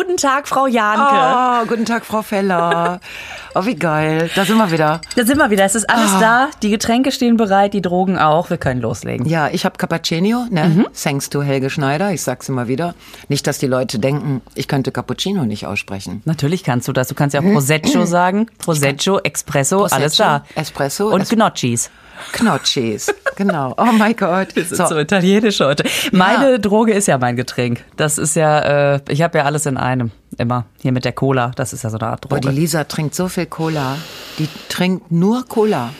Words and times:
Guten 0.00 0.16
Tag, 0.16 0.48
Frau 0.48 0.66
Janke. 0.66 1.02
Oh, 1.12 1.66
guten 1.68 1.84
Tag, 1.84 2.06
Frau 2.06 2.22
Feller. 2.22 3.00
Oh, 3.52 3.66
wie 3.66 3.74
geil. 3.74 4.30
Da 4.36 4.44
sind 4.44 4.58
wir 4.58 4.70
wieder. 4.70 5.00
Da 5.16 5.24
sind 5.26 5.36
wir 5.36 5.50
wieder. 5.50 5.64
Es 5.64 5.74
ist 5.74 5.90
alles 5.90 6.12
da. 6.20 6.50
Die 6.62 6.70
Getränke 6.70 7.10
stehen 7.10 7.36
bereit, 7.36 7.74
die 7.74 7.82
Drogen 7.82 8.16
auch. 8.16 8.48
Wir 8.48 8.58
können 8.58 8.80
loslegen. 8.80 9.26
Ja, 9.26 9.48
ich 9.48 9.64
habe 9.64 9.76
Cappuccino, 9.76 10.46
ne? 10.50 10.84
Thanks 10.94 11.30
to 11.30 11.42
Helge 11.42 11.68
Schneider. 11.68 12.12
Ich 12.12 12.22
sag's 12.22 12.48
immer 12.48 12.68
wieder. 12.68 12.94
Nicht, 13.28 13.48
dass 13.48 13.58
die 13.58 13.66
Leute 13.66 13.98
denken, 13.98 14.40
ich 14.54 14.68
könnte 14.68 14.92
Cappuccino 14.92 15.46
nicht 15.46 15.66
aussprechen. 15.66 16.22
Natürlich 16.26 16.62
kannst 16.62 16.86
du 16.86 16.92
das. 16.92 17.08
Du 17.08 17.16
kannst 17.16 17.34
ja 17.34 17.40
auch 17.40 17.52
Prosecco 17.52 18.04
sagen. 18.06 18.46
Prosecco, 18.58 19.18
Espresso, 19.24 19.82
alles 19.86 20.14
da. 20.14 20.44
Espresso. 20.54 21.08
Und 21.12 21.22
Es- 21.22 21.30
Gnocchis. 21.30 21.90
Knotschis. 22.32 23.12
Genau. 23.36 23.74
Oh 23.76 23.92
mein 23.92 24.14
Gott. 24.16 24.54
Wir 24.54 24.64
sind 24.64 24.88
so, 24.88 24.98
italienisch 24.98 25.60
heute. 25.60 25.84
Meine 26.12 26.60
Droge 26.60 26.92
ist 26.92 27.06
ja 27.06 27.18
mein 27.18 27.36
Getränk. 27.36 27.84
Das 27.96 28.18
ist 28.18 28.36
ja, 28.36 28.94
äh, 28.94 29.00
ich 29.08 29.22
habe 29.22 29.38
ja 29.38 29.44
alles 29.44 29.66
in 29.66 29.76
einem. 29.76 30.10
Immer. 30.38 30.66
Hier 30.80 30.92
mit 30.92 31.04
der 31.04 31.12
Cola. 31.12 31.52
Das 31.56 31.72
ist 31.72 31.82
ja 31.84 31.90
so 31.90 31.98
eine 31.98 32.08
Art 32.08 32.28
Boah, 32.28 32.38
die 32.38 32.46
Droge. 32.48 32.56
Lisa 32.60 32.84
trinkt 32.84 33.14
so 33.14 33.28
viel 33.28 33.46
Cola. 33.46 33.96
Die 34.38 34.48
trinkt 34.68 35.10
nur 35.10 35.44
Cola. 35.46 35.90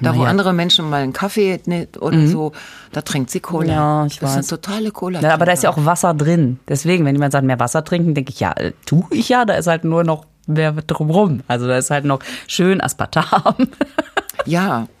Da, 0.00 0.12
wo 0.14 0.18
Naja. 0.18 0.30
andere 0.30 0.52
Menschen 0.52 0.90
mal 0.90 1.02
einen 1.02 1.12
Kaffee 1.12 1.60
ne, 1.66 1.86
oder 2.00 2.26
so, 2.26 2.52
da 2.92 3.02
trinkt 3.02 3.30
sie 3.30 3.38
Cola. 3.40 3.72
Ja, 3.72 4.06
ich 4.06 4.18
das 4.18 4.30
weiß. 4.36 4.46
ist 4.46 4.52
eine 4.52 4.60
totale 4.60 4.90
Cola. 4.90 5.20
Ja, 5.20 5.32
aber 5.34 5.46
da 5.46 5.52
ist 5.52 5.62
ja 5.62 5.70
auch 5.70 5.84
Wasser 5.84 6.14
drin. 6.14 6.58
Deswegen, 6.68 7.04
wenn 7.04 7.14
jemand 7.14 7.32
sagt, 7.32 7.46
mehr 7.46 7.60
Wasser 7.60 7.84
trinken, 7.84 8.12
denke 8.14 8.32
ich, 8.32 8.40
ja, 8.40 8.52
äh, 8.52 8.72
tu 8.86 9.06
ich 9.10 9.28
ja. 9.28 9.44
Da 9.44 9.54
ist 9.54 9.68
halt 9.68 9.84
nur 9.84 10.02
noch 10.02 10.26
mehr 10.46 10.72
drumrum. 10.72 11.40
Also 11.46 11.66
da 11.68 11.78
ist 11.78 11.90
halt 11.90 12.04
noch 12.04 12.18
schön 12.48 12.80
Aspartam. 12.80 13.54
Ja. 14.46 14.88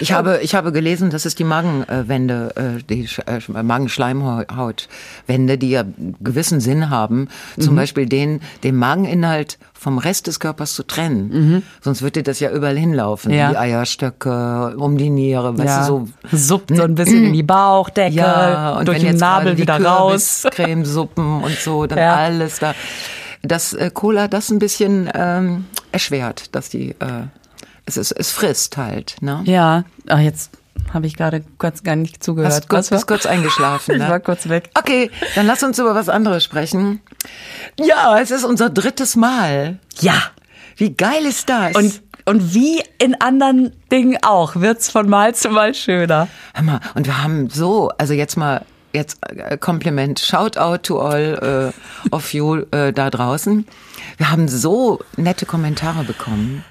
Ich 0.00 0.12
habe, 0.12 0.40
ich 0.42 0.54
habe 0.54 0.72
gelesen, 0.72 1.10
dass 1.10 1.24
es 1.24 1.34
die 1.34 1.44
Magenwände, 1.44 2.52
äh, 2.56 2.82
die 2.82 3.08
äh, 3.26 3.62
Magenschleimhautwände, 3.62 5.58
die 5.58 5.70
ja 5.70 5.84
gewissen 6.20 6.60
Sinn 6.60 6.90
haben, 6.90 7.28
zum 7.58 7.76
Beispiel 7.76 8.06
den, 8.06 8.40
den 8.62 8.76
Mageninhalt 8.76 9.58
vom 9.74 9.98
Rest 9.98 10.26
des 10.28 10.38
Körpers 10.40 10.74
zu 10.74 10.84
trennen. 10.84 11.62
Sonst 11.80 12.02
würde 12.02 12.22
das 12.22 12.38
ja 12.40 12.50
überall 12.50 12.76
hinlaufen. 12.78 13.32
Ja. 13.32 13.50
Die 13.50 13.56
Eierstöcke, 13.56 14.74
um 14.76 14.96
die 14.96 15.10
Niere, 15.10 15.56
weißt 15.58 15.88
du, 15.88 16.08
so. 16.30 16.36
suppt 16.36 16.76
so 16.76 16.82
ein 16.84 16.94
bisschen 16.94 17.24
in 17.26 17.32
die 17.32 17.42
Bauchdecke, 17.42 18.14
Ja, 18.14 18.74
und 18.78 18.86
durch 18.86 18.98
wenn 18.98 19.02
den 19.06 19.12
jetzt 19.12 19.20
Nabel 19.20 19.56
wieder 19.58 19.82
raus. 19.82 20.42
Kürbiscremesuppen 20.44 21.42
und 21.42 21.56
so, 21.58 21.86
dann 21.86 21.98
Ja. 21.98 22.14
alles 22.16 22.58
da. 22.60 22.74
Das 23.42 23.72
äh, 23.72 23.90
Cola 23.92 24.28
das 24.28 24.50
ein 24.50 24.60
bisschen 24.60 25.10
ähm, 25.14 25.64
erschwert, 25.90 26.54
dass 26.54 26.68
die, 26.68 26.90
äh, 26.90 27.24
es, 27.86 27.96
ist, 27.96 28.12
es 28.12 28.30
frisst 28.30 28.76
halt, 28.76 29.16
ne? 29.20 29.42
Ja, 29.44 29.84
ach, 30.08 30.18
jetzt 30.18 30.50
habe 30.92 31.06
ich 31.06 31.16
gerade 31.16 31.44
kurz 31.58 31.82
gar 31.82 31.96
nicht 31.96 32.22
zugehört. 32.22 32.52
Hast 32.52 32.68
kurz, 32.68 32.90
bist 32.90 33.06
kurz 33.06 33.26
eingeschlafen. 33.26 33.92
Ich 33.92 33.98
ne? 33.98 34.08
war 34.08 34.20
kurz 34.20 34.48
weg. 34.48 34.70
Okay, 34.74 35.10
dann 35.34 35.46
lass 35.46 35.62
uns 35.62 35.78
über 35.78 35.94
was 35.94 36.08
anderes 36.08 36.44
sprechen. 36.44 37.00
Ja, 37.78 38.18
es 38.20 38.30
ist 38.30 38.44
unser 38.44 38.70
drittes 38.70 39.16
Mal. 39.16 39.78
Ja. 40.00 40.14
Wie 40.76 40.94
geil 40.94 41.24
ist 41.26 41.48
das? 41.48 41.74
Und, 41.76 42.02
und 42.24 42.54
wie 42.54 42.82
in 42.98 43.20
anderen 43.20 43.72
Dingen 43.90 44.18
auch, 44.22 44.56
wird's 44.56 44.90
von 44.90 45.08
Mal 45.08 45.34
zu 45.34 45.50
Mal 45.50 45.74
schöner. 45.74 46.28
Mal, 46.60 46.80
und 46.94 47.06
wir 47.06 47.22
haben 47.22 47.50
so, 47.50 47.90
also 47.98 48.14
jetzt 48.14 48.36
mal, 48.36 48.64
jetzt 48.92 49.18
äh, 49.28 49.58
Kompliment, 49.58 50.20
shout 50.20 50.56
out 50.56 50.84
to 50.84 51.00
all 51.00 51.72
äh, 51.72 52.14
of 52.14 52.32
you 52.32 52.62
äh, 52.70 52.92
da 52.92 53.10
draußen. 53.10 53.66
Wir 54.16 54.30
haben 54.30 54.48
so 54.48 55.00
nette 55.16 55.46
Kommentare 55.46 56.04
bekommen. 56.04 56.64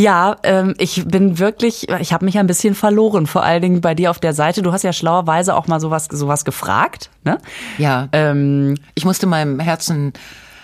Ja, 0.00 0.36
ähm, 0.44 0.74
ich 0.78 1.04
bin 1.06 1.38
wirklich, 1.38 1.88
ich 2.00 2.12
habe 2.14 2.24
mich 2.24 2.38
ein 2.38 2.46
bisschen 2.46 2.74
verloren, 2.74 3.26
vor 3.26 3.42
allen 3.42 3.60
Dingen 3.60 3.80
bei 3.82 3.94
dir 3.94 4.10
auf 4.10 4.18
der 4.18 4.32
Seite. 4.32 4.62
Du 4.62 4.72
hast 4.72 4.82
ja 4.82 4.94
schlauerweise 4.94 5.54
auch 5.54 5.66
mal 5.66 5.78
sowas, 5.78 6.08
sowas 6.10 6.46
gefragt, 6.46 7.10
ne? 7.22 7.36
Ja, 7.76 8.08
Ähm, 8.12 8.76
ich 8.94 9.04
musste 9.04 9.26
meinem 9.26 9.60
Herzen, 9.60 10.14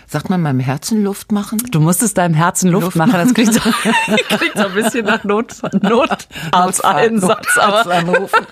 sagt 0.07 0.31
man 0.31 0.41
meinem 0.41 0.61
Herzen 0.61 1.05
Luft 1.05 1.33
machen? 1.33 1.59
du 1.71 1.81
musstest 1.81 2.17
deinem 2.17 2.33
Herzen 2.35 2.71
Luft, 2.71 2.85
Luft 2.85 2.97
machen. 2.97 3.13
Das 3.13 3.35
klingt 3.35 3.53
so, 3.53 3.61
klingt 4.39 4.57
so 4.57 4.67
ein 4.69 4.75
bisschen 4.75 5.05
nach 5.05 5.23
Not, 5.25 5.53
Notarzteinsatz, 5.83 7.59
aber 7.59 7.85
Notarzt 7.85 7.91
anrufen. 7.91 8.47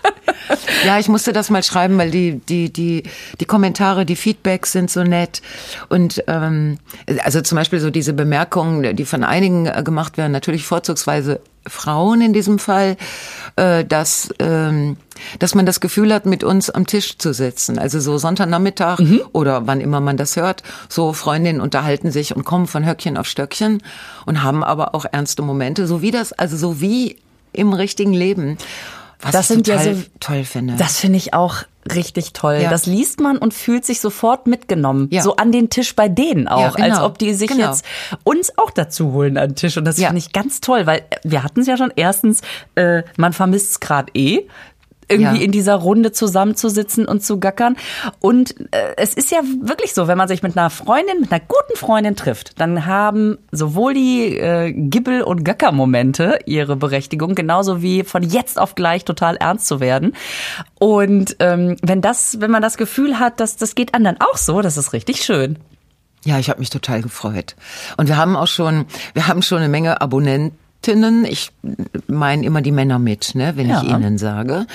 Ja, 0.85 0.99
ich 0.99 1.09
musste 1.09 1.33
das 1.33 1.51
mal 1.51 1.63
schreiben, 1.63 1.97
weil 1.99 2.11
die, 2.11 2.41
die, 2.41 2.73
die, 2.73 3.05
die 3.41 3.45
Kommentare, 3.45 4.05
die 4.05 4.17
Feedbacks 4.17 4.73
sind 4.73 4.91
so 4.91 5.03
nett. 5.03 5.41
Und 5.89 6.23
ähm, 6.27 6.79
also 7.23 7.41
zum 7.41 7.57
Beispiel 7.57 7.81
so 7.81 7.91
diese 7.91 8.13
Bemerkungen, 8.13 8.97
die 8.97 9.05
von 9.05 9.25
einigen 9.25 9.67
äh, 9.67 9.83
gemacht 9.83 10.19
werden, 10.19 10.33
natürlich 10.33 10.65
vorzugsweise 10.67 11.41
Frauen 11.67 12.21
in 12.21 12.33
diesem 12.33 12.59
Fall, 12.59 12.97
äh, 13.57 13.85
dass, 13.85 14.29
ähm, 14.39 14.97
dass 15.39 15.55
man 15.55 15.65
das 15.65 15.81
Gefühl 15.81 16.13
hat, 16.13 16.27
mit 16.27 16.45
uns 16.45 16.69
am 16.69 16.87
Tisch 16.87 17.17
zu 17.19 17.33
sitzen. 17.33 17.79
Also 17.79 18.01
so 18.01 18.19
Sonntagnachmittag 18.19 19.01
oder 19.33 19.67
wann 19.67 19.81
immer 19.81 20.01
man 20.01 20.17
das 20.17 20.37
hört, 20.37 20.63
so 20.89 21.13
Freundinnen 21.13 21.61
unterhalten 21.61 22.11
sich 22.11 22.37
und 22.37 22.45
kommen 22.45 22.67
von 22.67 22.87
Höckchen 22.87 23.17
auf 23.17 23.27
Stöckchen 23.27 23.83
und 24.27 24.43
haben 24.43 24.63
aber 24.63 24.95
auch 24.95 25.07
ernste 25.11 25.43
Momente, 25.43 25.87
so 25.87 26.03
wie 26.03 26.11
das, 26.11 26.33
also 26.33 26.57
so 26.57 26.81
wie 26.81 27.17
im 27.53 27.73
richtigen 27.73 28.13
Leben. 28.13 28.59
Was 29.21 29.33
Das 29.33 29.51
ich 29.51 29.55
sind 29.57 29.67
ja 29.69 29.79
so- 29.79 30.03
toll 30.21 30.45
finde. 30.45 30.75
Das 30.77 30.99
finde 30.99 31.17
ich 31.19 31.35
auch 31.35 31.57
richtig 31.95 32.33
toll. 32.33 32.61
Ja. 32.63 32.71
Das 32.71 32.87
liest 32.87 33.21
man 33.21 33.37
und 33.37 33.53
fühlt 33.53 33.85
sich 33.85 34.01
sofort 34.01 34.47
mitgenommen. 34.47 35.09
Ja. 35.11 35.23
So 35.23 35.37
an 35.37 35.53
den 35.53 35.69
Tisch 35.69 35.95
bei 35.95 36.09
denen 36.09 36.49
auch. 36.49 36.61
Ja, 36.61 36.71
genau. 36.71 36.89
Als 36.89 37.01
ob 37.01 37.19
die 37.19 37.35
sich 37.35 37.49
Genau. 37.51 37.67
jetzt 37.71 37.85
uns 38.25 38.57
auch 38.57 38.71
dazu 38.71 39.13
holen 39.13 39.37
an 39.37 39.51
den 39.51 39.57
Tisch. 39.57 39.77
Und 39.77 39.85
das 39.85 39.99
Ja. 39.99 40.09
finde 40.09 40.19
ich 40.21 40.33
ganz 40.33 40.61
toll, 40.63 40.87
weil 40.87 41.03
wir 41.25 41.43
hatten 41.43 41.61
es 41.61 41.67
ja 41.67 41.77
schon 41.77 41.93
erstens, 41.95 42.41
äh, 42.75 43.03
man 43.19 43.33
vermisst 43.35 43.71
es 43.73 43.81
gerade 43.81 44.11
eh 44.15 44.47
irgendwie 45.09 45.39
Ja. 45.39 45.45
in 45.45 45.53
dieser 45.53 45.75
Runde 45.77 46.13
zusammenzusitzen 46.13 47.07
und 47.07 47.23
zu 47.23 47.39
gackern. 47.41 47.77
Und 48.21 48.55
äh, 48.73 48.95
es 48.97 49.15
ist 49.15 49.31
ja 49.31 49.41
wirklich 49.63 49.95
so, 49.95 50.09
wenn 50.09 50.19
man 50.19 50.29
sich 50.29 50.43
mit 50.43 50.57
einer 50.57 50.71
Freundin, 50.71 51.21
mit 51.21 51.33
einer 51.33 51.41
guten 51.47 51.77
Freundin 51.77 52.17
trifft, 52.17 52.61
dann 52.61 52.87
haben 52.87 53.39
sowohl 53.53 53.95
die 53.95 54.37
äh, 54.39 54.73
Gibbel- 54.73 55.23
und 55.23 55.45
Gackermomente 55.45 56.39
ihre 56.47 56.77
Berechtigung, 56.77 57.35
genauso 57.35 57.83
wie 57.83 58.05
von 58.05 58.23
jetzt 58.23 58.59
auf 58.59 58.75
gleich 58.75 59.05
total 59.05 59.37
ernst 59.37 59.67
zu 59.67 59.81
werden. 59.81 60.15
Und 60.79 61.37
ähm, 61.41 61.77
wenn 61.83 62.01
das, 62.01 62.41
wenn 62.41 62.51
man 62.51 62.63
das 62.63 62.77
Gefühl 62.77 63.19
hat, 63.19 63.41
dass 63.41 63.57
das 63.57 63.75
geht 63.75 63.95
anderen 63.95 64.19
auch 64.21 64.37
so, 64.37 64.61
das 64.61 64.77
ist 64.77 64.93
richtig 64.93 65.23
schön. 65.25 65.59
Ja, 66.25 66.39
ich 66.39 66.49
habe 66.49 66.61
mich 66.61 66.71
total 66.71 67.03
gefreut. 67.03 67.55
Und 67.99 68.09
wir 68.09 68.17
haben 68.17 68.35
auch 68.35 68.47
schon, 68.47 68.87
wir 69.13 69.29
haben 69.29 69.43
schon 69.43 69.59
eine 69.59 69.69
Menge 69.69 70.01
Abonnentinnen. 70.89 71.25
Ich 71.25 71.51
meine 72.07 72.45
immer 72.45 72.61
die 72.61 72.73
Männer 72.73 72.99
mit, 72.99 73.35
ne, 73.35 73.53
wenn 73.57 73.69
Ja. 73.69 73.83
ich 73.83 73.89
ihnen 73.89 74.19
sage. 74.19 74.67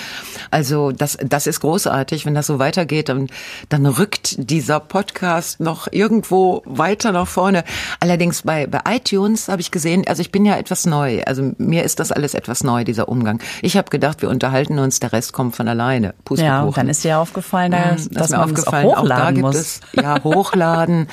Also 0.52 0.92
das, 0.92 1.18
das 1.24 1.48
ist 1.48 1.60
großartig, 1.60 2.26
wenn 2.26 2.34
das 2.34 2.48
so 2.48 2.60
weitergeht, 2.60 3.10
dann, 3.10 3.28
dann 3.70 3.86
rückt 3.86 4.36
dieser 4.50 4.80
Podcast 4.80 5.60
noch 5.60 5.88
irgendwo 5.92 6.62
weiter 6.66 7.12
nach 7.12 7.28
vorne. 7.28 7.64
Allerdings 8.00 8.42
bei, 8.44 8.68
bei 8.68 8.80
iTunes 8.90 9.48
habe 9.50 9.62
ich 9.62 9.72
gesehen, 9.72 10.04
also 10.08 10.22
ich 10.22 10.32
bin 10.32 10.46
ja 10.46 10.58
etwas 10.58 10.86
neu, 10.86 11.22
also 11.26 11.52
mir 11.58 11.84
ist 11.84 12.00
das 12.00 12.12
alles 12.12 12.34
etwas 12.34 12.64
neu, 12.64 12.84
dieser 12.84 13.08
Umgang. 13.10 13.40
Ich 13.62 13.78
habe 13.78 13.90
gedacht, 13.90 14.22
wir 14.22 14.30
unterhalten 14.30 14.80
uns, 14.80 15.00
der 15.00 15.14
Rest 15.14 15.34
kommt 15.34 15.56
von 15.56 15.68
alleine. 15.68 16.14
Ja, 16.32 16.64
und 16.64 16.78
dann 16.78 16.90
ist 16.90 17.04
dir 17.04 17.20
aufgefallen, 17.20 17.72
Ja, 17.72 17.92
dass, 17.92 18.10
das 18.10 18.18
dass 18.18 18.30
mir 18.32 18.38
man 18.38 18.54
es 18.54 18.68
auch 18.68 18.74
aufgefallen, 18.74 18.88
auch, 18.88 18.94
da 18.94 19.02
hochladen 19.02 19.36
gibt 19.36 19.46
muss. 19.48 19.56
es 19.56 19.82
ja 19.94 20.24
hochladen 20.24 21.08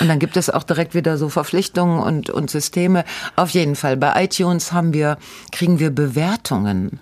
und 0.00 0.08
dann 0.08 0.18
gibt 0.18 0.36
es 0.36 0.50
auch 0.50 0.62
direkt 0.62 0.94
wieder 0.94 1.16
so 1.16 1.28
Verpflichtungen 1.28 1.98
und 2.00 2.30
und 2.30 2.50
Systeme. 2.50 3.04
Auf 3.36 3.50
jeden 3.50 3.76
Fall 3.76 3.96
bei 3.96 4.24
iTunes 4.24 4.41
haben 4.44 4.92
wir 4.92 5.18
kriegen 5.50 5.78
wir 5.78 5.90
Bewertungen. 5.90 6.98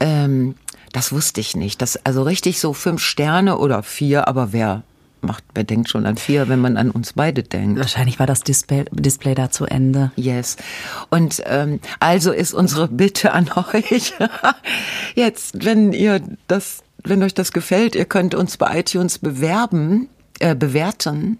Ähm, 0.00 0.54
das 0.92 1.12
wusste 1.12 1.40
ich 1.40 1.56
nicht. 1.56 1.82
Das 1.82 1.98
also 2.04 2.22
richtig 2.22 2.60
so 2.60 2.72
fünf 2.72 3.02
Sterne 3.02 3.58
oder 3.58 3.82
vier, 3.82 4.28
aber 4.28 4.52
wer 4.52 4.84
macht, 5.24 5.42
wer 5.54 5.64
denkt 5.64 5.90
schon 5.90 6.06
an 6.06 6.16
vier, 6.16 6.48
wenn 6.48 6.60
man 6.60 6.76
an 6.76 6.90
uns 6.90 7.14
beide 7.14 7.42
denkt? 7.42 7.78
Wahrscheinlich 7.78 8.18
war 8.18 8.26
das 8.26 8.42
Display, 8.42 8.84
Display 8.92 9.34
da 9.34 9.50
zu 9.50 9.66
Ende. 9.66 10.12
Yes. 10.16 10.56
Und 11.10 11.42
ähm, 11.46 11.80
also 11.98 12.30
ist 12.30 12.54
unsere 12.54 12.88
Bitte 12.88 13.32
an 13.32 13.50
euch, 13.72 14.12
jetzt, 15.14 15.64
wenn 15.64 15.92
ihr 15.92 16.20
das, 16.46 16.84
wenn 17.02 17.22
euch 17.22 17.34
das 17.34 17.52
gefällt, 17.52 17.96
ihr 17.96 18.04
könnt 18.04 18.34
uns 18.34 18.56
bei 18.56 18.78
iTunes 18.78 19.18
bewerben, 19.18 20.08
äh, 20.38 20.54
bewerten 20.54 21.38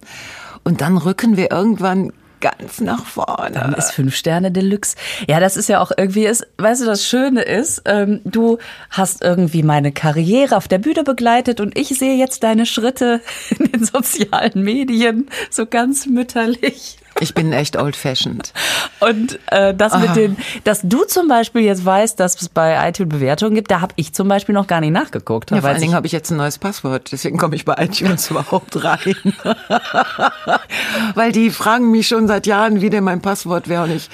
und 0.64 0.80
dann 0.80 0.96
rücken 0.96 1.36
wir 1.36 1.52
irgendwann 1.52 2.12
ganz 2.44 2.82
nach 2.82 3.06
vorne. 3.06 3.52
Dann 3.52 3.72
ist 3.72 3.92
fünf 3.92 4.14
Sterne 4.14 4.52
Deluxe. 4.52 4.96
Ja, 5.26 5.40
das 5.40 5.56
ist 5.56 5.70
ja 5.70 5.80
auch 5.80 5.90
irgendwie, 5.96 6.26
ist, 6.26 6.46
weißt 6.58 6.82
du, 6.82 6.84
das 6.84 7.06
Schöne 7.06 7.40
ist, 7.40 7.80
ähm, 7.86 8.20
du 8.24 8.58
hast 8.90 9.24
irgendwie 9.24 9.62
meine 9.62 9.92
Karriere 9.92 10.54
auf 10.54 10.68
der 10.68 10.76
Bühne 10.76 11.04
begleitet 11.04 11.60
und 11.60 11.78
ich 11.78 11.88
sehe 11.98 12.16
jetzt 12.16 12.42
deine 12.42 12.66
Schritte 12.66 13.22
in 13.58 13.72
den 13.72 13.84
sozialen 13.86 14.62
Medien 14.62 15.30
so 15.48 15.64
ganz 15.64 16.04
mütterlich. 16.04 16.98
Ich 17.20 17.32
bin 17.34 17.52
echt 17.52 17.76
old-fashioned. 17.76 18.52
Und 19.00 19.38
äh, 19.50 19.72
das 19.74 19.92
Ah. 19.92 19.98
mit 19.98 20.16
den, 20.16 20.36
dass 20.64 20.80
du 20.82 21.04
zum 21.04 21.28
Beispiel 21.28 21.62
jetzt 21.62 21.84
weißt, 21.84 22.18
dass 22.18 22.40
es 22.40 22.48
bei 22.48 22.88
iTunes 22.88 23.10
Bewertungen 23.14 23.54
gibt, 23.54 23.70
da 23.70 23.80
habe 23.80 23.92
ich 23.96 24.12
zum 24.14 24.26
Beispiel 24.28 24.54
noch 24.54 24.66
gar 24.66 24.80
nicht 24.80 24.90
nachgeguckt. 24.92 25.50
Ja, 25.50 25.60
vor 25.60 25.70
allen 25.70 25.80
Dingen 25.80 25.94
habe 25.94 26.06
ich 26.06 26.12
jetzt 26.12 26.30
ein 26.30 26.36
neues 26.38 26.58
Passwort, 26.58 27.12
deswegen 27.12 27.38
komme 27.38 27.54
ich 27.56 27.64
bei 27.64 27.74
iTunes 27.78 28.30
überhaupt 28.30 28.82
rein. 28.82 29.14
Weil 31.14 31.32
die 31.32 31.50
fragen 31.50 31.90
mich 31.90 32.08
schon 32.08 32.26
seit 32.26 32.46
Jahren, 32.46 32.80
wie 32.80 32.90
denn 32.90 33.04
mein 33.04 33.20
Passwort 33.20 33.68
wäre 33.68 33.84
und 33.84 33.90
ich 33.92 34.08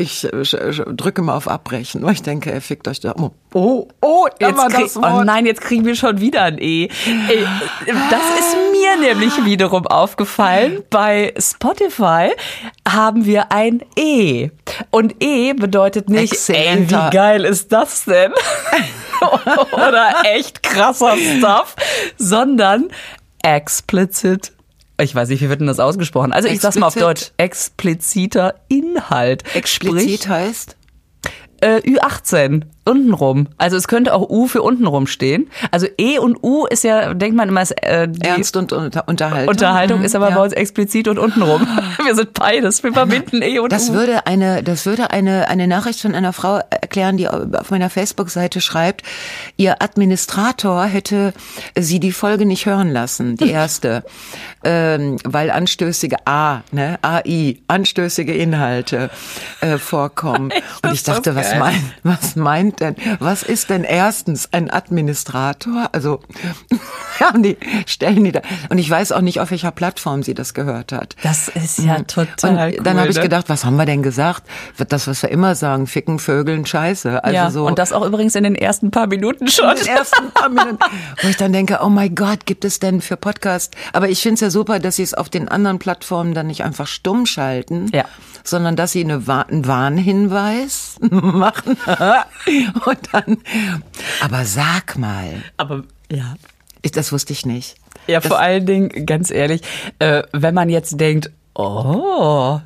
ich 0.00 0.24
äh, 0.24 0.72
drücke 0.86 1.22
mal 1.22 1.36
auf 1.36 1.46
Abbrechen, 1.46 2.02
weil 2.02 2.14
ich 2.14 2.22
denke, 2.22 2.50
er 2.50 2.60
fickt 2.60 2.88
euch 2.88 3.00
da. 3.00 3.14
Oh, 3.18 3.30
oh, 3.52 3.86
oh 4.00 4.26
jetzt 4.38 4.68
krieg, 4.68 4.90
oh 4.96 5.22
nein, 5.22 5.46
jetzt 5.46 5.60
kriegen 5.60 5.84
wir 5.84 5.94
schon 5.94 6.20
wieder 6.20 6.44
ein 6.44 6.58
E. 6.58 6.88
Das 6.88 8.22
ist 8.38 8.56
mir 8.72 8.96
nämlich 8.96 9.44
wiederum 9.44 9.86
aufgefallen. 9.86 10.82
Bei 10.90 11.34
Spotify 11.38 12.30
haben 12.88 13.26
wir 13.26 13.52
ein 13.52 13.82
E. 13.96 14.50
Und 14.90 15.22
E 15.22 15.52
bedeutet 15.52 16.08
nicht, 16.08 16.48
ey, 16.48 16.88
wie 16.88 17.10
geil 17.10 17.44
ist 17.44 17.70
das 17.70 18.04
denn? 18.04 18.32
Oder 19.72 20.14
echt 20.24 20.62
krasser 20.62 21.14
Stuff, 21.16 21.76
sondern 22.16 22.88
explicit 23.42 24.52
ich 25.00 25.14
weiß 25.14 25.28
nicht, 25.28 25.42
wie 25.42 25.48
wird 25.48 25.60
denn 25.60 25.66
das 25.66 25.80
ausgesprochen? 25.80 26.32
Also 26.32 26.48
ich 26.48 26.54
Explizit. 26.54 26.74
sag's 26.74 26.80
mal 26.80 26.86
auf 26.86 26.94
Deutsch, 26.94 27.32
expliziter 27.36 28.54
Inhalt. 28.68 29.44
Explizit 29.54 30.22
Sprich, 30.22 30.28
heißt? 30.28 30.76
Äh, 31.60 31.76
Ü18 31.80 32.62
untenrum. 32.90 33.46
Also 33.56 33.76
es 33.76 33.88
könnte 33.88 34.14
auch 34.14 34.28
U 34.28 34.46
für 34.46 34.62
untenrum 34.62 35.06
stehen. 35.06 35.48
Also 35.70 35.86
E 35.98 36.18
und 36.18 36.42
U 36.42 36.66
ist 36.66 36.84
ja, 36.84 37.14
denkt 37.14 37.36
man 37.36 37.48
immer, 37.48 37.62
ist, 37.62 37.70
äh, 37.82 38.08
Ernst 38.20 38.56
und 38.56 38.72
unter 38.72 39.08
Unterhaltung. 39.08 39.48
Unterhaltung 39.48 39.98
mhm, 40.00 40.04
ist 40.04 40.14
aber 40.14 40.30
ja. 40.30 40.36
bei 40.36 40.42
uns 40.42 40.52
explizit 40.52 41.08
und 41.08 41.18
untenrum. 41.18 41.66
Wir 42.04 42.14
sind 42.14 42.34
beides. 42.34 42.82
Wir 42.82 42.92
verbinden 42.92 43.42
E 43.42 43.58
und 43.58 43.72
das 43.72 43.90
U. 43.90 43.94
Würde 43.94 44.26
eine, 44.26 44.62
das 44.62 44.86
würde 44.86 45.10
eine, 45.10 45.48
eine 45.48 45.66
Nachricht 45.66 46.00
von 46.00 46.14
einer 46.14 46.32
Frau 46.32 46.60
erklären, 46.70 47.16
die 47.16 47.28
auf 47.28 47.70
meiner 47.70 47.90
Facebook-Seite 47.90 48.60
schreibt, 48.60 49.02
ihr 49.56 49.82
Administrator 49.82 50.84
hätte 50.84 51.32
sie 51.78 52.00
die 52.00 52.12
Folge 52.12 52.46
nicht 52.46 52.66
hören 52.66 52.90
lassen, 52.90 53.36
die 53.36 53.50
erste, 53.50 54.04
ähm, 54.64 55.18
weil 55.24 55.50
anstößige 55.50 56.26
A, 56.26 56.62
ne, 56.72 56.98
AI, 57.02 57.58
anstößige 57.68 58.34
Inhalte 58.34 59.10
äh, 59.60 59.78
vorkommen. 59.78 60.52
und 60.82 60.92
ich 60.92 61.02
dachte, 61.02 61.34
was 61.36 61.54
meint, 61.56 61.82
was 62.02 62.36
meint 62.36 62.79
denn, 62.80 62.96
was 63.18 63.42
ist 63.42 63.70
denn 63.70 63.84
erstens 63.84 64.48
ein 64.52 64.70
Administrator? 64.70 65.88
Also, 65.92 66.20
ja, 67.20 67.32
die 67.36 67.56
stellen 67.86 68.24
die 68.24 68.32
da. 68.32 68.40
Und 68.68 68.78
ich 68.78 68.88
weiß 68.88 69.12
auch 69.12 69.20
nicht, 69.20 69.40
auf 69.40 69.50
welcher 69.50 69.70
Plattform 69.70 70.22
sie 70.22 70.34
das 70.34 70.54
gehört 70.54 70.92
hat. 70.92 71.16
Das 71.22 71.48
ist 71.48 71.78
ja 71.78 71.98
mhm. 71.98 72.06
total 72.06 72.74
Und 72.76 72.86
dann 72.86 72.98
habe 72.98 73.10
ich 73.10 73.16
ne? 73.16 73.22
gedacht, 73.22 73.48
was 73.48 73.64
haben 73.64 73.76
wir 73.76 73.86
denn 73.86 74.02
gesagt? 74.02 74.44
Das, 74.88 75.06
was 75.06 75.22
wir 75.22 75.30
immer 75.30 75.54
sagen, 75.54 75.86
ficken, 75.86 76.18
vögeln, 76.18 76.66
scheiße. 76.66 77.22
Also 77.22 77.34
ja, 77.34 77.50
so. 77.50 77.66
Und 77.66 77.78
das 77.78 77.92
auch 77.92 78.04
übrigens 78.04 78.34
in 78.34 78.44
den 78.44 78.54
ersten 78.54 78.90
paar 78.90 79.06
Minuten 79.06 79.48
schon. 79.48 79.70
In 79.70 79.84
den 79.84 79.96
ersten 79.96 80.30
paar 80.32 80.48
Minuten. 80.48 80.78
Wo 81.22 81.28
ich 81.28 81.36
dann 81.36 81.52
denke, 81.52 81.80
oh 81.82 81.88
mein 81.88 82.14
Gott, 82.14 82.46
gibt 82.46 82.64
es 82.64 82.78
denn 82.80 83.00
für 83.00 83.16
Podcast? 83.16 83.74
Aber 83.92 84.08
ich 84.08 84.22
finde 84.22 84.34
es 84.34 84.40
ja 84.40 84.50
super, 84.50 84.78
dass 84.78 84.96
sie 84.96 85.02
es 85.02 85.14
auf 85.14 85.28
den 85.28 85.48
anderen 85.48 85.78
Plattformen 85.78 86.34
dann 86.34 86.46
nicht 86.46 86.64
einfach 86.64 86.86
stumm 86.86 87.26
schalten. 87.26 87.90
Ja 87.92 88.04
sondern 88.44 88.76
dass 88.76 88.92
sie 88.92 89.04
eine, 89.04 89.22
einen 89.26 89.66
Warnhinweis 89.66 90.96
machen 91.10 91.76
und 92.86 92.98
dann. 93.12 93.38
Aber 94.20 94.44
sag 94.44 94.98
mal. 94.98 95.42
Aber 95.56 95.84
ja. 96.10 96.34
Das 96.92 97.12
wusste 97.12 97.34
ich 97.34 97.44
nicht. 97.44 97.76
Ja, 98.06 98.20
das, 98.20 98.28
vor 98.28 98.38
allen 98.38 98.64
Dingen, 98.64 99.04
ganz 99.04 99.30
ehrlich, 99.30 99.60
äh, 99.98 100.22
wenn 100.32 100.54
man 100.54 100.70
jetzt 100.70 100.98
denkt, 100.98 101.30
oh, 101.54 102.60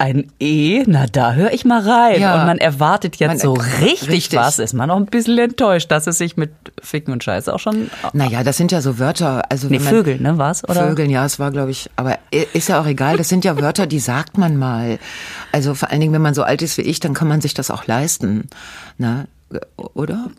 ein 0.00 0.32
E, 0.40 0.82
na 0.86 1.06
da 1.06 1.34
höre 1.34 1.52
ich 1.52 1.66
mal 1.66 1.82
rein. 1.82 2.20
Ja. 2.20 2.40
Und 2.40 2.46
man 2.46 2.58
erwartet 2.58 3.16
jetzt 3.16 3.28
man, 3.28 3.38
so 3.38 3.52
richtig, 3.52 4.08
richtig, 4.08 4.38
was, 4.38 4.58
ist 4.58 4.72
man 4.72 4.88
noch 4.88 4.96
ein 4.96 5.04
bisschen 5.04 5.38
enttäuscht, 5.38 5.90
dass 5.90 6.06
es 6.06 6.16
sich 6.16 6.38
mit 6.38 6.50
Ficken 6.82 7.12
und 7.12 7.22
Scheiße 7.22 7.52
auch 7.52 7.58
schon. 7.58 7.90
Naja, 8.14 8.42
das 8.42 8.56
sind 8.56 8.72
ja 8.72 8.80
so 8.80 8.98
Wörter. 8.98 9.42
Also 9.50 9.68
nee, 9.68 9.78
Vögel, 9.78 10.18
ne, 10.18 10.38
was? 10.38 10.64
Oder? 10.64 10.88
Vögeln, 10.88 11.10
ja, 11.10 11.26
es 11.26 11.38
war, 11.38 11.50
glaube 11.50 11.70
ich, 11.70 11.90
aber 11.96 12.18
ist 12.30 12.70
ja 12.70 12.80
auch 12.80 12.86
egal, 12.86 13.18
das 13.18 13.28
sind 13.28 13.44
ja 13.44 13.60
Wörter, 13.60 13.86
die 13.86 14.00
sagt 14.00 14.38
man 14.38 14.56
mal. 14.56 14.98
Also 15.52 15.74
vor 15.74 15.90
allen 15.90 16.00
Dingen, 16.00 16.14
wenn 16.14 16.22
man 16.22 16.32
so 16.32 16.44
alt 16.44 16.62
ist 16.62 16.78
wie 16.78 16.82
ich, 16.82 17.00
dann 17.00 17.12
kann 17.12 17.28
man 17.28 17.42
sich 17.42 17.52
das 17.52 17.70
auch 17.70 17.86
leisten. 17.86 18.48
Ne? 18.96 19.28
Oder? 19.76 20.30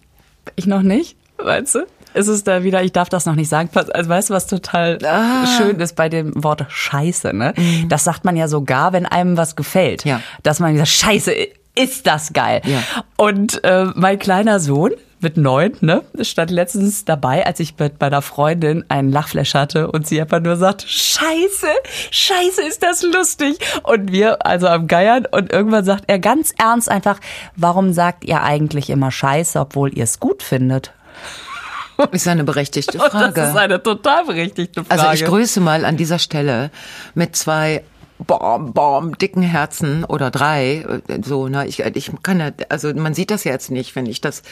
Ich 0.56 0.66
noch 0.66 0.82
nicht, 0.82 1.18
weißt 1.38 1.76
du? 1.76 1.80
Ist 2.14 2.28
es 2.28 2.44
da 2.44 2.64
wieder, 2.64 2.84
ich 2.84 2.92
darf 2.92 3.10
das 3.10 3.26
noch 3.26 3.36
nicht 3.36 3.50
sagen, 3.50 3.70
also 3.74 4.10
weißt 4.10 4.30
du, 4.30 4.34
was 4.34 4.48
total 4.48 4.98
ah. 5.06 5.46
schön 5.58 5.80
ist 5.80 5.96
bei 5.96 6.10
dem 6.10 6.32
Wort 6.44 6.66
Scheiße, 6.70 7.34
ne? 7.34 7.54
Mhm. 7.56 7.90
Das 7.90 8.04
sagt 8.04 8.26
man 8.26 8.36
ja 8.36 8.48
sogar, 8.48 8.94
wenn 8.94 9.06
einem 9.06 9.38
was 9.38 9.56
gefällt. 9.56 10.06
Ja. 10.06 10.22
Dass 10.44 10.60
man 10.60 10.76
sagt, 10.78 10.90
Scheiße, 10.90 11.34
ist 11.76 12.08
das 12.08 12.34
geil. 12.34 12.62
Ja. 12.66 12.84
Und 13.18 13.64
äh, 13.64 13.86
mein 13.96 14.20
kleiner 14.20 14.60
Sohn, 14.60 14.92
mit 15.22 15.38
neun, 15.38 15.74
ne, 15.82 16.04
stand 16.22 16.52
letztens 16.52 17.06
dabei, 17.06 17.46
als 17.46 17.60
ich 17.60 17.78
mit 17.78 18.02
meiner 18.02 18.22
Freundin 18.22 18.84
einen 18.90 19.12
Lachflash 19.12 19.54
hatte 19.54 19.92
und 19.92 20.08
sie 20.08 20.20
einfach 20.20 20.40
nur 20.40 20.58
sagt, 20.58 20.82
Scheiße, 20.82 21.68
Scheiße, 22.10 22.64
ist 22.68 22.82
das 22.82 23.04
lustig. 23.04 23.58
Und 23.84 24.12
wir 24.12 24.46
also 24.46 24.68
am 24.68 24.88
Geiern 24.88 25.28
und 25.30 25.54
irgendwann 25.54 25.86
sagt 25.86 26.06
er 26.08 26.20
ganz 26.20 26.54
ernst 26.58 26.90
einfach, 26.90 27.20
warum 27.56 27.94
sagt 27.94 28.26
ihr 28.26 28.42
eigentlich 28.42 28.90
immer 28.90 29.12
Scheiße, 29.12 29.60
obwohl 29.60 29.96
ihr 29.96 30.04
es 30.04 30.20
gut 30.20 30.42
findet? 30.42 30.92
Ist 32.12 32.28
eine 32.28 32.44
berechtigte 32.44 32.98
Frage. 32.98 33.34
das 33.34 33.50
ist 33.50 33.58
eine 33.58 33.82
total 33.82 34.26
berechtigte 34.26 34.84
Frage. 34.84 35.02
Also 35.02 35.14
ich 35.14 35.26
grüße 35.30 35.60
mal 35.60 35.86
an 35.86 35.98
dieser 35.98 36.20
Stelle 36.20 36.72
mit 37.16 37.36
zwei 37.36 37.84
bom, 38.28 38.74
bom, 38.74 39.18
dicken 39.18 39.42
Herzen 39.42 40.04
oder 40.04 40.32
drei, 40.32 40.86
so, 41.24 41.48
ne, 41.48 41.68
ich, 41.68 41.80
ich 41.80 42.12
kann 42.24 42.40
ja, 42.40 42.52
also 42.70 42.94
man 42.94 43.14
sieht 43.14 43.32
das 43.32 43.44
jetzt 43.44 43.72
nicht, 43.72 43.96
wenn 43.96 44.06
ich 44.06 44.22
das, 44.22 44.44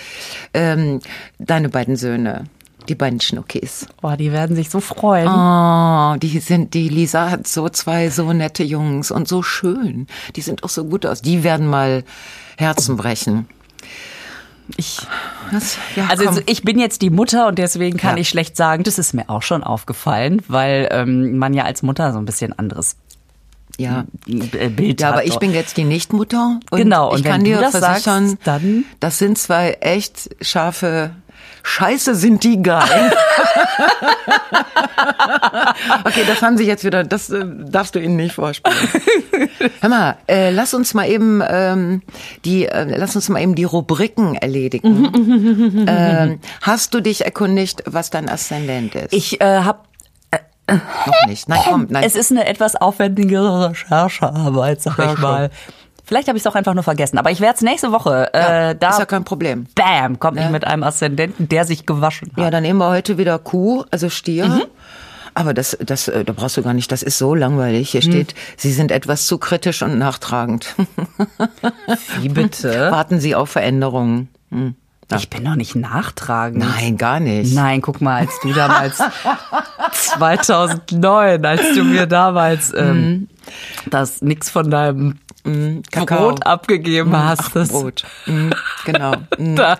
ähm, 0.53 0.99
deine 1.37 1.69
beiden 1.69 1.95
Söhne. 1.95 2.45
Die 2.87 2.95
beiden 2.95 3.21
Schnuckis. 3.21 3.85
Oh, 4.01 4.15
die 4.17 4.31
werden 4.31 4.55
sich 4.55 4.71
so 4.71 4.79
freuen. 4.79 5.27
Oh, 5.27 6.17
die 6.17 6.39
sind, 6.39 6.73
die 6.73 6.89
Lisa 6.89 7.29
hat 7.29 7.45
so 7.45 7.69
zwei 7.69 8.09
so 8.09 8.33
nette 8.33 8.63
Jungs 8.63 9.11
und 9.11 9.27
so 9.27 9.43
schön. 9.43 10.07
Die 10.35 10.41
sind 10.41 10.63
auch 10.63 10.69
so 10.69 10.85
gut 10.85 11.05
aus. 11.05 11.21
Die 11.21 11.43
werden 11.43 11.67
mal 11.67 12.03
Herzen 12.57 12.97
brechen. 12.97 13.47
Ich, 14.77 14.99
das, 15.51 15.77
ja, 15.95 16.07
also 16.07 16.25
komm. 16.25 16.39
ich 16.45 16.63
bin 16.63 16.79
jetzt 16.79 17.01
die 17.01 17.09
Mutter 17.09 17.47
und 17.47 17.57
deswegen 17.57 17.97
kann 17.97 18.17
ja. 18.17 18.21
ich 18.21 18.29
schlecht 18.29 18.55
sagen, 18.55 18.83
das 18.83 18.99
ist 18.99 19.13
mir 19.13 19.29
auch 19.29 19.41
schon 19.41 19.63
aufgefallen, 19.63 20.41
weil 20.47 20.87
ähm, 20.91 21.37
man 21.37 21.53
ja 21.53 21.63
als 21.63 21.81
Mutter 21.81 22.13
so 22.13 22.19
ein 22.19 22.25
bisschen 22.25 22.57
anderes 22.57 22.95
ja. 23.77 24.05
Bild 24.25 25.01
Ja, 25.01 25.09
aber 25.09 25.25
ich 25.25 25.37
bin 25.39 25.53
jetzt 25.53 25.77
die 25.77 25.85
Nichtmutter 25.85 26.59
und 26.69 26.77
genau, 26.77 27.11
und 27.11 27.19
ich 27.19 27.23
kann 27.23 27.43
dir 27.43 27.59
versichern, 27.59 28.29
sagst, 28.29 28.37
dann 28.45 28.83
das 28.99 29.17
sind 29.17 29.37
zwei 29.37 29.77
echt 29.79 30.35
scharfe 30.41 31.11
Scheiße, 31.63 32.15
sind 32.15 32.43
die 32.43 32.61
geil. 32.61 33.11
okay, 36.03 36.23
das 36.27 36.41
haben 36.41 36.57
sie 36.57 36.65
jetzt 36.65 36.83
wieder, 36.83 37.03
das 37.03 37.29
äh, 37.29 37.45
darfst 37.45 37.95
du 37.95 37.99
ihnen 37.99 38.15
nicht 38.15 38.35
vorspielen. 38.35 38.77
Hör 39.81 39.89
mal, 39.89 40.17
äh, 40.27 40.51
lass 40.51 40.73
uns 40.73 40.93
mal 40.93 41.07
eben 41.07 41.41
ähm, 41.47 42.01
die, 42.45 42.65
äh, 42.65 42.85
lass 42.97 43.15
uns 43.15 43.29
mal 43.29 43.41
eben 43.41 43.55
die 43.55 43.63
Rubriken 43.63 44.35
erledigen. 44.35 45.85
ähm, 45.87 46.39
hast 46.61 46.93
du 46.93 47.01
dich 47.01 47.25
erkundigt, 47.25 47.83
was 47.85 48.09
dein 48.09 48.29
Aszendent 48.29 48.95
ist? 48.95 49.13
Ich 49.13 49.41
äh, 49.41 49.61
habe 49.61 49.79
noch 50.71 51.27
nicht. 51.27 51.49
Nein, 51.49 51.59
komm, 51.63 51.87
nein. 51.89 52.03
Es 52.03 52.15
ist 52.15 52.31
eine 52.31 52.45
etwas 52.47 52.75
aufwendigere 52.75 53.69
Recherchearbeit, 53.69 54.81
sag 54.81 54.99
ich 54.99 55.17
mal. 55.17 55.49
Vielleicht 56.09 56.27
habe 56.27 56.39
ich 56.39 56.41
es 56.41 56.47
auch 56.47 56.55
einfach 56.55 56.73
nur 56.73 56.81
vergessen. 56.81 57.19
Aber 57.19 57.29
ich 57.29 57.39
werde 57.39 57.53
es 57.57 57.61
nächste 57.61 57.91
Woche. 57.91 58.33
Äh, 58.33 58.75
da 58.75 58.89
ist 58.89 58.97
ja 58.97 59.05
kein 59.05 59.23
Problem. 59.23 59.67
Bam, 59.75 60.17
kommt 60.17 60.37
ja. 60.37 60.45
ich 60.45 60.49
mit 60.49 60.65
einem 60.65 60.81
Aszendenten, 60.81 61.47
der 61.47 61.65
sich 61.65 61.85
gewaschen 61.85 62.31
hat. 62.31 62.43
Ja, 62.43 62.49
dann 62.49 62.63
nehmen 62.63 62.79
wir 62.79 62.89
heute 62.89 63.19
wieder 63.19 63.37
Kuh, 63.37 63.83
also 63.91 64.09
Stier. 64.09 64.47
Mhm. 64.47 64.63
Aber 65.35 65.53
das, 65.53 65.77
das, 65.79 66.07
äh, 66.07 66.25
da 66.25 66.33
brauchst 66.33 66.57
du 66.57 66.63
gar 66.63 66.73
nicht. 66.73 66.91
Das 66.91 67.03
ist 67.03 67.19
so 67.19 67.35
langweilig. 67.35 67.91
Hier 67.91 68.03
mhm. 68.03 68.09
steht, 68.09 68.35
Sie 68.57 68.71
sind 68.71 68.91
etwas 68.91 69.27
zu 69.27 69.37
kritisch 69.37 69.83
und 69.83 69.99
nachtragend. 69.99 70.73
Wie 72.21 72.29
bitte? 72.29 72.71
Warten 72.91 73.19
Sie 73.19 73.35
auf 73.35 73.51
Veränderungen. 73.51 74.29
Hm. 74.49 74.73
Ja. 75.11 75.17
Ich 75.17 75.29
bin 75.29 75.45
doch 75.45 75.55
nicht 75.55 75.75
nachtragend. 75.75 76.57
Nein, 76.57 76.97
gar 76.97 77.19
nicht. 77.19 77.53
Nein, 77.53 77.81
guck 77.81 78.01
mal, 78.01 78.21
als 78.21 78.39
du 78.41 78.51
damals 78.51 78.97
2009, 79.91 81.45
als 81.45 81.61
du 81.75 81.83
mir 81.83 82.07
damals 82.07 82.73
ähm, 82.75 82.95
mhm. 82.95 83.27
das 83.91 84.23
nix 84.23 84.49
von 84.49 84.71
deinem 84.71 85.19
mm, 85.49 85.81
Brot 86.05 86.45
abgegeben 86.45 87.11
mm, 87.11 87.17
hast. 87.17 87.51
Ach, 87.55 87.67
Brot. 87.67 88.05
Mm, 88.25 88.49
genau. 88.85 89.13
Da 89.37 89.79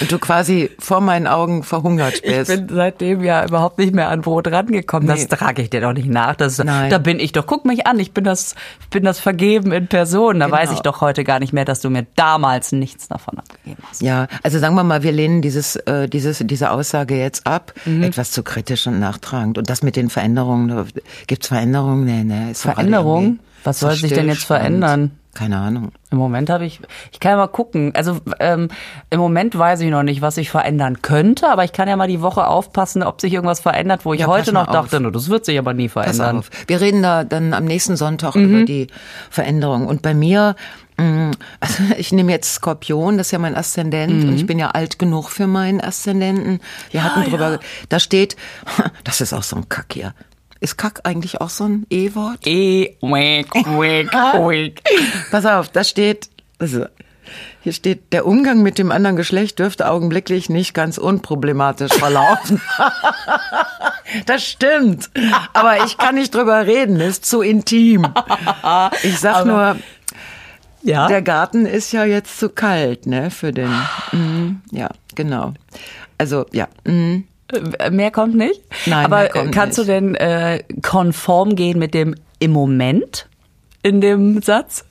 und 0.00 0.12
du 0.12 0.18
quasi 0.18 0.70
vor 0.78 1.00
meinen 1.00 1.26
Augen 1.26 1.62
verhungert 1.62 2.22
bist. 2.22 2.50
Ich 2.50 2.56
bin 2.56 2.68
seitdem 2.68 3.22
ja 3.24 3.44
überhaupt 3.44 3.78
nicht 3.78 3.94
mehr 3.94 4.08
an 4.10 4.20
Brot 4.20 4.46
rangekommen. 4.46 5.08
Nee. 5.08 5.14
Das 5.14 5.26
trage 5.26 5.62
ich 5.62 5.70
dir 5.70 5.80
doch 5.80 5.92
nicht 5.92 6.08
nach. 6.08 6.36
Das, 6.36 6.58
Nein. 6.58 6.90
Da 6.90 6.98
bin 6.98 7.18
ich 7.18 7.32
doch. 7.32 7.46
Guck 7.46 7.64
mich 7.64 7.86
an. 7.86 7.98
Ich 7.98 8.12
bin 8.12 8.24
das, 8.24 8.54
ich 8.80 8.88
bin 8.88 9.02
das 9.02 9.18
vergeben 9.18 9.72
in 9.72 9.88
Person. 9.88 10.38
Da 10.38 10.46
genau. 10.46 10.58
weiß 10.58 10.72
ich 10.72 10.80
doch 10.80 11.00
heute 11.00 11.24
gar 11.24 11.40
nicht 11.40 11.52
mehr, 11.52 11.64
dass 11.64 11.80
du 11.80 11.90
mir 11.90 12.06
damals 12.16 12.72
nichts 12.72 13.08
davon 13.08 13.38
abgegeben 13.38 13.82
hast. 13.88 14.02
Ja, 14.02 14.28
also 14.42 14.58
sagen 14.58 14.74
wir 14.74 14.84
mal, 14.84 15.02
wir 15.02 15.12
lehnen 15.12 15.42
dieses, 15.42 15.76
äh, 15.76 16.08
dieses, 16.08 16.38
diese 16.44 16.70
Aussage 16.70 17.16
jetzt 17.16 17.46
ab. 17.46 17.72
Mhm. 17.84 18.02
Etwas 18.04 18.30
zu 18.30 18.42
kritisch 18.42 18.86
und 18.86 19.00
nachtragend. 19.00 19.58
Und 19.58 19.70
das 19.70 19.82
mit 19.82 19.96
den 19.96 20.10
Veränderungen. 20.10 20.86
Gibt's 21.26 21.48
Veränderungen? 21.48 22.04
Nee, 22.04 22.24
nee. 22.24 22.54
Veränderungen? 22.54 23.40
Was 23.64 23.80
soll 23.80 23.94
sich 23.94 24.12
denn 24.12 24.28
jetzt 24.28 24.44
verändern? 24.44 25.12
Keine 25.34 25.58
Ahnung. 25.58 25.92
Im 26.10 26.18
Moment 26.18 26.50
habe 26.50 26.64
ich, 26.64 26.80
ich 27.12 27.20
kann 27.20 27.30
ja 27.32 27.36
mal 27.36 27.46
gucken. 27.46 27.92
Also 27.94 28.18
ähm, 28.40 28.68
im 29.10 29.20
Moment 29.20 29.56
weiß 29.56 29.80
ich 29.82 29.90
noch 29.90 30.02
nicht, 30.02 30.20
was 30.20 30.34
sich 30.34 30.50
verändern 30.50 31.00
könnte, 31.02 31.48
aber 31.48 31.62
ich 31.64 31.72
kann 31.72 31.86
ja 31.88 31.94
mal 31.96 32.08
die 32.08 32.20
Woche 32.22 32.46
aufpassen, 32.48 33.04
ob 33.04 33.20
sich 33.20 33.32
irgendwas 33.34 33.60
verändert, 33.60 34.04
wo 34.04 34.14
ich 34.14 34.20
Ja, 34.20 34.26
heute 34.26 34.52
pass 34.52 34.66
noch 34.66 34.66
dachte, 34.72 34.96
auf. 34.96 35.02
no, 35.02 35.10
das 35.10 35.28
wird 35.28 35.44
sich 35.44 35.56
aber 35.58 35.74
nie 35.74 35.88
Pass 35.88 36.16
verändern. 36.16 36.38
auf. 36.38 36.50
Wir 36.66 36.80
reden 36.80 37.02
da 37.02 37.22
dann 37.22 37.54
am 37.54 37.66
nächsten 37.66 37.96
Sonntag 37.96 38.34
Mhm. 38.34 38.42
über 38.44 38.64
die 38.64 38.88
Veränderung. 39.30 39.86
Und 39.86 40.02
bei 40.02 40.12
mir, 40.12 40.56
mh, 40.96 41.30
also 41.60 41.82
ich 41.96 42.10
nehme 42.10 42.32
jetzt 42.32 42.54
Skorpion, 42.54 43.16
das 43.18 43.28
ist 43.28 43.32
ja 43.32 43.38
mein 43.38 43.54
Aszendent 43.54 44.24
Mhm. 44.24 44.28
und 44.30 44.34
ich 44.36 44.46
bin 44.46 44.58
ja 44.58 44.70
alt 44.70 44.98
genug 44.98 45.28
für 45.28 45.46
meinen 45.46 45.80
Aszendenten. 45.80 46.58
Wir 46.90 47.04
hatten 47.04 47.30
drüber, 47.30 47.60
da 47.90 48.00
steht, 48.00 48.34
das 49.04 49.20
ist 49.20 49.32
auch 49.32 49.44
so 49.44 49.54
ein 49.54 49.68
Kack 49.68 49.86
hier. 49.92 50.14
Ist 50.60 50.76
Kack 50.76 51.00
eigentlich 51.04 51.40
auch 51.40 51.50
so 51.50 51.64
ein 51.64 51.86
E-Wort? 51.90 52.46
E, 52.46 52.96
wick, 53.00 53.54
wick, 53.54 54.12
wick. 54.12 54.82
Pass 55.30 55.46
auf, 55.46 55.68
da 55.68 55.84
steht, 55.84 56.28
also, 56.58 56.86
hier 57.60 57.72
steht, 57.72 58.12
der 58.12 58.26
Umgang 58.26 58.62
mit 58.62 58.78
dem 58.78 58.90
anderen 58.90 59.16
Geschlecht 59.16 59.58
dürfte 59.58 59.88
augenblicklich 59.90 60.48
nicht 60.48 60.74
ganz 60.74 60.98
unproblematisch 60.98 61.92
verlaufen. 61.92 62.60
das 64.26 64.44
stimmt. 64.44 65.10
Aber 65.52 65.84
ich 65.84 65.98
kann 65.98 66.14
nicht 66.16 66.34
drüber 66.34 66.66
reden, 66.66 67.00
ist 67.00 67.24
zu 67.26 67.40
intim. 67.42 68.08
Ich 69.02 69.18
sag 69.20 69.44
nur, 69.44 69.76
Ja. 70.82 71.06
der 71.08 71.22
Garten 71.22 71.66
ist 71.66 71.92
ja 71.92 72.04
jetzt 72.04 72.38
zu 72.38 72.48
kalt, 72.48 73.06
ne, 73.06 73.30
für 73.30 73.52
den, 73.52 73.70
mhm, 74.12 74.62
ja, 74.72 74.88
genau. 75.14 75.54
Also, 76.16 76.46
ja, 76.52 76.66
mhm. 76.84 77.24
Äh, 77.78 77.90
Mehr 77.90 78.10
kommt 78.10 78.34
nicht. 78.36 78.60
Nein, 78.86 79.04
Aber 79.06 79.28
kommt 79.28 79.52
kannst 79.52 79.78
nicht. 79.78 79.88
du 79.88 79.92
denn 79.92 80.14
äh, 80.14 80.62
konform 80.82 81.56
gehen 81.56 81.78
mit 81.78 81.94
dem 81.94 82.14
im 82.38 82.50
Moment 82.52 83.28
in 83.82 84.00
dem 84.00 84.42
Satz? 84.42 84.84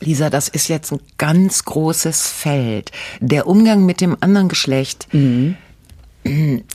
Lisa, 0.00 0.28
das 0.30 0.48
ist 0.48 0.68
jetzt 0.68 0.92
ein 0.92 1.00
ganz 1.18 1.64
großes 1.64 2.28
Feld. 2.28 2.92
Der 3.20 3.46
Umgang 3.46 3.86
mit 3.86 4.00
dem 4.00 4.16
anderen 4.20 4.48
Geschlecht, 4.48 5.08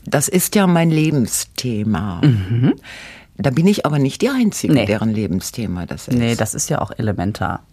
das 0.05 0.27
ist 0.27 0.55
ja 0.55 0.65
mein 0.67 0.89
Lebensthema. 0.89 2.21
Da 3.37 3.49
bin 3.51 3.67
ich 3.67 3.85
aber 3.85 3.99
nicht 3.99 4.21
die 4.21 4.29
Einzige, 4.29 4.73
Nee. 4.73 4.85
deren 4.85 5.13
Lebensthema 5.13 5.85
das 5.85 6.07
ist. 6.07 6.17
Nee, 6.17 6.35
das 6.35 6.53
ist 6.55 6.69
ja 6.69 6.81
auch 6.81 6.91
elementar. 6.97 7.63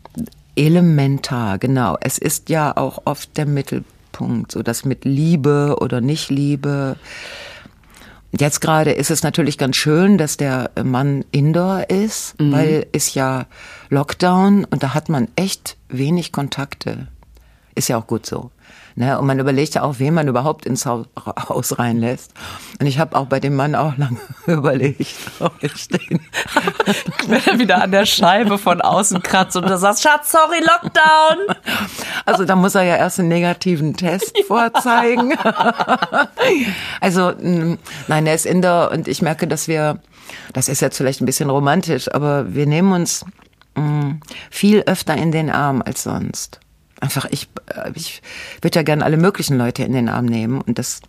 Elementar, 0.54 1.58
genau. 1.58 1.96
Es 2.00 2.18
ist 2.18 2.48
ja 2.50 2.76
auch 2.76 3.02
oft 3.06 3.36
der 3.36 3.46
Mittelpunkt, 3.46 3.90
so 4.48 4.62
das 4.62 4.84
mit 4.84 5.04
Liebe 5.04 5.76
oder 5.80 6.00
nicht 6.00 6.30
Liebe. 6.30 6.96
Jetzt 8.38 8.60
gerade 8.60 8.92
ist 8.92 9.10
es 9.10 9.22
natürlich 9.22 9.56
ganz 9.56 9.76
schön, 9.76 10.18
dass 10.18 10.36
der 10.36 10.70
Mann 10.84 11.24
indoor 11.30 11.88
ist, 11.88 12.34
weil 12.38 12.86
ist 12.92 13.14
ja 13.14 13.46
Lockdown 13.88 14.64
und 14.64 14.82
da 14.82 14.92
hat 14.92 15.08
man 15.08 15.28
echt 15.34 15.78
wenig 15.88 16.30
Kontakte. 16.30 17.08
Ist 17.74 17.88
ja 17.88 17.96
auch 17.96 18.06
gut 18.06 18.26
so. 18.26 18.50
Ne? 18.98 19.16
Und 19.16 19.28
man 19.28 19.38
überlegt 19.38 19.74
ja 19.76 19.82
auch, 19.82 20.00
wen 20.00 20.12
man 20.12 20.26
überhaupt 20.26 20.66
ins 20.66 20.84
Hau- 20.84 21.06
Haus 21.48 21.78
reinlässt. 21.78 22.32
Und 22.80 22.86
ich 22.86 22.98
habe 22.98 23.14
auch 23.16 23.26
bei 23.26 23.38
dem 23.38 23.54
Mann 23.54 23.76
auch 23.76 23.96
lange 23.96 24.16
überlegt, 24.46 25.14
ob 25.38 25.52
ich 25.62 25.86
den 25.86 26.18
Wenn 27.28 27.40
er 27.46 27.58
wieder 27.60 27.80
an 27.80 27.92
der 27.92 28.06
Scheibe 28.06 28.58
von 28.58 28.80
außen 28.80 29.22
kratzt 29.22 29.54
und 29.56 29.68
du 29.70 29.78
sagst, 29.78 30.02
Schatz, 30.02 30.32
sorry, 30.32 30.58
Lockdown. 30.58 31.56
Also 32.26 32.44
da 32.44 32.56
muss 32.56 32.74
er 32.74 32.82
ja 32.82 32.96
erst 32.96 33.20
einen 33.20 33.28
negativen 33.28 33.94
Test 33.96 34.36
vorzeigen. 34.48 35.32
also 37.00 37.32
mh, 37.40 37.76
nein, 38.08 38.26
er 38.26 38.34
ist 38.34 38.46
Inder 38.46 38.90
und 38.90 39.06
ich 39.06 39.22
merke, 39.22 39.46
dass 39.46 39.68
wir, 39.68 40.00
das 40.54 40.68
ist 40.68 40.80
jetzt 40.80 40.96
vielleicht 40.96 41.20
ein 41.20 41.26
bisschen 41.26 41.50
romantisch, 41.50 42.12
aber 42.12 42.52
wir 42.52 42.66
nehmen 42.66 42.90
uns 42.92 43.24
mh, 43.76 44.16
viel 44.50 44.80
öfter 44.86 45.16
in 45.16 45.30
den 45.30 45.50
Arm 45.50 45.82
als 45.86 46.02
sonst. 46.02 46.58
Einfach, 47.00 47.26
ich, 47.30 47.48
äh, 47.66 47.90
ich 47.94 48.22
würde 48.60 48.76
ja 48.76 48.82
gerne 48.82 49.04
alle 49.04 49.16
möglichen 49.16 49.56
Leute 49.56 49.84
in 49.84 49.92
den 49.92 50.08
Arm 50.08 50.26
nehmen 50.26 50.60
und 50.60 50.78
das 50.78 51.00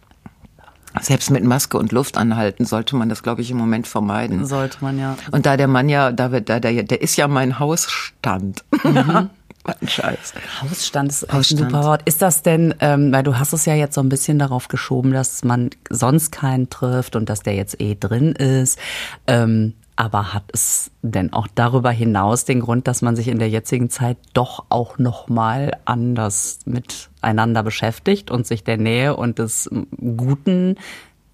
selbst 1.01 1.29
mit 1.29 1.43
Maske 1.43 1.77
und 1.77 1.91
Luft 1.91 2.17
anhalten 2.17 2.65
sollte 2.65 2.95
man 2.95 3.09
das, 3.09 3.21
glaube 3.21 3.41
ich, 3.41 3.51
im 3.51 3.57
Moment 3.57 3.87
vermeiden. 3.87 4.45
Sollte 4.45 4.79
man 4.81 4.97
ja. 4.97 5.17
Und 5.31 5.45
da 5.45 5.55
der 5.55 5.67
Mann 5.67 5.87
ja, 5.87 6.11
da 6.11 6.31
wird, 6.31 6.49
da 6.49 6.59
der, 6.59 6.83
der 6.83 7.01
ist 7.01 7.15
ja 7.15 7.27
mein 7.27 7.59
Hausstand. 7.59 8.63
Was 9.63 9.81
ein 9.81 9.87
Scheiß. 9.87 10.33
Hausstand 10.61 11.11
ist 11.11 11.23
echt 11.23 11.31
ein 11.31 11.37
Hausstand. 11.37 11.71
super 11.71 11.83
Wort. 11.83 12.01
Ist 12.05 12.21
das 12.21 12.41
denn, 12.41 12.73
ähm, 12.79 13.11
weil 13.11 13.23
du 13.23 13.37
hast 13.37 13.53
es 13.53 13.65
ja 13.65 13.75
jetzt 13.75 13.93
so 13.93 14.01
ein 14.01 14.09
bisschen 14.09 14.39
darauf 14.39 14.67
geschoben, 14.67 15.11
dass 15.11 15.43
man 15.43 15.69
sonst 15.89 16.31
keinen 16.31 16.69
trifft 16.69 17.15
und 17.15 17.29
dass 17.29 17.41
der 17.41 17.55
jetzt 17.55 17.79
eh 17.79 17.95
drin 17.95 18.31
ist. 18.33 18.79
Ähm, 19.27 19.73
aber 19.99 20.33
hat 20.33 20.45
es 20.53 20.91
denn 21.01 21.33
auch 21.33 21.47
darüber 21.53 21.91
hinaus 21.91 22.45
den 22.45 22.61
Grund, 22.61 22.87
dass 22.87 23.01
man 23.01 23.17
sich 23.17 23.27
in 23.27 23.37
der 23.37 23.49
jetzigen 23.49 23.89
Zeit 23.89 24.15
doch 24.33 24.63
auch 24.69 24.97
noch 24.97 25.27
mal 25.27 25.75
anders 25.83 26.59
miteinander 26.63 27.63
beschäftigt 27.63 28.31
und 28.31 28.47
sich 28.47 28.63
der 28.63 28.77
Nähe 28.77 29.17
und 29.17 29.39
des 29.39 29.69
Guten 29.99 30.77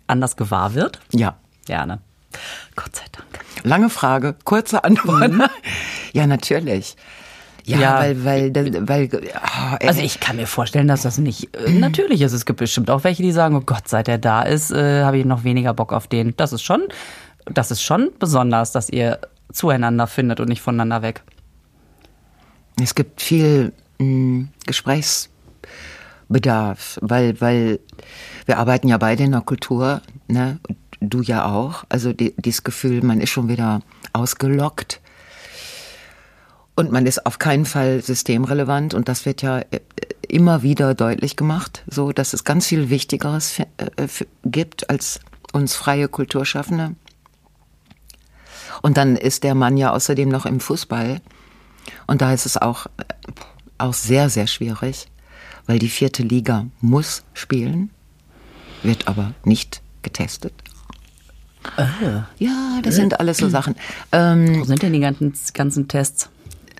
anders 0.08 0.36
gewahr 0.36 0.74
wird? 0.74 1.00
Ja. 1.12 1.36
Ja, 1.68 1.86
ne? 1.86 2.00
Gott 2.76 2.96
sei 2.96 3.04
Dank. 3.12 3.28
Lange 3.64 3.92
Frage, 3.92 4.36
kurze 4.46 4.84
Antwort. 4.84 5.32
Ja, 6.14 6.26
natürlich. 6.26 6.96
Ja, 7.66 7.78
Ja. 7.78 8.00
weil, 8.00 8.26
weil, 8.26 8.88
weil, 8.88 9.10
oh, 9.14 9.76
Also 9.88 10.02
ich 10.02 10.20
kann 10.20 10.38
mir 10.38 10.48
vorstellen, 10.48 10.88
dass 10.88 11.04
das 11.04 11.20
nicht 11.20 11.56
äh, 11.56 11.70
natürlich 11.80 12.22
ist. 12.22 12.34
Es 12.34 12.46
gibt 12.48 12.58
bestimmt 12.60 12.90
auch 12.90 13.04
welche, 13.04 13.22
die 13.22 13.32
sagen, 13.32 13.56
oh 13.56 13.62
Gott, 13.62 13.88
seit 13.88 14.08
er 14.08 14.18
da 14.18 14.42
ist, 14.42 14.72
äh, 14.72 15.04
habe 15.04 15.20
ich 15.20 15.26
noch 15.26 15.44
weniger 15.44 15.74
Bock 15.76 15.94
auf 15.94 16.08
den. 16.08 16.36
Das 16.38 16.52
ist 16.52 16.64
schon, 16.64 16.82
das 17.46 17.72
ist 17.72 17.84
schon 17.84 18.12
besonders, 18.20 18.72
dass 18.72 18.90
ihr 18.90 19.20
zueinander 19.52 20.08
findet 20.08 20.40
und 20.40 20.50
nicht 20.50 20.62
voneinander 20.62 21.02
weg. 21.02 21.24
es 22.82 22.96
gibt 22.96 23.22
viel 23.22 23.74
mh, 24.00 24.48
Gesprächsbedarf, 24.66 27.00
weil, 27.02 27.40
weil 27.40 27.80
wir 28.46 28.58
arbeiten 28.58 28.88
ja 28.88 28.98
beide 28.98 29.24
in 29.24 29.32
der 29.32 29.42
Kultur, 29.42 30.02
ne? 30.28 30.60
Du 31.02 31.22
ja 31.22 31.46
auch. 31.46 31.84
Also 31.90 32.14
die, 32.14 32.34
dieses 32.38 32.64
Gefühl, 32.64 33.04
man 33.04 33.22
ist 33.22 33.30
schon 33.30 33.50
wieder 33.50 33.82
ausgelockt. 34.14 35.02
Und 36.74 36.92
man 36.92 37.06
ist 37.06 37.26
auf 37.26 37.38
keinen 37.38 37.66
Fall 37.66 38.02
systemrelevant 38.02 38.94
und 38.94 39.08
das 39.08 39.26
wird 39.26 39.42
ja 39.42 39.60
äh, 39.60 39.80
immer 40.28 40.64
wieder 40.64 40.96
deutlich 40.96 41.36
gemacht, 41.36 41.84
so 41.88 42.12
dass 42.12 42.34
es 42.34 42.44
ganz 42.44 42.68
viel 42.68 42.90
Wichtigeres 42.90 43.60
äh, 43.60 44.08
fi- 44.08 44.28
gibt 44.44 44.90
als 44.90 45.20
uns 45.54 45.76
freie 45.76 46.08
Kulturschaffende. 46.08 46.96
Und 48.82 48.98
dann 48.98 49.16
ist 49.16 49.44
der 49.44 49.56
Mann 49.56 49.78
ja 49.78 49.92
außerdem 49.92 50.30
noch 50.30 50.46
im 50.46 50.60
Fußball 50.60 51.22
und 52.08 52.22
da 52.22 52.34
ist 52.34 52.46
es 52.46 52.58
auch 52.58 52.88
äh, 52.98 53.04
auch 53.78 53.94
sehr 53.94 54.30
sehr 54.30 54.48
schwierig, 54.48 55.08
weil 55.66 55.80
die 55.80 55.90
vierte 55.90 56.24
Liga 56.24 56.66
muss 56.82 57.24
spielen, 57.34 57.90
wird 58.84 59.08
aber 59.08 59.34
nicht 59.44 59.82
getestet. 60.02 60.54
Ja, 62.38 62.80
das 62.84 62.96
sind 62.96 63.20
alles 63.20 63.40
so 63.40 63.50
Sachen. 63.50 63.76
Ähm, 64.12 64.60
Wo 64.60 64.64
sind 64.66 64.84
denn 64.84 64.94
die 64.94 65.00
ganzen, 65.00 65.34
ganzen 65.54 65.88
Tests? 65.88 66.30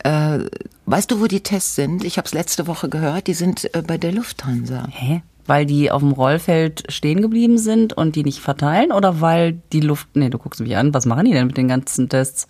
äh, 0.06 0.40
weißt 0.86 1.10
du, 1.10 1.20
wo 1.20 1.26
die 1.26 1.42
Tests 1.42 1.76
sind? 1.76 2.04
Ich 2.04 2.18
habe 2.18 2.28
es 2.28 2.34
letzte 2.34 2.68
Woche 2.68 2.90
gehört. 2.90 3.28
Die 3.28 3.34
sind 3.34 3.74
äh, 3.74 3.82
bei 3.82 3.98
der 3.98 4.12
Lufthansa. 4.12 4.88
Hä? 4.92 5.24
Weil 5.46 5.66
die 5.66 5.92
auf 5.92 6.02
dem 6.02 6.12
Rollfeld 6.12 6.84
stehen 6.90 7.22
geblieben 7.22 7.58
sind 7.58 7.94
und 7.94 8.16
die 8.16 8.24
nicht 8.24 8.40
verteilen 8.40 8.92
oder 8.92 9.22
weil 9.22 9.62
die 9.74 9.82
Luft. 9.82 10.08
Nee, 10.16 10.30
du 10.30 10.38
guckst 10.38 10.62
mich 10.62 10.76
an. 10.76 10.94
Was 10.94 11.06
machen 11.06 11.26
die 11.26 11.34
denn 11.34 11.48
mit 11.48 11.58
den 11.58 11.68
ganzen 11.68 12.10
Tests? 12.10 12.48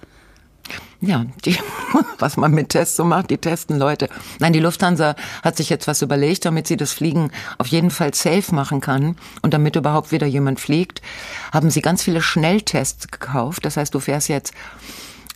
Ja, 1.02 1.26
die, 1.44 1.58
was 2.20 2.38
man 2.38 2.52
mit 2.52 2.70
Tests 2.70 2.96
so 2.96 3.04
macht, 3.04 3.30
die 3.30 3.38
testen 3.38 3.78
Leute. 3.78 4.10
Nein, 4.40 4.54
die 4.54 4.60
Lufthansa 4.60 5.16
hat 5.44 5.58
sich 5.58 5.70
jetzt 5.70 5.88
was 5.88 6.02
überlegt, 6.02 6.46
damit 6.46 6.68
sie 6.68 6.78
das 6.78 6.94
Fliegen 6.94 7.32
auf 7.58 7.68
jeden 7.68 7.92
Fall 7.92 8.14
safe 8.14 8.56
machen 8.56 8.82
kann 8.82 9.16
und 9.42 9.54
damit 9.54 9.76
überhaupt 9.76 10.12
wieder 10.12 10.26
jemand 10.26 10.60
fliegt, 10.60 11.02
haben 11.52 11.70
sie 11.70 11.82
ganz 11.82 12.02
viele 12.02 12.22
Schnelltests 12.22 13.10
gekauft. 13.10 13.66
Das 13.66 13.78
heißt, 13.78 13.94
du 13.94 14.00
fährst 14.00 14.30
jetzt 14.30 14.54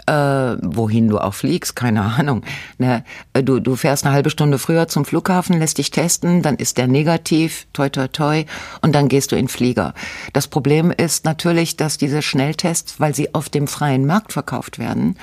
äh, 0.09 0.57
wohin 0.61 1.07
du 1.07 1.19
auch 1.19 1.33
fliegst, 1.33 1.75
keine 1.75 2.01
Ahnung. 2.01 2.43
Ne? 2.77 3.03
äh, 3.33 3.43
Du, 3.43 3.59
du 3.59 3.75
fährst 3.75 4.05
eine 4.05 4.13
halbe 4.13 4.29
Stunde 4.29 4.57
früher 4.57 4.87
zum 4.87 5.05
Flughafen, 5.05 5.59
lässt 5.59 5.77
dich 5.77 5.91
testen, 5.91 6.41
dann 6.41 6.55
ist 6.55 6.77
der 6.77 6.87
negativ, 6.87 7.67
toi 7.73 7.89
toi 7.89 8.07
toi, 8.07 8.43
und 8.81 8.93
dann 8.95 9.07
gehst 9.07 9.31
du 9.31 9.35
in 9.35 9.43
den 9.45 9.49
Flieger. 9.49 9.93
Das 10.33 10.47
Problem 10.47 10.91
ist 10.91 11.25
natürlich, 11.25 11.77
dass 11.77 11.97
diese 11.97 12.21
Schnelltests, 12.21 12.99
weil 12.99 13.13
sie 13.13 13.33
auf 13.35 13.49
dem 13.49 13.67
freien 13.67 14.05
Markt 14.05 14.33
verkauft 14.33 14.79
werden, 14.79 15.15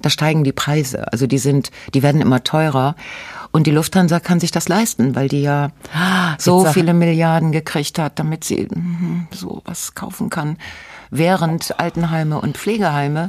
da 0.00 0.08
steigen 0.10 0.42
die 0.44 0.52
Preise. 0.52 1.12
Also 1.12 1.26
die 1.26 1.38
sind, 1.38 1.70
die 1.94 2.02
werden 2.02 2.20
immer 2.20 2.42
teurer. 2.42 2.96
Und 3.54 3.66
die 3.66 3.70
Lufthansa 3.70 4.18
kann 4.18 4.40
sich 4.40 4.50
das 4.50 4.68
leisten, 4.68 5.14
weil 5.14 5.28
die 5.28 5.42
ja 5.42 5.70
so 6.38 6.58
jetzt 6.60 6.64
sag- 6.68 6.74
viele 6.74 6.94
Milliarden 6.94 7.52
gekriegt 7.52 7.98
hat, 7.98 8.18
damit 8.18 8.44
sie 8.44 8.66
mhm, 8.74 9.26
so 9.30 9.60
was 9.66 9.94
kaufen 9.94 10.30
kann. 10.30 10.56
Während 11.10 11.78
Altenheime 11.78 12.40
und 12.40 12.56
Pflegeheime 12.56 13.28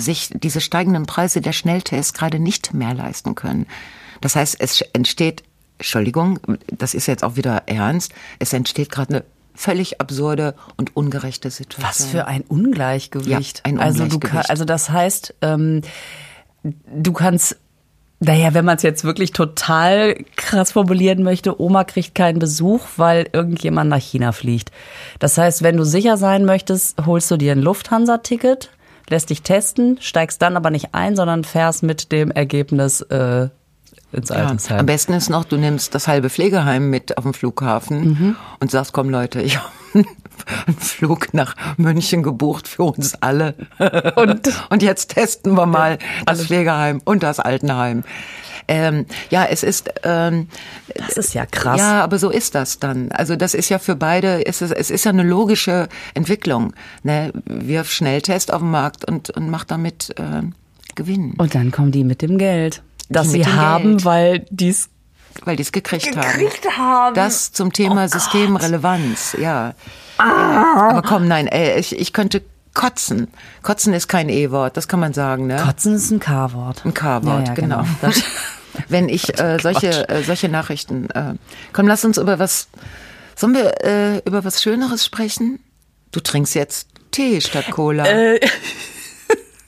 sich 0.00 0.30
diese 0.32 0.60
steigenden 0.60 1.06
Preise 1.06 1.40
der 1.40 1.52
Schnelltests 1.52 2.12
gerade 2.14 2.38
nicht 2.38 2.74
mehr 2.74 2.94
leisten 2.94 3.34
können. 3.34 3.66
Das 4.20 4.36
heißt, 4.36 4.56
es 4.60 4.80
entsteht, 4.92 5.42
Entschuldigung, 5.78 6.40
das 6.66 6.94
ist 6.94 7.06
jetzt 7.06 7.22
auch 7.24 7.36
wieder 7.36 7.62
ernst, 7.66 8.12
es 8.38 8.52
entsteht 8.52 8.90
gerade 8.90 9.14
eine 9.16 9.24
völlig 9.54 10.00
absurde 10.00 10.54
und 10.76 10.96
ungerechte 10.96 11.50
Situation. 11.50 11.88
Was 11.88 12.04
für 12.06 12.26
ein 12.26 12.42
Ungleichgewicht. 12.42 13.58
Ja, 13.58 13.64
ein 13.64 13.78
Also, 13.78 13.98
du 13.98 14.14
Ungleichgewicht. 14.14 14.32
kann, 14.32 14.50
also 14.50 14.64
das 14.64 14.90
heißt, 14.90 15.34
ähm, 15.42 15.82
du 16.62 17.12
kannst 17.12 17.56
Naja, 18.20 18.52
wenn 18.52 18.64
man 18.64 18.76
es 18.76 18.82
jetzt 18.82 19.04
wirklich 19.04 19.32
total 19.32 20.16
krass 20.34 20.72
formulieren 20.72 21.22
möchte, 21.22 21.60
Oma 21.60 21.84
kriegt 21.84 22.16
keinen 22.16 22.40
Besuch, 22.40 22.80
weil 22.96 23.28
irgendjemand 23.32 23.90
nach 23.90 24.00
China 24.02 24.32
fliegt. 24.32 24.72
Das 25.20 25.38
heißt, 25.38 25.62
wenn 25.62 25.76
du 25.76 25.84
sicher 25.84 26.16
sein 26.16 26.44
möchtest, 26.44 26.96
holst 27.06 27.30
du 27.30 27.36
dir 27.36 27.52
ein 27.52 27.62
Lufthansa-Ticket, 27.62 28.70
lässt 29.10 29.30
dich 29.30 29.42
testen, 29.42 29.98
steigst 30.00 30.40
dann 30.42 30.56
aber 30.56 30.70
nicht 30.70 30.88
ein, 30.94 31.16
sondern 31.16 31.44
fährst 31.44 31.82
mit 31.82 32.12
dem 32.12 32.30
Ergebnis 32.30 33.00
äh, 33.02 33.48
ins 34.12 34.28
Ja, 34.30 34.36
Altersheim. 34.36 34.80
am 34.80 34.86
besten 34.86 35.12
ist 35.12 35.28
noch, 35.28 35.44
du 35.44 35.56
nimmst 35.56 35.94
das 35.94 36.08
halbe 36.08 36.30
Pflegeheim 36.30 36.88
mit 36.90 37.18
auf 37.18 37.24
den 37.24 37.34
Flughafen 37.34 38.00
Mhm. 38.00 38.36
und 38.60 38.70
sagst, 38.70 38.92
komm 38.92 39.10
Leute, 39.10 39.42
ich 39.42 39.58
habe 39.94 40.06
einen 40.66 40.76
Flug 40.78 41.34
nach 41.34 41.54
München 41.76 42.22
gebucht 42.22 42.68
für 42.68 42.84
uns 42.84 43.14
alle. 43.22 43.54
Und- 44.16 44.48
und 44.70 44.82
jetzt 44.82 45.10
testen 45.14 45.54
wir 45.54 45.66
mal 45.66 45.98
das 46.26 46.44
Pflegeheim 46.46 47.00
und 47.04 47.22
das 47.22 47.38
Altenheim. 47.40 48.04
Ähm, 48.68 49.06
ja, 49.30 49.46
es 49.46 49.62
ist 49.62 49.90
ähm, 50.04 50.48
Das 50.94 51.16
ist 51.16 51.32
ja 51.34 51.46
krass. 51.46 51.78
Ja, 51.80 52.04
aber 52.04 52.18
so 52.18 52.28
ist 52.30 52.54
das 52.54 52.78
dann. 52.78 53.10
Also 53.12 53.34
das 53.34 53.54
ist 53.54 53.70
ja 53.70 53.78
für 53.78 53.96
beide, 53.96 54.44
es 54.46 54.60
ist, 54.62 54.72
es 54.72 54.90
ist 54.90 55.04
ja 55.04 55.10
eine 55.10 55.22
logische 55.22 55.88
Entwicklung. 56.14 56.74
Ne? 57.02 57.32
Wirf 57.46 57.90
Schnelltest 57.90 58.52
auf 58.52 58.60
den 58.60 58.70
Markt 58.70 59.04
und, 59.06 59.30
und 59.30 59.48
mach 59.50 59.64
damit 59.64 60.10
äh, 60.18 60.42
Gewinn, 60.94 61.34
Und 61.38 61.54
dann 61.54 61.70
kommen 61.70 61.92
die 61.92 62.04
mit 62.04 62.20
dem 62.22 62.36
Geld, 62.38 62.82
das 63.08 63.30
sie 63.30 63.46
haben, 63.46 63.92
Geld. 63.98 64.04
weil 64.04 64.46
die's 64.50 64.90
weil 65.44 65.54
die 65.56 65.62
es 65.62 65.70
gekriegt, 65.72 66.04
gekriegt 66.12 66.66
haben. 66.76 66.78
haben. 66.78 67.14
Das 67.14 67.52
zum 67.52 67.72
Thema 67.72 68.04
Oh. 68.04 68.08
Systemrelevanz, 68.08 69.36
ja. 69.40 69.74
ja. 70.18 70.74
Aber 70.88 71.02
komm, 71.02 71.28
nein, 71.28 71.46
ey, 71.46 71.78
ich, 71.78 71.96
ich 71.98 72.12
könnte 72.12 72.42
kotzen. 72.74 73.28
Kotzen 73.62 73.92
ist 73.92 74.08
kein 74.08 74.28
E-Wort, 74.28 74.76
das 74.76 74.88
kann 74.88 74.98
man 75.00 75.12
sagen, 75.12 75.46
ne? 75.46 75.56
Kotzen 75.64 75.94
ist 75.94 76.10
ein 76.10 76.18
K-Wort. 76.18 76.84
Ein 76.84 76.92
K-Wort, 76.94 77.40
Ja, 77.40 77.44
ja, 77.44 77.54
genau. 77.54 77.84
Das- 78.02 78.22
Wenn 78.88 79.08
ich 79.08 79.38
äh, 79.38 79.58
solche, 79.60 80.08
äh, 80.08 80.22
solche 80.22 80.48
Nachrichten. 80.48 81.10
Äh, 81.10 81.34
komm, 81.72 81.86
lass 81.86 82.04
uns 82.04 82.18
über 82.18 82.38
was. 82.38 82.68
Sollen 83.34 83.54
wir 83.54 83.84
äh, 83.84 84.18
über 84.24 84.44
was 84.44 84.62
Schöneres 84.62 85.04
sprechen? 85.04 85.60
Du 86.10 86.20
trinkst 86.20 86.54
jetzt 86.54 86.88
Tee 87.10 87.40
statt 87.40 87.70
Cola. 87.70 88.06
Äh, 88.06 88.40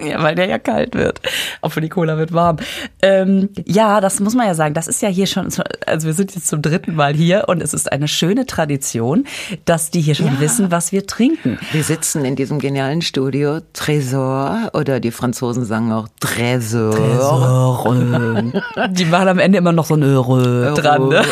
Ja, 0.02 0.22
weil 0.22 0.34
der 0.34 0.46
ja 0.46 0.58
kalt 0.58 0.94
wird. 0.94 1.20
Obwohl 1.60 1.82
die 1.82 1.88
Cola 1.88 2.16
wird 2.18 2.32
warm. 2.32 2.56
Ähm, 3.02 3.50
ja, 3.66 4.00
das 4.00 4.20
muss 4.20 4.34
man 4.34 4.46
ja 4.46 4.54
sagen. 4.54 4.74
Das 4.74 4.88
ist 4.88 5.02
ja 5.02 5.08
hier 5.08 5.26
schon, 5.26 5.50
so- 5.50 5.62
also 5.86 6.06
wir 6.06 6.14
sind 6.14 6.34
jetzt 6.34 6.48
zum 6.48 6.62
dritten 6.62 6.94
Mal 6.94 7.14
hier 7.14 7.44
und 7.48 7.62
es 7.62 7.74
ist 7.74 7.90
eine 7.92 8.08
schöne 8.08 8.46
Tradition, 8.46 9.26
dass 9.64 9.90
die 9.90 10.00
hier 10.00 10.14
schon 10.14 10.26
Ja. 10.26 10.40
wissen, 10.40 10.70
was 10.70 10.92
wir 10.92 11.06
trinken. 11.06 11.58
wir 11.72 11.84
sitzen 11.84 12.24
in 12.24 12.36
diesem 12.36 12.58
genialen 12.58 13.02
Studio 13.02 13.58
Trésor 13.74 14.74
oder 14.74 15.00
die 15.00 15.10
Franzosen 15.10 15.64
sagen 15.64 15.92
auch 15.92 16.08
Trésor. 16.20 16.90
Die 18.90 19.04
machen 19.04 19.28
am 19.28 19.38
Ende 19.38 19.58
immer 19.58 19.72
noch 19.72 19.86
so 19.86 19.94
ein 19.94 20.02
Öre 20.02 20.74
dran, 20.74 21.08
ne? 21.08 21.22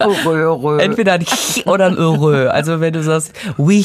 Heureux, 0.00 0.24
heureux. 0.44 0.78
Entweder 0.80 1.12
ein 1.14 1.24
oder 1.66 1.86
ein 1.86 1.96
Öre. 1.96 2.50
Also 2.52 2.80
wenn 2.80 2.92
du 2.92 3.02
sagst, 3.02 3.32
oui. 3.58 3.84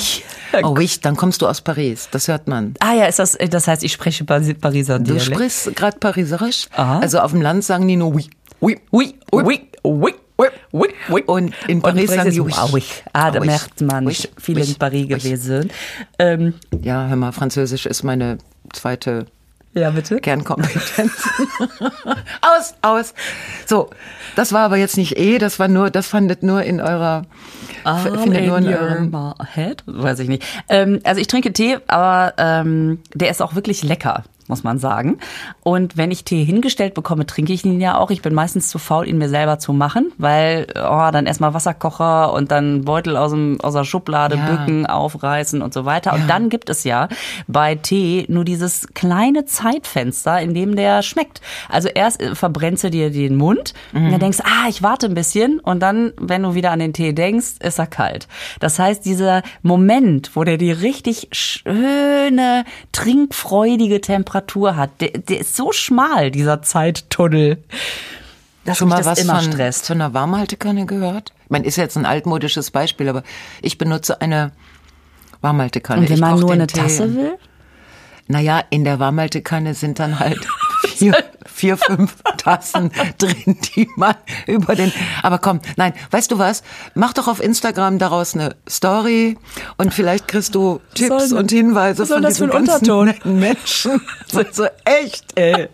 Oh, 0.64 0.76
ich, 0.80 1.02
dann 1.02 1.16
kommst 1.16 1.42
du 1.42 1.48
aus 1.48 1.62
Paris. 1.62 2.08
Das 2.12 2.28
hört 2.28 2.48
man. 2.48 2.74
Ah 2.80 2.94
ja, 2.94 3.06
ist 3.06 3.20
das, 3.20 3.38
das 3.50 3.68
heißt, 3.68 3.84
ich 3.84 3.92
spreche 3.94 4.24
Pari- 4.24 4.54
Pariser 4.56 4.98
Du 5.00 5.06
Dialekt. 5.14 5.26
sprichst 5.26 5.76
gerade 5.76 5.98
Pariserisch. 6.00 6.68
Aha. 6.76 7.00
Also 7.00 7.20
auf 7.20 7.32
dem 7.32 7.42
Land 7.42 7.64
sagen 7.64 7.88
die 7.88 7.96
nur 7.96 8.14
oui. 8.14 8.30
Oui. 8.60 8.78
Oui, 8.92 9.16
oui, 9.32 9.44
oui, 9.84 10.14
oui, 10.38 10.48
oui, 10.72 10.88
oui. 11.10 11.24
Und 11.28 11.54
in 11.68 11.82
Paris 11.82 12.10
sagen 12.12 12.32
die 12.32 12.42
oui. 12.42 12.52
ah, 12.56 12.68
oui. 12.72 12.84
Ah, 13.14 13.30
da 13.32 13.38
Ah, 13.40 13.42
oui. 13.42 13.48
merkt 13.48 13.82
man, 13.82 14.06
Oui. 14.08 14.18
viele 14.38 14.62
Oui. 14.62 14.68
in 14.70 14.76
Paris 14.76 15.02
Oui. 15.04 15.08
gewesen. 15.08 15.70
Ähm, 16.18 16.54
Ja, 16.82 17.08
hör 17.08 17.16
mal, 17.16 17.32
Französisch 17.32 17.86
ist 17.86 18.04
meine 18.04 18.38
zweite 18.74 19.26
ja, 19.80 19.90
bitte? 19.92 20.20
Kernkompetenz. 20.20 21.12
aus, 22.42 22.74
aus. 22.82 23.14
So, 23.66 23.90
das 24.36 24.54
war 24.54 24.62
aber 24.62 24.78
jetzt 24.78 24.98
nicht 24.98 25.18
eh, 25.18 25.38
das 25.38 25.60
war 25.60 25.68
nur, 25.68 25.90
das 25.90 26.08
fandet 26.08 26.44
nur 26.44 26.64
in 26.64 26.82
eurer, 26.82 27.24
f- 27.86 28.04
findet 28.22 28.46
nur 28.48 28.58
in 28.58 28.68
eurem, 28.68 29.14
your 29.14 29.36
head? 29.54 29.84
Weiß 29.86 30.20
ich 30.20 30.28
nicht. 30.30 30.44
Ähm, 30.70 31.00
also 31.04 31.20
ich 31.22 31.28
trinke 31.28 31.54
Tee, 31.54 31.78
aber 31.88 32.34
ähm, 32.38 33.00
der 33.14 33.30
ist 33.32 33.42
auch 33.42 33.56
wirklich 33.56 33.84
lecker, 33.84 34.24
muss 34.50 34.64
man 34.64 34.80
sagen. 34.80 35.18
Und 35.64 35.96
wenn 35.96 36.12
ich 36.12 36.26
Tee 36.26 36.44
hingestellt 36.44 36.94
bekomme, 36.96 37.26
trinke 37.26 37.54
ich 37.54 37.64
ihn 37.64 37.80
ja 37.80 37.98
auch. 37.98 38.12
Ich 38.12 38.22
bin 38.22 38.34
meistens 38.34 38.68
zu 38.68 38.80
faul, 38.80 39.08
ihn 39.08 39.18
mir 39.18 39.30
selber 39.30 39.60
zu 39.60 39.72
machen, 39.72 40.12
weil 40.18 40.68
oh, 40.76 41.10
dann 41.12 41.26
erstmal 41.26 41.54
Wasserkocher 41.54 42.34
und 42.34 42.52
dann 42.52 42.84
Beutel 42.84 43.16
aus, 43.16 43.32
dem, 43.32 43.62
aus 43.62 43.74
der 43.74 43.84
Schublade 43.86 44.36
Ja. 44.36 44.46
bücken, 44.46 44.86
aufreißen 44.86 45.62
und 45.62 45.74
so 45.74 45.86
weiter. 45.86 46.14
Und 46.14 46.22
Ja. 46.22 46.28
dann 46.28 46.50
gibt 46.50 46.70
es 46.70 46.84
ja 46.84 47.08
bei 47.48 47.76
Tee 47.76 48.26
nur 48.28 48.44
dieses 48.44 48.88
kleine 48.94 49.46
Zeitfenster, 49.46 50.42
in 50.42 50.54
dem 50.54 50.76
der 50.76 51.04
schmeckt. 51.04 51.42
Also 51.70 51.88
erst 51.88 52.22
äh, 52.22 52.36
verbrennst 52.36 52.84
du 52.84 52.90
dir 52.90 53.12
den 53.12 53.36
Mund 53.38 53.74
und 53.94 54.12
dann 54.12 54.20
denkst, 54.20 54.40
ah, 54.44 54.68
ich 54.68 54.82
warte 54.84 55.06
ein 55.06 55.14
bisschen 55.14 55.60
und 55.60 55.80
dann, 55.80 56.12
wenn 56.20 56.44
du 56.44 56.56
wieder 56.56 56.72
an 56.72 56.80
den 56.80 56.94
Tee 56.94 57.14
denkst, 57.14 57.56
ist 57.60 57.78
er 57.80 57.88
kalt. 57.88 58.28
Das 58.60 58.80
heißt, 58.80 59.06
dieser 59.06 59.44
Moment, 59.62 60.32
wo 60.36 60.44
der 60.44 60.58
die 60.58 60.72
richtig 60.72 61.28
schöne, 61.32 62.66
trinkfreudige 62.92 64.02
Temperatur 64.02 64.39
hat, 64.76 65.02
der, 65.02 65.10
der 65.10 65.40
ist 65.40 65.56
so 65.56 65.72
schmal, 65.72 66.32
dieser 66.32 66.62
Zeittunnel. 66.62 67.64
Dass 68.66 68.78
schon 68.78 68.90
mal 68.90 69.04
was 69.06 69.20
immer 69.20 69.42
von, 69.42 69.52
stresst. 69.52 69.88
von 69.88 70.02
einer 70.02 70.14
Warmhaltekanne 70.14 70.86
gehört? 70.86 71.34
Ich 71.46 71.50
meine, 71.50 71.66
ist 71.66 71.78
jetzt 71.78 71.98
ein 71.98 72.06
altmodisches 72.06 72.72
Beispiel, 72.72 73.10
aber 73.10 73.24
ich 73.62 73.78
benutze 73.78 74.22
eine 74.22 74.52
Warmhaltekanne. 75.42 76.02
Und 76.02 76.10
wenn 76.10 76.20
man 76.20 76.40
nur 76.40 76.52
eine. 76.52 76.68
Tasse 76.68 77.16
will? 77.16 77.38
Naja, 78.28 78.64
in 78.70 78.84
der 78.84 79.00
Warmhaltekanne 79.00 79.74
sind 79.74 80.00
dann 80.00 80.20
halt 80.20 80.46
vier, 80.88 81.16
vier, 81.60 81.76
fünf 81.78 82.16
Tassen 82.38 82.90
drin, 83.18 83.58
die 83.76 83.90
man 83.98 84.16
über 84.48 84.76
den. 84.76 84.94
Aber 85.24 85.40
komm, 85.40 85.60
nein, 85.76 85.94
weißt 86.12 86.32
du 86.32 86.40
was? 86.40 86.64
Mach 86.96 87.14
doch 87.14 87.28
auf 87.28 87.42
Instagram 87.44 88.00
daraus 88.00 88.34
eine 88.34 88.56
Story 88.68 89.38
und 89.78 89.94
vielleicht 89.94 90.30
kriegst 90.30 90.56
du 90.56 90.80
Tipps 90.96 91.30
soll- 91.30 91.40
und 91.40 91.52
Hinweise 91.52 92.06
von 92.06 92.24
diesen 92.24 92.50
ganzen 92.50 93.06
netten 93.06 93.40
Menschen. 93.40 94.02
So, 94.32 94.44
so 94.52 94.68
echt, 94.86 95.26
ey. 95.36 95.70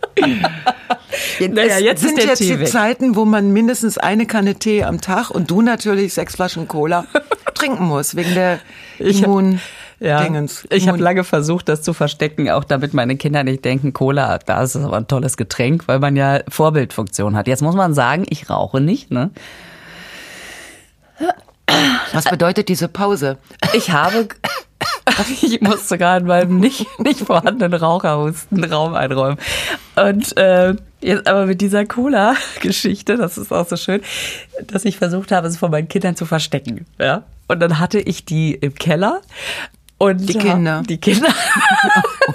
Naja, 1.49 1.75
es 1.75 1.81
jetzt 1.81 2.01
sind 2.01 2.17
jetzt 2.23 2.39
Tee 2.39 2.53
die 2.53 2.59
weg. 2.61 2.67
Zeiten, 2.69 3.15
wo 3.17 3.25
man 3.25 3.51
mindestens 3.51 3.97
eine 3.97 4.25
Kanne 4.25 4.55
Tee 4.55 4.83
am 4.83 5.01
Tag 5.01 5.29
und 5.29 5.51
du 5.51 5.61
natürlich 5.61 6.13
sechs 6.13 6.35
Flaschen 6.35 6.69
Cola 6.69 7.05
trinken 7.53 7.83
musst, 7.83 8.15
wegen 8.15 8.33
der 8.33 8.59
Ich 8.97 9.21
Immun. 9.23 9.59
Ja, 9.99 10.23
Dingens. 10.23 10.65
ich 10.69 10.87
habe 10.87 10.97
lange 10.97 11.23
versucht, 11.23 11.69
das 11.69 11.81
zu 11.81 11.93
verstecken, 11.93 12.49
auch 12.49 12.63
damit 12.63 12.93
meine 12.93 13.15
Kinder 13.15 13.43
nicht 13.43 13.63
denken, 13.63 13.93
Cola, 13.93 14.39
da 14.39 14.63
ist 14.63 14.75
aber 14.75 14.97
ein 14.97 15.07
tolles 15.07 15.37
Getränk, 15.37 15.87
weil 15.87 15.99
man 15.99 16.15
ja 16.15 16.41
Vorbildfunktion 16.49 17.35
hat. 17.35 17.47
Jetzt 17.47 17.61
muss 17.61 17.75
man 17.75 17.93
sagen, 17.93 18.25
ich 18.29 18.49
rauche 18.49 18.81
nicht. 18.81 19.11
Ne? 19.11 19.31
Was 22.13 22.25
bedeutet 22.25 22.69
diese 22.69 22.87
Pause? 22.87 23.37
Ich 23.73 23.91
habe, 23.91 24.27
ich 25.41 25.61
musste 25.61 25.97
gerade 25.97 26.25
meinem 26.25 26.59
nicht, 26.59 26.85
nicht 26.99 27.21
vorhandenen 27.21 27.73
Raucherhusten 27.73 28.63
Raum 28.65 28.93
einräumen. 28.93 29.37
Und 29.95 30.37
äh, 30.37 30.75
jetzt 31.01 31.27
aber 31.27 31.45
mit 31.45 31.61
dieser 31.61 31.85
Cola-Geschichte, 31.85 33.17
das 33.17 33.37
ist 33.37 33.51
auch 33.51 33.67
so 33.67 33.77
schön, 33.77 34.01
dass 34.67 34.85
ich 34.85 34.97
versucht 34.97 35.31
habe, 35.31 35.47
es 35.47 35.57
von 35.57 35.71
meinen 35.71 35.87
Kindern 35.87 36.15
zu 36.15 36.25
verstecken. 36.25 36.85
Ja? 36.99 37.23
Und 37.47 37.59
dann 37.59 37.79
hatte 37.79 37.99
ich 37.99 38.25
die 38.25 38.53
im 38.53 38.75
Keller. 38.75 39.21
Und 39.97 40.27
Die 40.27 40.37
Kinder. 40.37 40.83
Die 40.87 40.97
Kinder. 40.97 41.29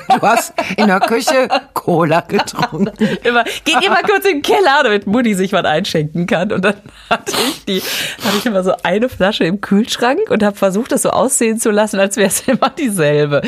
Du 0.09 0.23
hast 0.23 0.53
in 0.77 0.87
der 0.87 1.01
Küche 1.01 1.49
Cola 1.75 2.21
getrunken. 2.21 2.91
immer, 3.25 3.45
geht 3.65 3.85
immer 3.85 4.03
kurz 4.03 4.25
in 4.25 4.37
den 4.37 4.43
Keller, 4.43 4.83
damit 4.83 5.07
Mutti 5.07 5.35
sich 5.35 5.53
was 5.53 5.65
einschenken 5.65 6.27
kann. 6.27 6.53
Und 6.53 6.65
dann 6.65 6.75
hatte 7.09 7.33
ich 7.49 7.65
die, 7.65 7.81
hatte 8.25 8.37
ich 8.39 8.47
immer 8.47 8.63
so 8.63 8.73
eine 8.83 9.09
Flasche 9.09 9.45
im 9.45 9.61
Kühlschrank 9.61 10.31
und 10.31 10.43
habe 10.43 10.57
versucht, 10.57 10.93
das 10.93 11.03
so 11.03 11.11
aussehen 11.11 11.59
zu 11.59 11.71
lassen, 11.71 11.99
als 11.99 12.17
wäre 12.17 12.29
es 12.29 12.41
immer 12.47 12.71
dieselbe. 12.71 13.43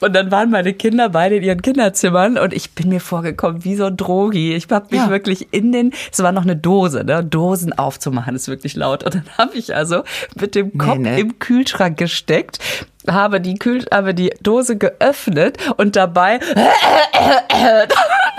Und 0.00 0.14
dann 0.14 0.30
waren 0.30 0.50
meine 0.50 0.72
Kinder 0.74 1.08
beide 1.10 1.36
in 1.36 1.42
ihren 1.44 1.62
Kinderzimmern 1.62 2.38
und 2.38 2.52
ich 2.52 2.72
bin 2.72 2.88
mir 2.88 3.00
vorgekommen 3.00 3.64
wie 3.64 3.74
so 3.76 3.84
ein 3.86 3.96
Drogi. 3.96 4.54
Ich 4.54 4.68
habe 4.70 4.86
mich 4.90 5.00
Ja. 5.00 5.10
wirklich 5.10 5.52
in 5.52 5.72
den, 5.72 5.92
es 6.12 6.22
war 6.22 6.32
noch 6.32 6.42
eine 6.42 6.56
Dose, 6.56 7.04
ne? 7.04 7.24
Dosen 7.24 7.72
aufzumachen 7.72 8.34
ist 8.34 8.48
wirklich 8.48 8.74
laut. 8.76 9.04
Und 9.04 9.14
dann 9.14 9.24
habe 9.38 9.56
ich 9.56 9.74
also 9.74 10.02
mit 10.40 10.54
dem 10.54 10.76
Kopf 10.76 10.98
ne? 10.98 11.18
im 11.20 11.38
Kühlschrank 11.38 11.96
gesteckt, 11.98 12.58
habe 13.08 13.40
die 13.40 13.54
Kühl, 13.54 13.84
habe 13.92 14.14
die 14.14 14.32
Dose 14.42 14.76
geöffnet 14.76 15.58
und 15.76 15.96
dabei 15.96 16.38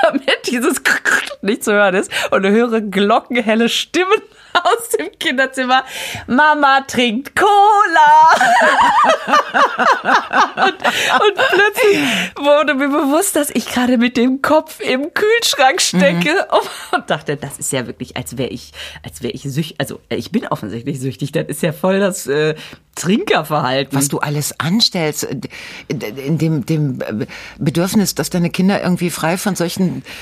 damit 0.01 0.47
dieses 0.47 0.81
nicht 1.41 1.63
zu 1.63 1.73
hören 1.73 1.95
ist 1.95 2.11
und 2.31 2.45
höre 2.45 2.81
glockenhelle 2.81 3.69
Stimmen 3.69 4.21
aus 4.63 4.89
dem 4.89 5.11
Kinderzimmer. 5.19 5.83
Mama 6.27 6.81
trinkt 6.81 7.35
Cola. 7.35 7.74
und, 10.55 10.65
und 10.65 11.35
plötzlich 11.35 11.99
wurde 12.37 12.73
mir 12.75 12.89
bewusst, 12.89 13.35
dass 13.35 13.49
ich 13.49 13.65
gerade 13.67 13.97
mit 13.97 14.17
dem 14.17 14.41
Kopf 14.41 14.79
im 14.79 15.13
Kühlschrank 15.13 15.81
stecke 15.81 16.47
und 16.91 17.09
dachte, 17.09 17.37
das 17.37 17.57
ist 17.57 17.71
ja 17.71 17.87
wirklich, 17.87 18.17
als 18.17 18.37
wäre 18.37 18.49
ich, 18.49 18.71
als 19.03 19.21
wäre 19.21 19.33
ich 19.33 19.43
süchtig. 19.43 19.75
Also 19.79 19.99
ich 20.09 20.31
bin 20.31 20.47
offensichtlich 20.47 20.99
süchtig. 20.99 21.31
Das 21.31 21.45
ist 21.47 21.61
ja 21.63 21.73
voll 21.73 21.99
das 21.99 22.27
äh, 22.27 22.55
Trinkerverhalten. 22.95 23.97
Was 23.97 24.07
du 24.07 24.19
alles 24.19 24.59
anstellst, 24.59 25.27
in 25.87 26.37
dem, 26.37 26.65
dem 26.65 26.99
Bedürfnis, 27.57 28.15
dass 28.15 28.29
deine 28.29 28.49
Kinder 28.49 28.81
irgendwie 28.81 29.09
frei 29.09 29.37
von 29.37 29.55
solchen 29.55 30.03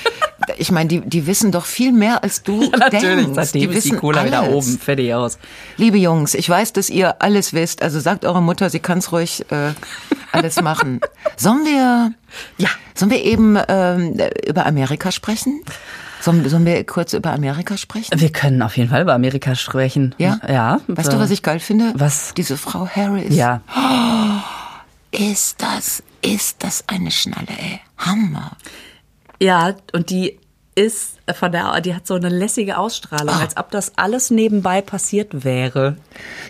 ich 0.58 0.70
meine, 0.70 0.88
die, 0.88 1.00
die 1.00 1.26
wissen 1.26 1.52
doch 1.52 1.64
viel 1.64 1.92
mehr 1.92 2.22
als 2.22 2.42
du 2.42 2.64
Ja, 2.64 2.70
natürlich, 2.78 3.26
denkst. 3.26 3.34
seitdem 3.34 3.70
die 3.70 3.76
ist 3.76 3.84
die 3.84 3.90
wissen 3.92 4.00
Cola 4.00 4.24
wieder 4.24 4.40
alles. 4.40 4.54
oben, 4.54 4.78
fertig 4.78 5.14
aus. 5.14 5.38
Liebe 5.76 5.98
Jungs, 5.98 6.34
ich 6.34 6.48
weiß, 6.48 6.72
dass 6.72 6.90
ihr 6.90 7.22
alles 7.22 7.52
wisst. 7.52 7.63
Also 7.82 8.00
sagt 8.00 8.24
eure 8.24 8.42
Mutter, 8.42 8.70
sie 8.70 8.80
kann's 8.80 9.12
ruhig 9.12 9.44
äh, 9.50 9.72
alles 10.32 10.60
machen. 10.62 11.00
Sollen 11.36 11.64
wir, 11.64 12.12
Ja. 12.58 12.68
sollen 12.94 13.10
wir 13.10 13.22
eben 13.22 13.58
ähm, 13.68 14.16
über 14.46 14.66
Amerika 14.66 15.10
sprechen? 15.12 15.62
Sollen, 16.20 16.48
sollen 16.48 16.64
wir 16.64 16.84
kurz 16.86 17.12
über 17.12 17.32
Amerika 17.32 17.76
sprechen? 17.76 18.18
Wir 18.18 18.30
können 18.32 18.62
auf 18.62 18.76
jeden 18.76 18.88
Fall 18.90 19.02
über 19.02 19.14
Amerika 19.14 19.54
sprechen. 19.54 20.14
Ja? 20.18 20.38
Ja. 20.48 20.80
Weißt 20.86 21.12
du, 21.12 21.18
was 21.18 21.30
ich 21.30 21.42
geil 21.42 21.60
finde? 21.60 21.92
Was? 21.96 22.32
Diese 22.34 22.56
Frau 22.56 22.86
Harris. 22.88 23.34
Ja. 23.34 23.60
Ist 25.10 25.60
das, 25.62 26.02
ist 26.22 26.62
das 26.64 26.84
eine 26.88 27.10
Schnalle, 27.10 27.48
ey. 27.48 27.80
Hammer. 27.98 28.52
Ja, 29.40 29.74
und 29.92 30.10
die 30.10 30.38
ist 30.74 31.14
von 31.34 31.52
der, 31.52 31.80
die 31.80 31.94
hat 31.94 32.06
so 32.06 32.14
eine 32.14 32.28
lässige 32.28 32.76
Ausstrahlung, 32.78 33.34
Ah. 33.34 33.40
als 33.40 33.56
ob 33.56 33.70
das 33.70 33.92
alles 33.96 34.30
nebenbei 34.30 34.80
passiert 34.82 35.44
wäre. 35.44 35.96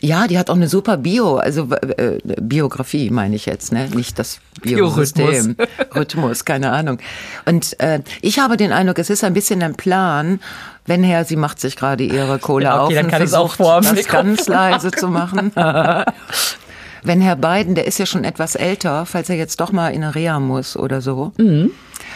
Ja, 0.01 0.27
die 0.27 0.39
hat 0.39 0.51
auch 0.51 0.57
eine 0.57 0.69
super 0.69 0.97
Bio, 0.97 1.37
also 1.37 1.69
äh, 1.73 2.19
Biografie 2.41 3.11
meine 3.11 3.37
ich 3.37 3.47
jetzt, 3.47 3.71
ne? 3.73 3.89
Nicht 3.95 4.19
das 4.19 4.41
Biosystem. 4.63 5.57
Rhythmus, 5.95 6.45
keine 6.45 6.73
Ahnung. 6.73 6.99
Und 7.45 7.79
äh, 7.81 8.01
ich 8.23 8.39
habe 8.41 8.57
den 8.57 8.73
Eindruck, 8.73 8.99
es 8.99 9.11
ist 9.11 9.23
ein 9.25 9.35
bisschen 9.35 9.63
ein 9.63 9.75
Plan, 9.77 10.41
wenn 10.87 11.03
Herr, 11.05 11.25
sie 11.25 11.37
macht 11.37 11.61
sich 11.61 11.77
gerade 11.77 12.05
ihre 12.05 12.39
Kohle 12.39 12.65
Ja, 12.65 12.83
okay, 12.85 12.85
auf 12.85 12.95
dann 12.95 13.05
und 13.07 13.11
kann 13.11 13.23
auch 13.23 13.29
versucht, 13.53 13.57
vor 13.57 13.81
dem 13.81 13.97
das 13.97 14.07
ganz 14.09 14.49
leise 14.49 14.91
zu 14.91 15.09
machen. 15.09 15.53
wenn 17.05 17.21
Herr 17.21 17.37
Biden, 17.37 17.75
der 17.75 17.87
ist 17.87 17.99
ja 17.99 18.07
schon 18.07 18.25
etwas 18.25 18.55
älter, 18.57 19.07
falls 19.07 19.29
er 19.31 19.37
jetzt 19.37 19.61
doch 19.61 19.71
mal 19.73 19.91
in 19.91 20.03
eine 20.03 20.15
Reha 20.15 20.41
muss 20.41 20.77
oder 20.77 21.01
so, 21.01 21.33
Mhm. 21.39 21.71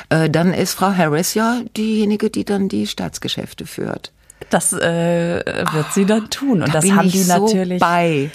äh, 0.08 0.28
dann 0.30 0.52
ist 0.52 0.74
Frau 0.74 0.92
Harris 0.92 1.34
ja 1.34 1.60
diejenige, 1.76 2.30
die 2.30 2.44
dann 2.44 2.68
die 2.68 2.86
Staatsgeschäfte 2.86 3.66
führt. 3.66 4.12
Das 4.50 4.72
äh, 4.72 5.42
wird 5.72 5.92
sie 5.92 6.06
dann 6.06 6.30
tun. 6.30 6.62
Und 6.62 6.68
Da 6.74 6.80
das 6.80 6.90
haben 6.90 7.10
die 7.10 7.22
so 7.22 7.44
natürlich. 7.46 7.80
bei. 7.80 8.30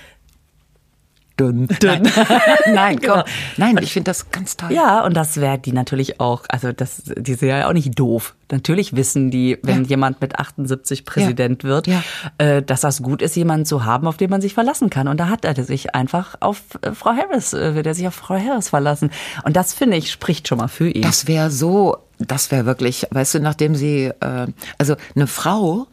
Dünn. 1.39 1.67
Dünn. 1.82 2.08
Nein, 2.74 3.00
komm. 3.04 3.13
Genau. 3.13 3.24
Nein, 3.58 3.78
ich 3.82 3.91
finde 3.93 4.12
das 4.12 4.30
ganz 4.30 4.56
toll. 4.56 4.72
Ja, 4.72 5.04
und 5.04 5.15
das 5.15 5.38
wäre 5.41 5.58
die 5.58 5.72
natürlich 5.72 6.19
auch, 6.19 6.43
also 6.48 6.72
das, 6.72 7.02
die 7.17 7.34
sind 7.34 7.50
ja 7.50 7.67
auch 7.67 7.74
nicht 7.74 7.98
doof. 7.98 8.36
Natürlich 8.52 8.96
wissen 8.96 9.32
die, 9.32 9.58
wenn 9.63 9.84
Ja. 9.84 9.89
jemand 9.89 10.22
mit 10.22 10.38
78 10.38 11.06
Präsident 11.06 11.63
wird, 11.63 11.88
Ja. 11.88 12.04
äh, 12.38 12.62
dass 12.62 12.82
das 12.82 13.02
gut 13.02 13.24
ist, 13.24 13.36
jemanden 13.36 13.65
zu 13.65 13.84
haben, 13.84 14.06
auf 14.06 14.17
den 14.17 14.30
man 14.30 14.41
sich 14.41 14.54
verlassen 14.54 14.91
kann. 14.91 15.08
Und 15.08 15.19
da 15.19 15.28
hat 15.30 15.43
er 15.43 15.56
sich 15.63 15.96
einfach 15.96 16.36
auf 16.39 16.62
äh, 16.82 16.91
Frau 16.91 17.12
Harris, 17.15 17.54
äh, 17.54 17.74
wird 17.74 17.88
er 17.88 17.96
sich 17.96 18.08
auf 18.08 18.13
Frau 18.13 18.36
Harris 18.38 18.69
verlassen. 18.69 19.10
Und 19.43 19.56
das 19.56 19.74
finde 19.74 19.98
ich 19.98 20.12
spricht 20.12 20.48
schon 20.48 20.60
mal 20.60 20.67
für 20.67 20.88
ihn. 20.89 21.02
Das 21.02 21.28
wäre 21.28 21.50
so, 21.50 21.98
das 22.19 22.52
wäre 22.52 22.65
wirklich, 22.67 23.08
weißt 23.10 23.36
du, 23.36 23.39
nachdem 23.39 23.74
sie, 23.76 24.12
äh, 24.19 24.48
also 24.78 24.96
eine 25.15 25.26
Frau 25.26 25.88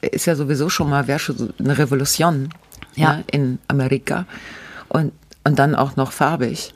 ist 0.00 0.26
ja 0.26 0.34
sowieso 0.34 0.68
schon 0.68 0.90
mal, 0.90 1.06
wäre 1.06 1.18
schon 1.20 1.36
so 1.38 1.48
eine 1.58 1.78
Revolution 1.78 2.48
Ja. 3.00 3.16
ne, 3.16 3.24
in 3.30 3.58
Amerika 3.68 4.26
und, 4.88 5.12
und 5.44 5.58
dann 5.58 5.74
auch 5.74 5.96
noch 5.96 6.12
farbig. 6.12 6.74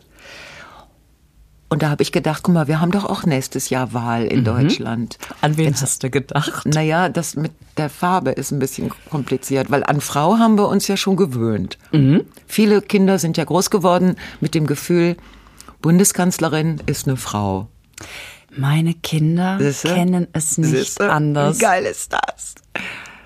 Und 1.71 1.83
da 1.83 1.89
habe 1.91 2.03
ich 2.03 2.13
gedacht, 2.13 2.43
guck 2.45 2.55
mal, 2.55 2.69
wir 2.69 2.81
haben 2.81 2.93
doch 2.93 3.05
auch 3.05 3.25
nächstes 3.25 3.69
Jahr 3.69 3.93
Wahl 3.93 4.27
in 4.27 4.45
Deutschland. 4.45 5.19
An 5.41 5.57
wen 5.57 5.75
hast 5.75 6.03
du 6.05 6.11
gedacht? 6.11 6.67
Naja, 6.67 7.09
das 7.09 7.35
mit 7.35 7.51
der 7.79 7.91
Farbe 7.91 8.31
ist 8.31 8.53
ein 8.53 8.61
bisschen 8.61 8.93
kompliziert, 9.11 9.73
weil 9.73 9.83
an 9.83 10.01
Frau 10.01 10.39
haben 10.39 10.57
wir 10.57 10.69
uns 10.69 10.87
ja 10.87 10.97
schon 10.97 11.17
gewöhnt. 11.17 11.79
Viele 12.47 12.81
Kinder 12.81 13.19
sind 13.19 13.37
ja 13.37 13.45
groß 13.45 13.71
geworden 13.71 14.15
mit 14.41 14.55
dem 14.55 14.67
Gefühl, 14.69 15.17
Bundeskanzlerin 15.83 16.81
ist 16.87 17.09
eine 17.09 17.17
Frau. 17.17 17.67
Meine 18.57 18.95
Kinder 18.95 19.59
Siehste? 19.59 19.89
kennen 19.95 20.29
es 20.33 20.57
nicht 20.59 20.71
Siehste? 20.71 21.11
anders. 21.11 21.59
Wie 21.59 21.63
geil 21.63 21.85
ist 21.87 22.13
das? 22.13 22.55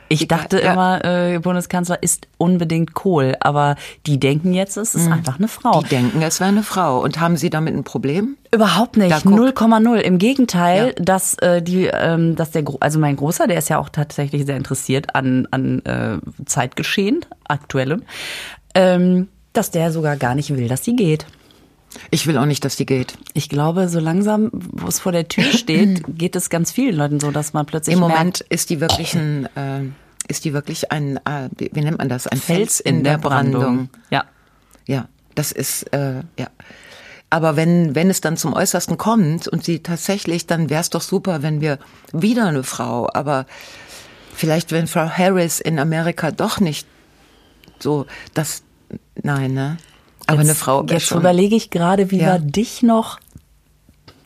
Ich 0.08 0.26
dachte 0.28 0.60
Ja. 0.62 0.72
immer, 0.72 1.04
äh, 1.04 1.38
Bundeskanzler 1.38 2.02
ist 2.02 2.28
unbedingt 2.38 2.94
Kohl, 2.94 3.36
aber 3.40 3.76
die 4.06 4.18
denken 4.18 4.54
jetzt, 4.54 4.76
es 4.76 4.94
ist 4.94 5.10
einfach 5.10 5.38
eine 5.38 5.48
Frau. 5.48 5.78
Mhm. 5.80 5.84
Die 5.84 5.88
denken, 5.90 6.22
es 6.22 6.40
wäre 6.40 6.48
eine 6.48 6.62
Frau. 6.62 7.00
Und 7.02 7.20
haben 7.20 7.36
sie 7.36 7.50
damit 7.50 7.74
ein 7.74 7.84
Problem? 7.84 8.36
Überhaupt 8.52 8.96
nicht, 8.96 9.10
Da 9.10 9.20
guck. 9.22 9.38
0,0. 9.38 9.96
Im 10.00 10.18
Gegenteil, 10.18 10.94
Ja. 10.96 11.04
dass 11.04 11.34
äh, 11.40 11.60
die, 11.62 11.86
ähm, 11.92 12.36
dass 12.36 12.50
der, 12.50 12.64
also 12.80 12.98
mein 12.98 13.16
Großer, 13.16 13.46
der 13.46 13.58
ist 13.58 13.68
ja 13.68 13.78
auch 13.78 13.90
tatsächlich 13.90 14.46
sehr 14.46 14.56
interessiert 14.56 15.14
an 15.14 15.46
an 15.50 15.80
äh, 15.84 16.18
Zeitgeschehen, 16.46 17.24
aktuellem, 17.46 18.02
ähm, 18.74 19.28
dass 19.52 19.70
der 19.70 19.92
sogar 19.92 20.16
gar 20.16 20.34
nicht 20.34 20.56
will, 20.56 20.68
dass 20.68 20.84
sie 20.84 20.96
geht. 20.96 21.26
Ich 22.10 22.26
will 22.26 22.36
auch 22.38 22.46
nicht, 22.46 22.64
dass 22.64 22.76
die 22.76 22.86
geht. 22.86 23.16
Ich 23.34 23.48
glaube, 23.48 23.88
so 23.88 23.98
langsam, 23.98 24.50
wo 24.52 24.86
es 24.86 25.00
vor 25.00 25.12
der 25.12 25.28
Tür 25.28 25.44
steht, 25.52 26.02
geht 26.08 26.36
es 26.36 26.50
ganz 26.50 26.70
vielen 26.70 26.96
Leuten 26.96 27.20
so, 27.20 27.30
dass 27.30 27.52
man 27.52 27.66
plötzlich 27.66 27.94
Im 27.94 28.00
merkt, 28.00 28.14
Moment 28.14 28.40
ist 28.42 28.70
die 28.70 28.80
wirklich 28.80 29.14
ein, 29.14 29.48
äh, 29.56 29.82
ist 30.28 30.44
die 30.44 30.52
wirklich 30.52 30.92
ein, 30.92 31.16
äh, 31.24 31.48
wie 31.56 31.80
nennt 31.80 31.98
man 31.98 32.08
das? 32.08 32.26
Ein 32.26 32.38
Fels 32.38 32.80
in, 32.80 33.04
der 33.04 33.18
Brandung. 33.18 33.88
Ja. 34.10 34.24
Ja, 34.86 35.08
das 35.34 35.52
ist, 35.52 35.84
äh, 35.92 36.22
ja. 36.38 36.48
Aber 37.30 37.56
wenn, 37.56 37.94
wenn 37.94 38.08
es 38.08 38.22
dann 38.22 38.38
zum 38.38 38.54
Äußersten 38.54 38.96
kommt 38.96 39.48
und 39.48 39.62
sie 39.62 39.80
tatsächlich, 39.80 40.46
dann 40.46 40.70
wäre 40.70 40.80
es 40.80 40.88
doch 40.90 41.02
super, 41.02 41.42
wenn 41.42 41.60
wir 41.60 41.78
wieder 42.12 42.46
eine 42.46 42.62
Frau, 42.62 43.08
aber 43.12 43.44
vielleicht, 44.34 44.72
wenn 44.72 44.86
Frau 44.86 45.08
Harris 45.08 45.60
in 45.60 45.78
Amerika 45.78 46.30
doch 46.30 46.58
nicht 46.58 46.86
so, 47.78 48.06
das, 48.32 48.62
nein, 49.22 49.52
ne? 49.52 49.76
Aber 50.28 50.38
eine 50.40 50.48
Jetzt- 50.50 50.58
Frau 50.60 50.84
wäre 50.88 50.98
Jetzt 50.98 51.10
überlege 51.10 51.56
ich 51.56 51.70
gerade, 51.70 52.10
wie 52.12 52.20
Ja. 52.20 52.34
wir 52.34 52.38
dich 52.38 52.82
noch 52.82 53.18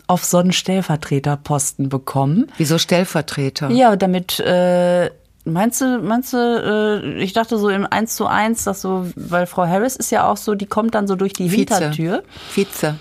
auf 0.08 0.24
so 0.24 0.36
einen 0.38 0.52
Stellvertreterposten 0.52 1.88
bekommen. 1.88 2.50
Wieso 2.58 2.76
Stellvertreter? 2.76 3.70
Ja, 3.70 3.96
damit, 3.96 4.40
äh, 4.40 5.10
meinst 5.44 5.80
du, 5.80 5.98
meinst 6.00 6.32
du, 6.34 6.36
äh, 6.36 7.22
ich 7.22 7.32
dachte 7.32 7.56
so 7.56 7.68
im 7.70 7.86
1 7.88 8.16
zu 8.16 8.26
1, 8.26 8.64
dass 8.64 8.82
so, 8.82 9.06
weil 9.16 9.46
Frau 9.46 9.66
Harris 9.66 9.96
ist 9.96 10.10
ja 10.10 10.28
auch 10.28 10.36
so, 10.36 10.54
die 10.54 10.66
kommt 10.66 10.94
dann 10.94 11.06
so 11.06 11.14
durch 11.14 11.32
die 11.32 11.50
Vize. 11.50 11.56
Hintertür. 11.76 12.22
Vize. 12.50 12.96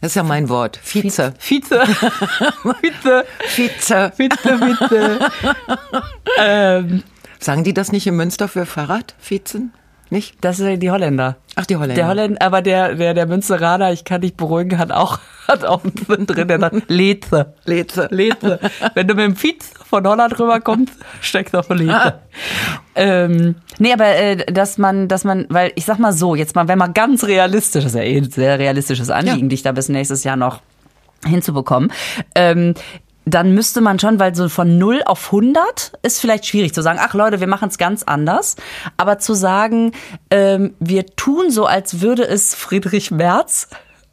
Das 0.00 0.10
ist 0.12 0.14
ja 0.16 0.22
mein 0.22 0.48
Wort. 0.48 0.78
Vize. 0.82 1.32
Vize. 1.38 1.80
Vize. 1.80 1.82
Vize. 3.54 4.12
Vize, 4.16 4.60
Vize. 4.60 5.18
ähm, 6.38 7.02
Sagen 7.38 7.64
die 7.64 7.74
das 7.74 7.90
nicht 7.92 8.06
in 8.06 8.14
Münster 8.16 8.46
für 8.46 8.66
Fahrrad? 8.66 9.14
Vizen? 9.18 9.72
Nicht? 10.12 10.36
das 10.42 10.58
sind 10.58 10.80
die 10.80 10.90
Holländer. 10.90 11.36
Ach, 11.56 11.64
die 11.64 11.76
Holländer. 11.76 11.94
Der 11.94 12.06
Holländer, 12.08 12.42
aber 12.42 12.60
der, 12.60 12.94
der, 12.96 13.14
der 13.14 13.26
Münsteraner, 13.26 13.92
ich 13.92 14.04
kann 14.04 14.20
dich 14.20 14.34
beruhigen, 14.36 14.76
hat 14.78 14.92
auch, 14.92 15.18
hat 15.48 15.64
auch 15.64 15.82
einen 15.84 16.26
drin, 16.26 16.48
der 16.48 16.60
sagt, 16.60 16.90
Leze. 16.90 17.54
Leze. 17.64 18.08
Leze. 18.10 18.60
Wenn 18.92 19.08
du 19.08 19.14
mit 19.14 19.24
dem 19.24 19.36
Fietz 19.36 19.72
von 19.88 20.06
Holland 20.06 20.38
rüberkommst, 20.38 20.92
steckst 21.22 21.56
auf 21.56 21.70
Leze. 21.70 21.94
Ah. 21.94 22.14
ähm, 22.94 23.54
nee, 23.78 23.92
aber 23.92 24.06
äh, 24.14 24.36
dass 24.52 24.76
man, 24.76 25.08
dass 25.08 25.24
man, 25.24 25.46
weil 25.48 25.72
ich 25.76 25.86
sag 25.86 25.98
mal 25.98 26.12
so, 26.12 26.34
jetzt 26.34 26.54
mal, 26.54 26.68
wenn 26.68 26.78
man 26.78 26.92
ganz 26.92 27.24
realistisch, 27.24 27.84
das 27.84 27.94
ist 27.94 27.98
ja 27.98 28.04
eh 28.04 28.18
ein 28.18 28.30
sehr 28.30 28.58
realistisches 28.58 29.08
Anliegen, 29.08 29.44
Ja. 29.44 29.48
dich 29.48 29.62
da 29.62 29.72
bis 29.72 29.88
nächstes 29.88 30.24
Jahr 30.24 30.36
noch 30.36 30.60
hinzubekommen. 31.26 31.90
Ähm, 32.34 32.74
dann 33.24 33.52
müsste 33.54 33.80
man 33.80 33.98
schon, 33.98 34.18
weil 34.18 34.34
so 34.34 34.48
von 34.48 34.78
0 34.78 35.02
auf 35.06 35.26
100 35.26 35.92
ist 36.02 36.20
vielleicht 36.20 36.46
schwierig 36.46 36.74
zu 36.74 36.82
sagen, 36.82 36.98
ach 37.00 37.14
Leute, 37.14 37.40
wir 37.40 37.46
machen 37.46 37.68
es 37.68 37.78
ganz 37.78 38.02
anders. 38.02 38.56
Aber 38.96 39.18
zu 39.18 39.34
sagen, 39.34 39.92
ähm, 40.30 40.74
wir 40.80 41.06
tun 41.06 41.50
so, 41.50 41.66
als 41.66 42.00
würde 42.00 42.26
es 42.26 42.54
Friedrich 42.54 43.10
Merz 43.10 43.68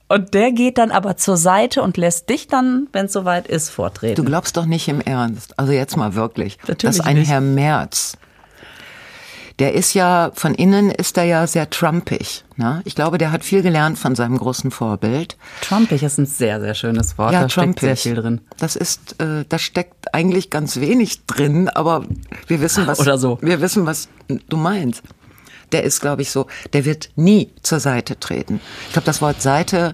und 0.07 0.33
der 0.33 0.51
geht 0.51 0.77
dann 0.77 0.91
aber 0.91 1.17
zur 1.17 1.37
Seite 1.37 1.81
und 1.81 1.97
lässt 1.97 2.29
dich 2.29 2.47
dann, 2.47 2.87
wenn 2.93 3.05
es 3.07 3.13
soweit 3.13 3.47
ist, 3.47 3.69
Du 3.69 3.73
vortreten. 3.73 4.25
glaubst 4.25 4.57
doch 4.57 4.65
nicht 4.65 4.87
im 4.87 5.01
Ernst. 5.01 5.57
Also 5.57 5.71
jetzt 5.71 5.97
mal 5.97 6.15
wirklich. 6.15 6.57
Natürlich 6.67 6.97
dass 6.97 7.05
ein 7.05 7.17
nicht. 7.17 7.29
Herr 7.29 7.41
Merz, 7.41 8.17
der 9.59 9.73
ist 9.73 9.93
ja, 9.93 10.31
von 10.33 10.55
innen 10.55 10.89
ist 10.89 11.17
er 11.17 11.25
ja 11.25 11.45
sehr 11.45 11.69
trumpig. 11.69 12.45
Ne? 12.55 12.81
Ich 12.85 12.95
glaube, 12.95 13.17
der 13.17 13.31
hat 13.31 13.43
viel 13.43 13.61
gelernt 13.61 13.99
von 13.99 14.15
seinem 14.15 14.37
großen 14.37 14.71
Vorbild. 14.71 15.37
Trumpig 15.61 16.01
ist 16.01 16.17
ein 16.17 16.25
sehr, 16.25 16.61
sehr 16.61 16.73
schönes 16.73 17.17
Wort. 17.17 17.33
Ja, 17.33 17.41
da 17.41 17.49
steckt 17.49 17.65
trumpig. 17.65 17.81
sehr 17.81 17.97
viel 17.97 18.15
drin. 18.15 18.41
Das 18.57 18.75
ist, 18.75 19.19
äh, 19.21 19.43
da 19.47 19.59
steckt 19.59 20.13
eigentlich 20.13 20.49
ganz 20.49 20.79
wenig 20.79 21.25
drin, 21.25 21.67
aber 21.67 22.05
wir 22.47 22.61
wissen, 22.61 22.87
was, 22.87 22.99
Oder 22.99 23.17
so. 23.17 23.37
wir 23.41 23.59
wissen, 23.61 23.85
was 23.85 24.07
du 24.27 24.57
meinst. 24.57 25.03
Der 25.71 25.83
ist, 25.83 25.99
glaube 25.99 26.21
ich, 26.23 26.31
so, 26.31 26.47
der 26.73 26.85
wird 26.85 27.11
nie 27.15 27.51
zur 27.61 27.79
Seite 27.79 28.19
treten. 28.19 28.59
Ich 28.87 28.93
glaube, 28.93 29.05
das 29.05 29.21
Wort 29.21 29.41
Seite 29.41 29.93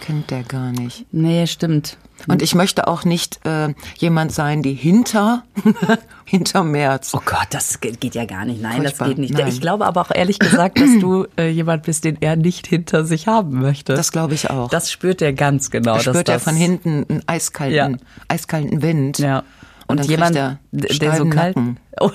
kennt 0.00 0.30
der 0.30 0.42
gar 0.42 0.72
nicht. 0.72 1.06
Nee, 1.12 1.46
stimmt. 1.46 1.98
Und 2.28 2.40
ich 2.40 2.54
möchte 2.54 2.88
auch 2.88 3.04
nicht 3.04 3.44
äh, 3.44 3.74
jemand 3.98 4.32
sein, 4.32 4.62
die 4.62 4.72
hinter, 4.72 5.42
hinter 6.24 6.64
Merz. 6.64 7.12
Oh 7.14 7.20
Gott, 7.24 7.48
das 7.50 7.78
ge- 7.80 7.92
geht 7.92 8.14
ja 8.14 8.24
gar 8.24 8.46
nicht. 8.46 8.62
Nein, 8.62 8.80
Furchtbar. 8.80 9.08
das 9.08 9.08
geht 9.08 9.18
nicht. 9.18 9.34
Nein. 9.34 9.48
Ich 9.48 9.60
glaube 9.60 9.84
aber 9.86 10.00
auch 10.00 10.10
ehrlich 10.10 10.38
gesagt, 10.38 10.80
dass 10.80 10.98
du 10.98 11.26
äh, 11.36 11.50
jemand 11.50 11.82
bist, 11.82 12.04
den 12.04 12.16
er 12.22 12.36
nicht 12.36 12.66
hinter 12.66 13.04
sich 13.04 13.26
haben 13.26 13.60
möchte. 13.60 13.94
Das 13.94 14.12
glaube 14.12 14.32
ich 14.34 14.48
auch. 14.48 14.70
Das 14.70 14.90
spürt 14.90 15.20
er 15.20 15.34
ganz 15.34 15.70
genau. 15.70 15.92
da 15.92 15.94
dass 15.96 16.04
spürt 16.04 16.28
er 16.30 16.34
das, 16.36 16.44
von 16.44 16.56
hinten 16.56 17.04
einen 17.08 17.22
eiskalten, 17.26 17.74
Ja. 17.74 17.98
eiskalten 18.28 18.80
Wind. 18.80 19.18
Ja. 19.18 19.40
Und, 19.40 19.44
Und, 19.88 20.00
dann 20.00 20.06
jemand, 20.08 20.36
kriegt 20.36 20.38
er 20.38 20.58
der 20.72 20.88
so 20.88 20.94
steifen 20.94 21.30
kalt. 21.30 21.56
Nacken. 21.56 21.80
Oh. 22.00 22.10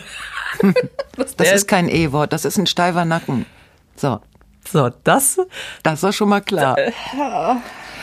Das 1.15 1.35
Der- 1.37 1.53
ist 1.55 1.67
kein 1.67 1.89
E-Wort, 1.89 2.33
das 2.33 2.45
ist 2.45 2.57
ein 2.57 2.67
steifer 2.67 3.05
Nacken. 3.05 3.45
So, 3.95 4.19
So, 4.69 4.89
das. 5.03 5.39
das 5.83 6.03
war 6.03 6.13
schon 6.13 6.29
mal 6.29 6.41
klar. 6.41 6.77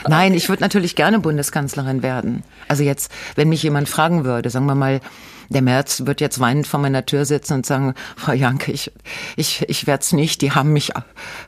Nein, 0.07 0.35
ich 0.35 0.49
würde 0.49 0.63
natürlich 0.63 0.95
gerne 0.95 1.19
Bundeskanzlerin 1.19 2.03
werden. 2.03 2.45
Also 2.69 2.83
jetzt, 2.83 3.11
wenn 3.35 3.49
mich 3.49 3.63
jemand 3.63 3.89
fragen 3.89 4.25
würde, 4.25 4.51
sagen 4.51 4.67
wir 4.67 4.75
mal, 4.75 5.01
der 5.49 5.63
März 5.63 6.03
wird 6.05 6.21
jetzt 6.21 6.41
weinend 6.41 6.67
vor 6.67 6.79
meiner 6.79 7.07
Tür 7.07 7.25
sitzen 7.25 7.55
und 7.55 7.67
sagen, 7.67 7.95
Frau 8.17 8.33
Janke, 8.33 8.71
ich, 8.71 8.93
ich, 9.37 9.65
ich 9.69 9.87
werde 9.87 10.03
es 10.03 10.13
nicht, 10.13 10.43
die 10.43 10.53
haben 10.53 10.73
mich 10.73 10.93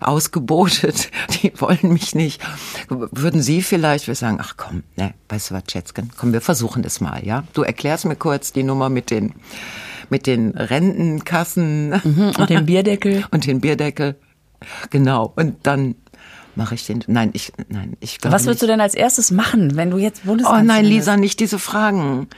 ausgebotet, 0.01 1.11
die 1.42 1.53
wollen 1.61 1.92
mich 1.92 2.14
nicht. 2.14 2.42
Würden 2.88 3.42
Sie 3.42 3.62
vielleicht 3.62 4.09
wir 4.09 4.14
sagen, 4.14 4.38
ach 4.40 4.55
komm, 4.57 4.85
ne, 4.96 5.14
weißt 5.29 5.51
du 5.51 5.55
was, 5.55 5.64
Schätzchen, 5.70 6.11
komm, 6.16 6.33
wir 6.33 6.40
versuchen 6.40 6.83
das 6.83 7.01
mal, 7.01 7.25
ja? 7.25 7.44
Du 7.53 7.62
erklärst 7.62 8.07
mir 8.07 8.16
kurz 8.16 8.53
die 8.53 8.62
Nummer 8.62 8.88
mit 8.88 9.11
den, 9.11 9.35
mit 10.09 10.27
den 10.27 10.51
Rentenkassen. 10.53 11.90
Mhm, 11.90 12.33
und 12.38 12.51
den 12.51 12.66
Bierdeckel. 12.66 13.25
und 13.31 13.46
den 13.46 13.61
Bierdeckel. 13.61 14.16
Genau. 14.90 15.33
Und 15.37 15.66
dann 15.66 15.94
mache 16.57 16.75
ich 16.75 16.87
den. 16.87 17.03
Nein, 17.07 17.31
ich, 17.33 17.53
nein, 17.68 17.96
ich 18.01 18.18
glaube 18.18 18.35
Was 18.35 18.42
würdest 18.44 18.62
nicht. 18.62 18.62
du 18.62 18.66
denn 18.73 18.81
als 18.81 18.94
erstes 18.94 19.31
machen, 19.31 19.77
wenn 19.77 19.90
du 19.90 19.99
jetzt 19.99 20.25
Bundeskanzlerin 20.25 20.68
Oh 20.70 20.73
nein, 20.73 20.85
Lisa, 20.85 21.12
bist? 21.12 21.20
nicht 21.20 21.40
diese 21.40 21.59
Fragen. 21.59 22.29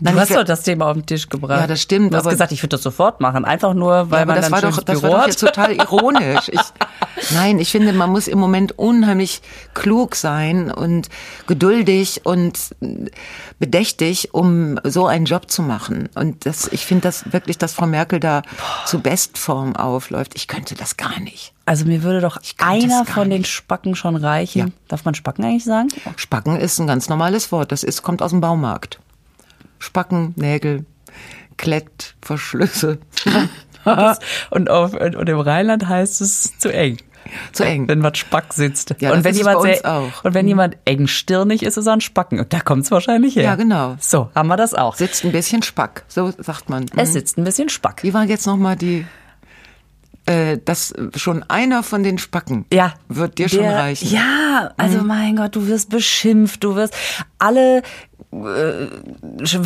Nein, 0.00 0.14
Du 0.14 0.20
hast 0.20 0.34
doch 0.34 0.42
das 0.42 0.62
Thema 0.62 0.86
auf 0.86 0.94
den 0.94 1.06
Tisch 1.06 1.28
gebracht. 1.28 1.60
Ja, 1.60 1.66
das 1.68 1.80
stimmt, 1.80 2.12
Du 2.12 2.16
hast 2.16 2.28
gesagt, 2.28 2.50
ich 2.50 2.60
würde 2.62 2.70
das 2.70 2.82
sofort 2.82 3.20
machen. 3.20 3.44
Einfach 3.44 3.72
nur, 3.72 4.10
weil 4.10 4.20
Ja, 4.20 4.26
man 4.26 4.36
das 4.36 4.46
dann 4.46 4.52
war 4.52 4.60
doch, 4.62 4.82
das 4.82 5.00
Büro 5.00 5.12
war 5.12 5.20
doch 5.20 5.26
jetzt 5.28 5.38
total 5.38 5.72
ironisch. 5.72 6.48
Ich, 6.50 6.60
nein, 7.32 7.58
ich 7.60 7.70
finde, 7.70 7.92
man 7.92 8.10
muss 8.10 8.26
im 8.26 8.38
Moment 8.38 8.76
unheimlich 8.78 9.42
klug 9.74 10.16
sein 10.16 10.72
und 10.72 11.08
geduldig 11.46 12.22
und 12.24 12.58
bedächtig, 13.58 14.34
um 14.34 14.80
so 14.82 15.06
einen 15.06 15.24
Job 15.26 15.50
zu 15.50 15.62
machen. 15.62 16.08
Und 16.14 16.46
das, 16.46 16.68
ich 16.72 16.84
finde 16.84 17.02
das 17.02 17.32
wirklich, 17.32 17.58
dass 17.58 17.74
Frau 17.74 17.86
Merkel 17.86 18.18
da 18.18 18.42
zu 18.86 19.00
Bestform 19.00 19.76
aufläuft. 19.76 20.32
Ich 20.34 20.48
könnte 20.48 20.74
das 20.74 20.96
gar 20.96 21.20
nicht. 21.20 21.51
Also 21.64 21.84
mir 21.84 22.02
würde 22.02 22.20
doch 22.20 22.38
einer 22.58 23.04
von 23.04 23.30
den 23.30 23.42
nicht. 23.42 23.50
Spacken 23.50 23.94
schon 23.94 24.16
reichen. 24.16 24.58
Ja. 24.58 24.66
Darf 24.88 25.04
man 25.04 25.14
Spacken 25.14 25.44
eigentlich 25.44 25.64
sagen? 25.64 25.88
Spacken 26.16 26.56
ist 26.56 26.78
ein 26.80 26.86
ganz 26.86 27.08
normales 27.08 27.52
Wort. 27.52 27.70
Das 27.72 27.84
ist, 27.84 28.02
kommt 28.02 28.20
aus 28.22 28.30
dem 28.30 28.40
Baumarkt. 28.40 28.98
Spacken, 29.78 30.32
Nägel, 30.36 30.84
Klettverschlüsse. 31.56 32.98
Das- 33.84 34.18
und, 34.50 34.70
auf, 34.70 34.92
und 34.94 35.28
im 35.28 35.40
Rheinland 35.40 35.88
heißt 35.88 36.20
es 36.20 36.58
zu 36.58 36.72
eng. 36.72 36.98
Zu 37.52 37.64
eng. 37.64 37.86
Wenn 37.88 38.02
was 38.02 38.18
Spack 38.18 38.52
sitzt. 38.52 38.94
Ja, 38.98 39.10
und 39.10 39.18
das 39.18 39.24
wenn 39.24 39.30
ist 39.32 39.38
jemand 39.38 39.62
sehr, 39.62 39.84
auch. 39.84 40.24
Und 40.24 40.34
wenn 40.34 40.48
jemand 40.48 40.76
engstirnig 40.84 41.62
ist, 41.62 41.76
ist 41.76 41.86
er 41.86 41.92
ein 41.92 42.00
Spacken. 42.00 42.40
Und 42.40 42.52
da 42.52 42.60
kommt 42.60 42.84
es 42.84 42.90
wahrscheinlich 42.90 43.36
her. 43.36 43.44
Ja, 43.44 43.54
genau. 43.54 43.96
So, 44.00 44.30
haben 44.34 44.48
wir 44.48 44.56
das 44.56 44.74
auch. 44.74 44.96
Sitzt 44.96 45.24
ein 45.24 45.30
bisschen 45.32 45.62
Spack, 45.62 46.04
so 46.08 46.32
sagt 46.38 46.68
man. 46.68 46.86
Es 46.96 47.12
sitzt 47.12 47.38
ein 47.38 47.44
bisschen 47.44 47.68
Spack. 47.68 48.02
Wie 48.02 48.12
war 48.12 48.24
jetzt 48.24 48.46
nochmal 48.46 48.74
die, 48.76 49.06
äh, 50.26 50.58
dass 50.64 50.94
schon 51.16 51.42
einer 51.48 51.82
von 51.82 52.02
den 52.02 52.18
Spacken 52.18 52.64
Ja. 52.72 52.94
wird 53.08 53.38
dir 53.38 53.48
schon 53.48 53.60
Der- 53.60 53.76
reichen. 53.78 54.08
Ja, 54.12 54.70
also 54.76 54.98
Mhm. 54.98 55.06
mein 55.06 55.36
Gott, 55.36 55.56
du 55.56 55.66
wirst 55.66 55.90
beschimpft, 55.90 56.62
du 56.64 56.74
wirst 56.76 56.94
alle 57.38 57.82
äh, 58.32 58.86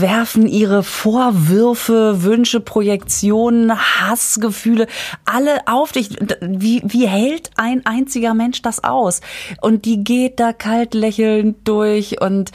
werfen 0.01 0.49
ihre 0.49 0.83
Vorwürfe, 0.83 2.25
Wünsche, 2.25 2.59
Projektionen, 2.59 3.73
Hassgefühle 3.79 4.88
alle 5.25 5.59
auf 5.66 5.92
dich. 5.92 6.11
Wie, 6.40 6.83
wie 6.85 7.07
hält 7.07 7.51
ein 7.57 7.87
einziger 7.87 8.35
Mensch 8.35 8.62
das 8.62 8.83
aus? 8.83 9.21
Und 9.61 9.85
die 9.85 10.03
geht 10.03 10.40
da 10.40 10.53
kalt 10.53 10.95
lächelnd 10.95 11.57
durch 11.69 12.21
und, 12.21 12.51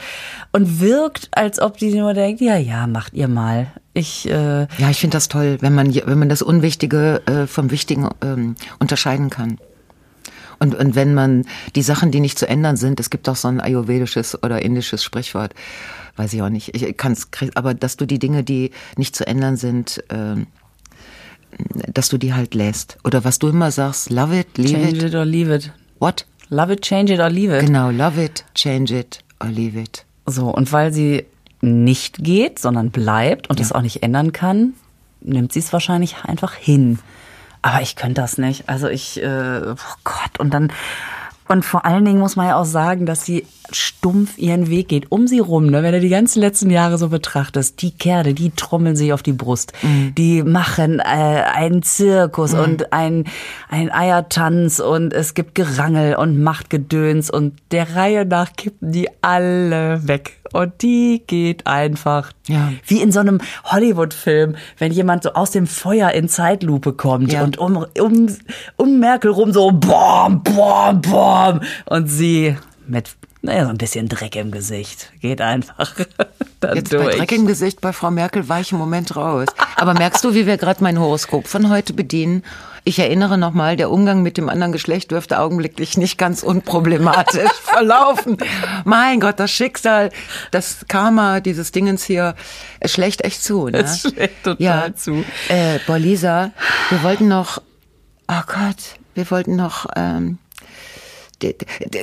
und 0.52 0.80
wirkt, 0.80 1.28
als 1.32 1.60
ob 1.60 1.78
die 1.78 1.94
nur 1.94 2.12
denkt, 2.12 2.42
ja, 2.42 2.56
ja, 2.56 2.86
macht 2.86 3.14
ihr 3.14 3.28
mal. 3.28 3.68
Ich, 3.94 4.28
äh, 4.28 4.66
Ja, 4.78 4.90
ich 4.90 4.98
finde 4.98 5.16
das 5.16 5.28
toll, 5.28 5.58
wenn 5.60 5.74
man, 5.74 5.94
wenn 5.94 6.18
man 6.18 6.28
das 6.28 6.42
Unwichtige 6.42 7.22
äh, 7.26 7.46
vom 7.46 7.70
Wichtigen 7.70 8.08
ähm, 8.22 8.56
unterscheiden 8.78 9.30
kann. 9.30 9.58
Und, 10.58 10.74
und 10.76 10.94
wenn 10.94 11.12
man 11.12 11.44
die 11.74 11.82
Sachen, 11.82 12.12
die 12.12 12.20
nicht 12.20 12.38
zu 12.38 12.48
ändern 12.48 12.76
sind, 12.76 13.00
es 13.00 13.10
gibt 13.10 13.28
auch 13.28 13.36
so 13.36 13.48
ein 13.48 13.60
ayurvedisches 13.60 14.42
oder 14.42 14.62
indisches 14.62 15.02
Sprichwort, 15.02 15.54
weiß 16.16 16.32
ich 16.32 16.42
auch 16.42 16.50
nicht, 16.50 16.74
ich 16.74 16.96
kann's, 16.96 17.28
aber 17.54 17.74
dass 17.74 17.96
du 17.96 18.06
die 18.06 18.18
Dinge, 18.18 18.44
die 18.44 18.70
nicht 18.96 19.16
zu 19.16 19.26
ändern 19.26 19.56
sind, 19.56 20.04
ähm, 20.08 20.46
dass 21.92 22.08
du 22.08 22.16
die 22.16 22.32
halt 22.32 22.54
lässt. 22.54 22.96
Oder 23.04 23.24
was 23.24 23.38
du 23.38 23.48
immer 23.48 23.70
sagst, 23.70 24.10
love 24.10 24.38
it, 24.38 24.56
leave 24.56 24.72
change 24.72 24.96
it. 24.98 25.02
it 25.02 25.14
or 25.14 25.24
leave 25.24 25.54
it. 25.54 25.72
What? 25.98 26.26
Love 26.48 26.72
it, 26.72 26.82
change 26.82 27.12
it 27.12 27.20
or 27.20 27.28
leave 27.28 27.54
it. 27.54 27.66
Genau, 27.66 27.90
love 27.90 28.22
it, 28.22 28.44
change 28.54 28.94
it 28.94 29.18
or 29.40 29.48
leave 29.48 29.78
it. 29.78 30.04
So, 30.26 30.46
und 30.46 30.70
weil 30.72 30.92
sie 30.92 31.24
nicht 31.62 32.22
geht, 32.22 32.58
sondern 32.58 32.90
bleibt 32.90 33.48
und 33.48 33.60
es 33.60 33.72
auch 33.72 33.82
nicht 33.82 34.02
ändern 34.02 34.32
kann, 34.32 34.74
nimmt 35.20 35.52
sie 35.52 35.60
es 35.60 35.72
wahrscheinlich 35.72 36.24
einfach 36.24 36.54
hin. 36.54 36.98
Aber 37.62 37.80
ich 37.80 37.94
könnte 37.94 38.20
das 38.20 38.36
nicht. 38.36 38.68
Also 38.68 38.88
ich, 38.88 39.22
äh, 39.22 39.60
oh 39.64 39.76
Gott, 40.04 40.38
und 40.38 40.52
dann, 40.52 40.72
und 41.48 41.64
vor 41.64 41.84
allen 41.84 42.04
Dingen 42.04 42.18
muss 42.20 42.36
man 42.36 42.46
ja 42.48 42.56
auch 42.56 42.64
sagen, 42.64 43.06
dass 43.06 43.24
sie 43.24 43.46
stumpf 43.70 44.36
ihren 44.38 44.68
Weg 44.68 44.88
geht. 44.88 45.10
Um 45.10 45.26
sie 45.26 45.38
rum, 45.38 45.66
ne, 45.66 45.82
wenn 45.82 45.92
du 45.92 46.00
die 46.00 46.08
ganzen 46.08 46.40
letzten 46.40 46.68
Jahre 46.70 46.98
so 46.98 47.08
betrachtest, 47.08 47.80
die 47.80 47.90
Kerle, 47.92 48.34
die 48.34 48.50
trommeln 48.50 48.96
sich 48.96 49.12
auf 49.12 49.22
die 49.22 49.32
Brust. 49.32 49.72
Die 49.82 50.42
machen 50.42 50.98
äh, 50.98 51.02
einen 51.02 51.82
Zirkus 51.82 52.52
und 52.54 52.92
ein, 52.92 53.24
ein 53.70 53.90
Eiertanz 53.90 54.78
und 54.78 55.12
es 55.14 55.34
gibt 55.34 55.54
Gerangel 55.54 56.16
und 56.16 56.42
Machtgedöns 56.42 57.30
und 57.30 57.54
der 57.70 57.94
Reihe 57.96 58.26
nach 58.26 58.52
kippen 58.56 58.92
die 58.92 59.08
alle 59.22 60.06
weg. 60.06 60.38
Und 60.52 60.82
die 60.82 61.22
geht 61.26 61.66
einfach 61.66 62.32
Ja. 62.46 62.72
wie 62.86 63.00
in 63.00 63.10
so 63.10 63.20
einem 63.20 63.38
Hollywood-Film, 63.64 64.56
wenn 64.76 64.92
jemand 64.92 65.22
so 65.22 65.32
aus 65.32 65.50
dem 65.50 65.66
Feuer 65.66 66.10
in 66.10 66.28
Zeitlupe 66.28 66.92
kommt 66.92 67.32
Ja. 67.32 67.42
und 67.42 67.56
um, 67.56 67.86
um, 67.98 68.26
um 68.76 69.00
Merkel 69.00 69.30
rum 69.30 69.52
so 69.54 69.70
bom, 69.70 70.42
bom, 70.42 71.00
bom 71.32 71.60
und 71.86 72.08
sie 72.08 72.56
mit 72.86 73.10
naja, 73.44 73.64
so 73.64 73.70
ein 73.70 73.78
bisschen 73.78 74.08
Dreck 74.08 74.36
im 74.36 74.52
Gesicht 74.52 75.10
geht 75.20 75.40
einfach 75.40 75.96
dann 76.60 76.76
Jetzt 76.76 76.92
bei 76.92 76.98
durch. 76.98 77.16
Dreck 77.16 77.32
im 77.32 77.46
Gesicht 77.46 77.80
bei 77.80 77.92
Frau 77.92 78.12
Merkel 78.12 78.48
war 78.48 78.60
ich 78.60 78.70
im 78.70 78.78
Moment 78.78 79.16
raus. 79.16 79.48
Aber 79.74 79.94
merkst 79.94 80.22
du, 80.22 80.32
wie 80.34 80.46
wir 80.46 80.56
gerade 80.58 80.80
mein 80.82 80.98
Horoskop 80.98 81.48
von 81.48 81.68
heute 81.68 81.92
bedienen? 81.92 82.44
Ich 82.84 83.00
erinnere 83.00 83.38
nochmal, 83.38 83.76
der 83.76 83.90
Umgang 83.90 84.22
mit 84.22 84.36
dem 84.36 84.48
anderen 84.48 84.70
Geschlecht 84.70 85.10
dürfte 85.10 85.40
augenblicklich 85.40 85.96
nicht 85.96 86.18
ganz 86.18 86.44
unproblematisch 86.44 87.50
verlaufen. 87.62 88.36
Mein 88.84 89.18
Gott, 89.18 89.40
das 89.40 89.50
Schicksal, 89.50 90.10
das 90.52 90.84
Karma, 90.86 91.40
dieses 91.40 91.72
Dingens 91.72 92.04
hier, 92.04 92.36
es 92.78 92.92
schlägt 92.92 93.24
echt 93.24 93.42
zu. 93.42 93.68
Ne? 93.68 93.78
Es 93.78 94.02
schlägt 94.02 94.44
total 94.44 94.58
ja. 94.58 94.94
zu. 94.94 95.24
Äh, 95.48 95.80
boah, 95.86 95.98
Lisa, 95.98 96.52
wir 96.90 97.02
wollten 97.02 97.26
noch, 97.26 97.60
oh 98.28 98.42
Gott, 98.46 98.98
wir 99.14 99.28
wollten 99.30 99.56
noch, 99.56 99.86
ähm, 99.96 100.38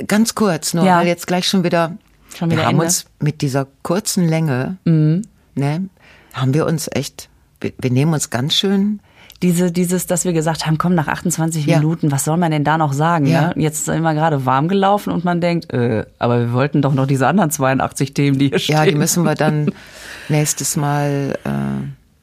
ganz 0.06 0.34
kurz, 0.34 0.74
nur 0.74 0.84
Ja. 0.84 0.98
weil 0.98 1.06
jetzt 1.06 1.26
gleich 1.26 1.46
schon 1.48 1.64
wieder, 1.64 1.96
Schon 2.36 2.50
wieder 2.50 2.60
wir 2.62 2.66
haben 2.66 2.74
Ende? 2.74 2.84
uns 2.86 3.06
mit 3.20 3.40
dieser 3.42 3.66
kurzen 3.82 4.28
Länge, 4.28 4.76
Mhm. 4.84 5.22
ne, 5.54 5.88
haben 6.32 6.54
wir 6.54 6.66
uns 6.66 6.88
echt, 6.92 7.28
wir, 7.60 7.72
wir 7.78 7.90
nehmen 7.90 8.12
uns 8.12 8.30
ganz 8.30 8.54
schön, 8.54 9.00
Diese, 9.42 9.72
dieses, 9.72 10.06
dass 10.06 10.26
wir 10.26 10.34
gesagt 10.34 10.66
haben, 10.66 10.76
komm, 10.76 10.94
nach 10.94 11.08
28 11.08 11.64
Ja. 11.64 11.78
Minuten, 11.78 12.12
was 12.12 12.24
soll 12.24 12.36
man 12.36 12.50
denn 12.50 12.62
da 12.62 12.76
noch 12.76 12.92
sagen? 12.92 13.24
Ja. 13.24 13.54
Ne? 13.54 13.62
Jetzt 13.62 13.86
sind 13.86 14.02
wir 14.02 14.12
gerade 14.12 14.44
warm 14.44 14.68
gelaufen 14.68 15.10
und 15.14 15.24
man 15.24 15.40
denkt, 15.40 15.72
äh, 15.72 16.04
aber 16.18 16.40
wir 16.40 16.52
wollten 16.52 16.82
doch 16.82 16.92
noch 16.92 17.06
diese 17.06 17.26
anderen 17.26 17.50
82 17.50 18.12
Themen, 18.12 18.38
die 18.38 18.48
hier 18.50 18.58
stehen. 18.58 18.76
ja, 18.76 18.84
die 18.84 18.94
müssen 18.94 19.22
wir 19.24 19.34
dann 19.36 19.72
nächstes 20.28 20.76
Mal, 20.76 21.38
äh, 21.44 21.50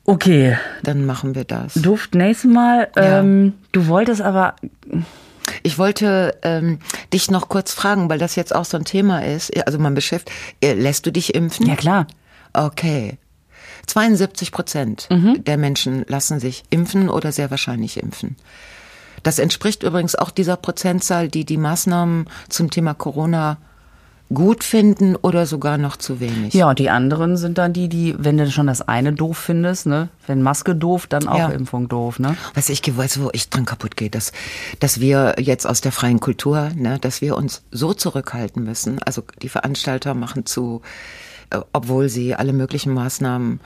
Okay, 0.10 0.58
dann 0.84 1.06
machen 1.08 1.34
wir 1.34 1.44
das. 1.44 1.74
Duft 1.74 2.14
nächstes 2.14 2.52
Mal. 2.52 2.88
Ja. 2.96 3.20
Ähm, 3.22 3.54
du 3.72 3.88
wolltest 3.88 4.22
aber, 4.22 4.54
Ich 5.64 5.78
wollte 5.78 6.38
ähm, 6.44 6.80
dich 7.14 7.30
noch 7.32 7.50
kurz 7.50 7.74
fragen, 7.74 8.10
weil 8.10 8.20
das 8.20 8.36
jetzt 8.36 8.54
auch 8.56 8.66
so 8.66 8.78
ein 8.78 8.86
Thema 8.86 9.24
ist. 9.26 9.56
Also 9.66 9.80
man 9.80 9.94
beschäftigt, 9.96 10.36
äh, 10.62 10.74
lässt 10.74 11.06
du 11.06 11.12
dich 11.12 11.34
impfen? 11.36 11.68
ja 11.68 11.76
klar, 11.76 12.08
Okay. 12.54 13.18
72 13.86 14.52
Prozent 14.52 15.08
Mhm. 15.12 15.44
der 15.46 15.58
Menschen 15.58 16.04
lassen 16.08 16.40
sich 16.40 16.64
impfen 16.70 17.10
oder 17.10 17.32
sehr 17.32 17.52
wahrscheinlich 17.52 17.98
impfen. 18.02 18.36
Das 19.24 19.40
entspricht 19.40 19.84
übrigens 19.84 20.16
auch 20.16 20.30
dieser 20.32 20.58
Prozentzahl, 20.58 21.28
die 21.30 21.46
die 21.46 21.58
Maßnahmen 21.58 22.28
zum 22.50 22.70
Thema 22.70 22.94
Corona 22.94 23.58
gut 24.34 24.64
finden 24.64 25.16
oder 25.16 25.46
sogar 25.46 25.78
noch 25.78 25.96
zu 25.96 26.20
wenig. 26.20 26.54
Ja, 26.54 26.70
und 26.70 26.80
die 26.80 26.90
anderen 26.90 27.38
sind 27.38 27.58
dann 27.58 27.72
die, 27.72 27.88
die, 27.88 28.16
wenn 28.18 28.38
du 28.38 28.50
schon 28.52 28.68
das 28.68 28.82
eine 28.82 29.14
doof 29.14 29.38
findest, 29.38 29.86
ne, 29.86 30.10
wenn 30.26 30.42
Maske 30.42 30.76
doof, 30.76 31.08
dann 31.08 31.28
auch 31.28 31.38
Ja. 31.38 31.50
Impfung 31.50 31.88
doof, 31.88 32.20
ne? 32.20 32.36
Was 32.54 32.68
ich 32.70 32.82
weiß, 32.86 33.22
wo 33.22 33.30
ich 33.32 33.50
dran 33.50 33.66
kaputt 33.66 33.96
gehe, 33.96 34.10
dass, 34.10 34.34
dass 34.80 35.00
wir 35.00 35.36
jetzt 35.40 35.66
aus 35.66 35.80
der 35.82 35.92
freien 35.94 36.20
Kultur, 36.20 36.72
ne, 36.76 37.00
dass 37.00 37.22
wir 37.22 37.38
uns 37.38 37.64
so 37.72 37.94
zurückhalten 37.94 38.64
müssen. 38.64 39.02
Also 39.04 39.24
die 39.42 39.50
Veranstalter 39.50 40.14
machen 40.14 40.46
zu, 40.46 40.82
äh, 41.50 41.60
obwohl 41.72 42.10
sie 42.10 42.36
alle 42.36 42.52
möglichen 42.54 42.94
Maßnahmen 42.94 43.62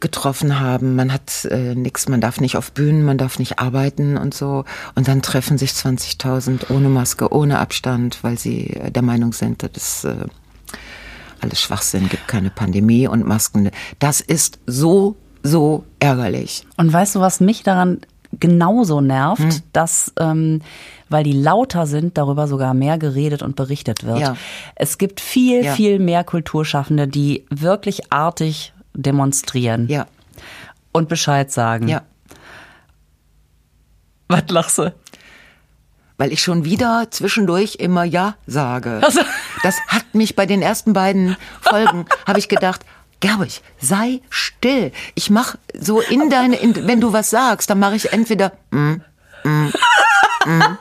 getroffen 0.00 0.60
haben. 0.60 0.96
Man 0.96 1.12
hat 1.12 1.44
äh, 1.50 1.74
nichts, 1.74 2.08
man 2.08 2.20
darf 2.20 2.40
nicht 2.40 2.56
auf 2.56 2.72
Bühnen, 2.72 3.04
man 3.04 3.18
darf 3.18 3.38
nicht 3.38 3.58
arbeiten 3.58 4.16
und 4.16 4.34
so. 4.34 4.64
Und 4.94 5.08
dann 5.08 5.22
treffen 5.22 5.58
sich 5.58 5.70
20.000 5.70 6.70
ohne 6.70 6.88
Maske, 6.88 7.32
ohne 7.32 7.58
Abstand, 7.58 8.18
weil 8.22 8.38
sie 8.38 8.70
äh, 8.70 8.90
der 8.90 9.02
Meinung 9.02 9.32
sind, 9.32 9.62
das 9.62 9.70
ist 9.76 10.04
äh, 10.04 10.26
alles 11.40 11.60
Schwachsinn, 11.60 12.08
gibt 12.08 12.28
keine 12.28 12.50
Pandemie 12.50 13.06
und 13.08 13.26
Masken. 13.26 13.70
Das 13.98 14.20
ist 14.20 14.58
so, 14.66 15.16
so 15.42 15.84
ärgerlich. 15.98 16.66
Und 16.76 16.92
weißt 16.92 17.14
du, 17.14 17.20
was 17.20 17.40
mich 17.40 17.62
daran 17.62 18.00
genauso 18.38 19.00
nervt, 19.00 19.62
dass, 19.72 20.12
ähm, 20.20 20.60
weil 21.08 21.24
die 21.24 21.32
lauter 21.32 21.86
sind, 21.86 22.16
darüber 22.16 22.46
sogar 22.46 22.74
mehr 22.74 22.96
geredet 22.96 23.42
und 23.42 23.56
berichtet 23.56 24.04
wird. 24.04 24.20
Ja. 24.20 24.36
Es 24.76 24.98
gibt 24.98 25.18
viel, 25.20 25.64
Ja. 25.64 25.72
viel 25.72 25.98
mehr 25.98 26.22
Kulturschaffende, 26.22 27.08
die 27.08 27.44
wirklich 27.50 28.12
artig 28.12 28.72
demonstrieren 28.94 29.88
Ja, 29.88 30.06
und 30.92 31.08
Bescheid 31.08 31.50
sagen. 31.50 31.88
ja. 31.88 32.02
Was 34.28 34.44
lachst 34.48 34.78
du? 34.78 34.94
Weil 36.18 36.32
ich 36.32 36.42
schon 36.42 36.64
wieder 36.64 37.08
zwischendurch 37.10 37.76
immer 37.76 38.04
Ja 38.04 38.36
sage. 38.46 39.00
Ach 39.02 39.10
so. 39.10 39.20
Das 39.62 39.76
hat 39.88 40.14
mich 40.14 40.36
bei 40.36 40.46
den 40.46 40.62
ersten 40.62 40.92
beiden 40.92 41.36
Folgen, 41.60 42.04
habe 42.26 42.38
ich 42.38 42.48
gedacht, 42.48 42.84
Gerwig, 43.20 43.60
sei 43.78 44.20
still. 44.30 44.92
Ich 45.14 45.28
mach 45.30 45.56
so 45.78 46.00
in 46.00 46.30
deine, 46.30 46.56
in, 46.56 46.86
wenn 46.86 47.00
du 47.00 47.12
was 47.12 47.28
sagst, 47.30 47.68
dann 47.68 47.78
mache 47.78 47.96
ich 47.96 48.12
entweder 48.12 48.52
mm, 48.70 48.94
mm, 49.44 49.72
mm, 50.46 50.78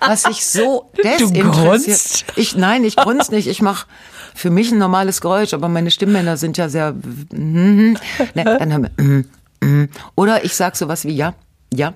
was 0.00 0.26
ich 0.26 0.44
so 0.44 0.90
desinteressiert. 1.02 1.52
grunzt? 1.54 2.24
Ich 2.36 2.56
nein, 2.56 2.84
ich 2.84 2.96
grunz 2.96 3.30
nicht. 3.30 3.46
Ich 3.46 3.62
mach 3.62 3.86
für 4.34 4.50
mich 4.50 4.72
ein 4.72 4.78
normales 4.78 5.20
Geräusch, 5.20 5.54
aber 5.54 5.68
meine 5.68 5.90
Stimmbänder 5.90 6.36
sind 6.36 6.56
ja 6.56 6.68
sehr. 6.68 6.92
mm, 6.92 7.96
ne, 8.34 8.44
dann 8.44 8.72
haben 8.72 8.88
wir, 8.96 9.04
mm, 9.04 9.24
mm. 9.60 9.88
Oder 10.14 10.44
ich 10.44 10.54
sag 10.54 10.76
sowas 10.76 11.04
wie 11.04 11.14
ja, 11.14 11.34
ja, 11.72 11.94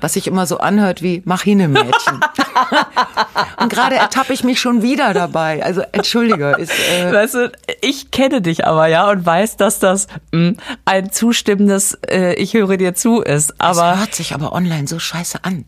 was 0.00 0.14
sich 0.14 0.26
immer 0.26 0.46
so 0.46 0.58
anhört 0.58 1.02
wie 1.02 1.22
mach 1.24 1.42
hin, 1.42 1.58
Mädchen. 1.70 2.20
Und 3.60 3.72
gerade 3.72 3.96
ertappe 3.96 4.32
ich 4.32 4.44
mich 4.44 4.60
schon 4.60 4.82
wieder 4.82 5.12
dabei. 5.12 5.62
Also 5.64 5.82
entschuldige, 5.92 6.52
ist 6.58 6.72
äh, 6.72 7.12
Weißt 7.12 7.34
du, 7.34 7.52
ich 7.82 8.10
kenne 8.10 8.40
dich 8.40 8.66
aber 8.66 8.86
ja 8.86 9.10
und 9.10 9.24
weiß, 9.26 9.56
dass 9.56 9.78
das 9.78 10.06
mh, 10.32 10.54
ein 10.84 11.10
zustimmendes 11.12 11.98
äh, 12.08 12.34
Ich 12.34 12.54
höre 12.54 12.76
dir 12.76 12.94
zu 12.94 13.20
ist. 13.20 13.50
es 13.50 13.60
Aber 13.60 13.98
hört 13.98 14.14
sich 14.14 14.34
aber 14.34 14.52
online 14.52 14.86
so 14.86 14.98
scheiße 14.98 15.44
an. 15.44 15.64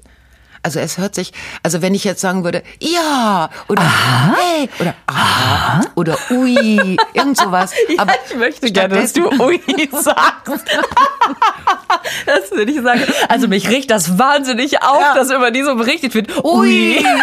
Also 0.62 0.78
es 0.78 0.98
hört 0.98 1.14
sich, 1.14 1.32
also 1.62 1.80
wenn 1.80 1.94
ich 1.94 2.04
jetzt 2.04 2.20
sagen 2.20 2.44
würde, 2.44 2.62
ja, 2.80 3.48
oder 3.68 3.82
hey, 3.82 4.68
oder 4.78 4.94
aha, 5.06 5.80
oder 5.94 6.18
ui, 6.30 6.96
irgend 7.14 7.36
sowas. 7.38 7.72
aber 7.98 8.12
ich 8.28 8.36
möchte 8.36 8.70
gerne, 8.70 8.96
dass 8.96 9.14
du 9.14 9.26
Ui 9.40 9.60
sagst. 9.90 10.64
das 12.26 12.50
würde 12.50 12.72
ich 12.72 12.82
sagen. 12.82 13.02
Also 13.28 13.48
mich 13.48 13.68
riecht 13.68 13.90
das 13.90 14.18
wahnsinnig 14.18 14.82
auf, 14.82 15.00
Ja. 15.00 15.14
dass 15.14 15.30
über 15.30 15.50
die 15.50 15.62
so 15.62 15.76
berichtet 15.76 16.14
wird. 16.14 16.44
Ui. 16.44 17.04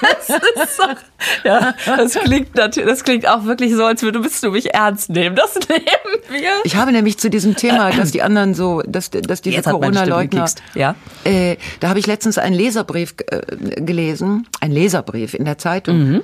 Das 0.00 0.28
ist 0.28 0.76
so, 0.76 0.82
ja, 1.44 1.72
das 1.86 2.12
klingt 2.14 2.54
natürlich, 2.56 2.90
das 2.90 3.04
klingt 3.04 3.26
auch 3.26 3.44
wirklich 3.44 3.74
so, 3.74 3.84
als 3.86 4.02
würdest 4.02 4.42
du 4.42 4.50
mich 4.50 4.74
ernst 4.74 5.08
nehmen. 5.08 5.34
Das 5.34 5.54
nehmen 5.68 5.80
wir. 6.28 6.50
Ich 6.64 6.76
habe 6.76 6.92
nämlich 6.92 7.16
zu 7.18 7.30
diesem 7.30 7.56
Thema, 7.56 7.90
dass 7.96 8.10
die 8.10 8.20
anderen 8.20 8.52
so, 8.54 8.82
dass, 8.86 9.08
dass 9.08 9.40
diese 9.40 9.62
Corona-Leugner. 9.62 10.46
Ja. 10.74 10.94
äh, 11.24 11.56
da 11.80 11.88
habe 11.88 12.00
ich 12.00 12.06
letztens 12.06 12.36
einen 12.54 12.64
Leserbrief 12.64 13.14
äh, 13.26 13.80
gelesen, 13.80 14.46
ein 14.60 14.72
Leserbrief 14.72 15.34
in 15.34 15.44
der 15.44 15.58
Zeitung. 15.58 16.22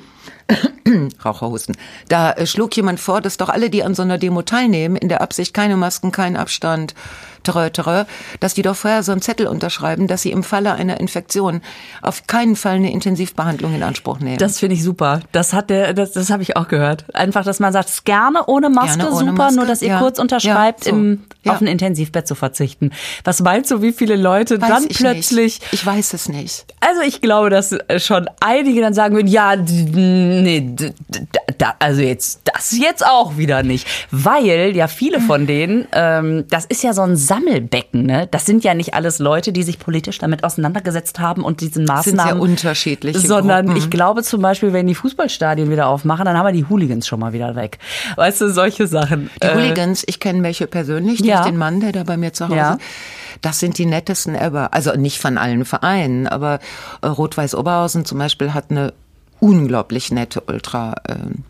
Raucherhusten. 1.24 1.76
Da 2.08 2.32
äh, 2.32 2.46
schlug 2.46 2.76
jemand 2.76 3.00
vor, 3.00 3.20
dass 3.20 3.36
doch 3.36 3.48
alle, 3.48 3.70
die 3.70 3.82
an 3.82 3.94
so 3.94 4.02
einer 4.02 4.18
Demo 4.18 4.42
teilnehmen, 4.42 4.96
in 4.96 5.08
der 5.08 5.20
Absicht 5.20 5.54
keine 5.54 5.76
Masken, 5.76 6.12
keinen 6.12 6.36
Abstand, 6.36 6.94
terreur, 7.42 7.72
terreur, 7.72 8.06
dass 8.40 8.54
die 8.54 8.62
doch 8.62 8.76
vorher 8.76 9.02
so 9.02 9.12
einen 9.12 9.22
Zettel 9.22 9.46
unterschreiben, 9.46 10.06
dass 10.06 10.22
sie 10.22 10.30
im 10.32 10.42
Falle 10.42 10.72
einer 10.74 11.00
Infektion 11.00 11.60
auf 12.02 12.26
keinen 12.26 12.56
Fall 12.56 12.76
eine 12.76 12.92
Intensivbehandlung 12.92 13.74
in 13.74 13.82
Anspruch 13.82 14.18
nehmen. 14.20 14.38
Das 14.38 14.58
finde 14.58 14.74
ich 14.76 14.82
super. 14.84 15.20
Das 15.32 15.52
hat 15.52 15.70
der, 15.70 15.94
das, 15.94 16.12
das 16.12 16.30
habe 16.30 16.42
ich 16.42 16.56
auch 16.56 16.68
gehört. 16.68 17.04
Einfach, 17.14 17.44
dass 17.44 17.60
man 17.60 17.72
sagt, 17.72 18.04
gerne 18.04 18.46
ohne 18.46 18.68
Maske, 18.70 18.98
Gerne 18.98 19.12
ohne 19.12 19.30
super, 19.30 19.32
Maske, 19.44 19.56
nur 19.56 19.66
dass 19.66 19.82
ihr 19.82 19.88
ja. 19.88 19.98
kurz 19.98 20.18
unterschreibt, 20.18 20.86
Ja, 20.86 20.90
so. 20.92 20.96
im, 20.96 21.22
Ja. 21.42 21.52
auf 21.52 21.60
ein 21.60 21.66
Intensivbett 21.66 22.26
zu 22.28 22.34
verzichten. 22.34 22.90
Was 23.24 23.40
meinst 23.40 23.70
du, 23.70 23.80
wie 23.82 23.92
viele 23.92 24.16
Leute 24.16 24.60
Weiß 24.60 24.68
dann 24.68 24.84
ich 24.88 24.98
plötzlich? 24.98 25.60
Nicht. 25.60 25.72
Ich 25.72 25.86
weiß 25.86 26.12
es 26.12 26.28
nicht. 26.28 26.66
Also 26.80 27.00
ich 27.02 27.20
glaube, 27.20 27.50
dass 27.50 27.72
äh, 27.72 27.98
schon 27.98 28.28
einige 28.40 28.80
dann 28.80 28.94
sagen 28.94 29.14
würden, 29.14 29.28
ja, 29.28 29.56
nee, 29.56 30.74
da, 31.58 31.74
also 31.78 32.00
jetzt 32.02 32.40
das 32.44 32.76
jetzt 32.78 33.04
auch 33.04 33.36
wieder 33.36 33.62
nicht, 33.62 33.86
weil 34.10 34.76
ja 34.76 34.86
viele 34.88 35.20
von 35.20 35.46
denen, 35.46 35.86
ähm, 35.92 36.44
das 36.48 36.64
ist 36.66 36.82
ja 36.82 36.92
so 36.92 37.02
ein 37.02 37.16
Sammelbecken, 37.30 38.06
ne? 38.06 38.26
Das 38.32 38.44
sind 38.44 38.64
ja 38.64 38.74
nicht 38.74 38.94
alles 38.94 39.20
Leute, 39.20 39.52
die 39.52 39.62
sich 39.62 39.78
politisch 39.78 40.18
damit 40.18 40.42
auseinandergesetzt 40.42 41.20
haben 41.20 41.44
und 41.44 41.60
diesen 41.60 41.86
sind 41.86 42.02
sehr 42.02 42.14
Maßnahmen, 42.24 42.40
unterschiedliche 42.40 43.20
sondern 43.20 43.66
Gruppen. 43.66 43.80
ich 43.80 43.88
glaube 43.88 44.24
zum 44.24 44.42
Beispiel, 44.42 44.72
wenn 44.72 44.88
die 44.88 44.96
Fußballstadien 44.96 45.70
wieder 45.70 45.86
aufmachen, 45.86 46.24
dann 46.24 46.36
haben 46.36 46.46
wir 46.46 46.52
die 46.52 46.66
Hooligans 46.68 47.06
schon 47.06 47.20
mal 47.20 47.32
wieder 47.32 47.54
weg. 47.54 47.78
Weißt 48.16 48.40
du, 48.40 48.50
solche 48.52 48.88
Sachen. 48.88 49.30
Die 49.40 49.46
Äh, 49.46 49.54
Hooligans, 49.54 50.02
ich 50.08 50.18
kenne 50.18 50.42
welche 50.42 50.66
persönlich, 50.66 51.20
Ja. 51.20 51.36
durch 51.36 51.46
den 51.50 51.56
Mann, 51.56 51.78
der 51.78 51.92
da 51.92 52.02
bei 52.02 52.16
mir 52.16 52.32
zu 52.32 52.46
Hause. 52.46 52.56
Ja. 52.56 52.78
Das 53.42 53.60
sind 53.60 53.78
die 53.78 53.86
nettesten 53.86 54.34
ever. 54.34 54.74
Also 54.74 54.92
nicht 54.96 55.20
von 55.20 55.38
allen 55.38 55.64
Vereinen, 55.64 56.26
aber 56.26 56.58
äh, 57.00 57.06
Rot-Weiß 57.06 57.54
Oberhausen 57.54 58.04
zum 58.04 58.18
Beispiel 58.18 58.52
hat 58.54 58.70
eine 58.70 58.92
unglaublich 59.38 60.10
nette 60.10 60.40
Ultra. 60.48 60.96
Ähm, 61.08 61.44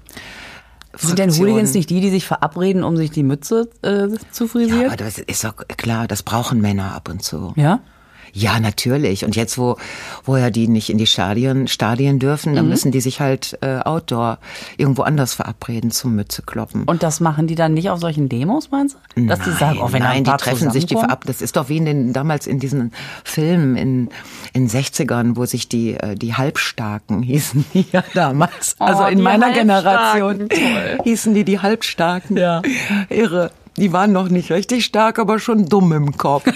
sind 0.97 1.19
denn. 1.19 1.31
Hooligans 1.31 1.75
nicht 1.75 1.91
die, 1.91 2.01
die 2.01 2.11
sich 2.11 2.27
verabreden, 2.27 2.83
um 2.85 2.97
sich 2.97 3.11
die 3.11 3.23
Mütze 3.23 3.69
äh, 3.83 4.09
zu 4.33 4.45
Ja, 4.45 4.51
frisieren? 4.51 4.87
aber 4.87 4.97
das 4.97 5.19
ist 5.19 5.45
doch 5.45 5.55
klar, 5.77 6.07
das 6.09 6.23
brauchen 6.23 6.61
Männer 6.61 6.95
ab 6.95 7.09
und 7.09 7.23
zu. 7.23 7.53
ja? 7.57 7.81
Ja, 8.33 8.61
natürlich. 8.61 9.25
Und 9.25 9.37
jetzt, 9.37 9.59
wo, 9.59 9.77
wo 10.25 10.37
ja 10.37 10.51
die 10.51 10.69
nicht 10.69 10.91
in 10.91 10.99
die 10.99 11.07
Stadien, 11.07 11.69
Stadien 11.69 12.19
dürfen, 12.19 12.53
Mhm. 12.53 12.57
dann 12.57 12.69
müssen 12.69 12.93
die 12.93 13.01
sich 13.01 13.21
halt 13.21 13.59
äh, 13.63 13.79
outdoor 13.81 14.39
irgendwo 14.77 15.03
anders 15.03 15.35
verabreden 15.35 15.91
zum 15.91 16.15
Mütze 16.15 16.43
kloppen. 16.43 16.85
Und 16.85 17.03
das 17.03 17.21
machen 17.21 17.47
die 17.47 17.55
dann 17.55 17.75
nicht 17.75 17.91
auf 17.91 18.01
solchen 18.01 18.29
Demos, 18.29 18.71
meinst 18.71 18.97
du? 19.17 19.27
Dass 19.27 19.41
die 19.41 19.51
sagen, 19.53 19.79
oh, 19.83 19.93
wenn 19.93 20.03
nein, 20.03 20.19
ein 20.19 20.25
die 20.25 20.31
treffen 20.33 20.71
sich 20.71 20.87
die 20.87 20.95
verab. 20.95 21.25
Das 21.27 21.43
ist 21.43 21.57
doch 21.57 21.69
wie 21.69 21.77
in 21.79 21.85
den 21.85 22.13
damals 22.13 22.47
in 22.47 22.59
diesen 22.61 22.93
Filmen 23.25 23.77
in 23.77 24.09
in 24.53 24.69
60ern, 24.69 25.37
wo 25.37 25.45
sich 25.47 25.69
die 25.69 25.95
äh, 25.95 26.15
die 26.17 26.35
Halbstarken 26.35 27.23
hießen 27.25 27.65
die 27.75 27.87
ja 27.93 28.03
damals. 28.15 28.77
also 28.79 29.05
in 29.07 29.19
die 29.19 29.23
meiner 29.23 29.47
Halbstarken, 29.47 29.69
Generation 29.69 30.49
toll. 30.49 30.99
hießen 31.05 31.35
die 31.35 31.45
die 31.45 31.59
Halbstarken. 31.59 32.37
Ja. 32.37 32.63
Irre. 33.09 33.51
Die 33.77 33.93
waren 33.93 34.13
noch 34.13 34.29
nicht 34.29 34.51
richtig 34.51 34.85
stark, 34.85 35.19
aber 35.19 35.39
schon 35.39 35.67
dumm 35.69 35.93
im 35.93 36.17
Kopf. 36.17 36.45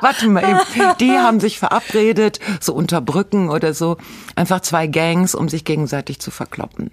Warte 0.00 0.28
mal 0.28 0.42
eben. 0.44 0.58
Die 1.00 1.12
haben 1.18 1.40
sich 1.40 1.58
verabredet, 1.58 2.38
so 2.60 2.72
unter 2.74 3.00
Brücken 3.00 3.50
oder 3.50 3.74
so. 3.74 3.96
Einfach 4.36 4.60
zwei 4.60 4.86
Gangs, 4.86 5.34
um 5.34 5.48
sich 5.48 5.64
gegenseitig 5.64 6.20
zu 6.20 6.30
verkloppen. 6.30 6.90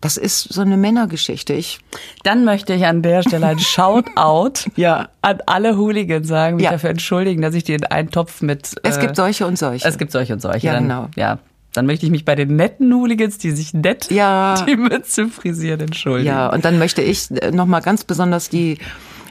Das 0.00 0.16
ist 0.16 0.52
so 0.52 0.60
eine 0.60 0.76
Männergeschichte. 0.76 1.54
Ich, 1.54 1.80
Dann 2.22 2.44
möchte 2.44 2.72
ich 2.72 2.86
an 2.86 3.02
der 3.02 3.22
Stelle 3.22 3.46
ein 3.48 3.58
Shoutout 3.58 4.70
Ja. 4.76 5.08
an 5.22 5.38
alle 5.46 5.76
Hooligans 5.76 6.28
sagen, 6.28 6.54
mich 6.56 6.66
Ja. 6.66 6.70
dafür 6.70 6.90
entschuldigen, 6.90 7.42
dass 7.42 7.54
ich 7.54 7.64
die 7.64 7.72
in 7.72 7.84
einen 7.84 8.10
Topf 8.10 8.40
mit... 8.40 8.76
es 8.84 8.96
äh, 8.96 9.00
gibt 9.00 9.16
solche 9.16 9.44
und 9.46 9.58
solche. 9.58 9.88
Es 9.88 9.98
gibt 9.98 10.12
solche 10.12 10.34
und 10.34 10.40
solche. 10.40 10.68
Ja, 10.68 10.74
dann, 10.74 10.84
genau. 10.84 11.08
Ja, 11.16 11.38
dann 11.72 11.86
möchte 11.86 12.06
ich 12.06 12.12
mich 12.12 12.24
bei 12.24 12.34
den 12.34 12.56
netten 12.56 12.92
Hooligans, 12.92 13.38
die 13.38 13.50
sich 13.50 13.74
nett 13.74 14.10
Ja. 14.10 14.64
die 14.68 14.76
Mütze 14.76 15.28
frisieren, 15.28 15.80
entschuldigen. 15.80 16.26
Ja, 16.28 16.48
und 16.48 16.64
dann 16.64 16.78
möchte 16.78 17.02
ich 17.02 17.30
nochmal 17.52 17.82
ganz 17.82 18.04
besonders 18.04 18.48
die, 18.48 18.78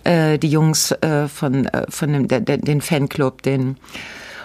äh, 0.04 0.38
die 0.38 0.50
Jungs 0.50 0.92
äh, 0.92 1.28
von, 1.28 1.66
äh, 1.66 1.86
von 1.90 2.14
dem, 2.14 2.28
der, 2.28 2.42
der, 2.42 2.58
den 2.58 2.82
Fanclub, 2.82 3.42
den 3.42 3.78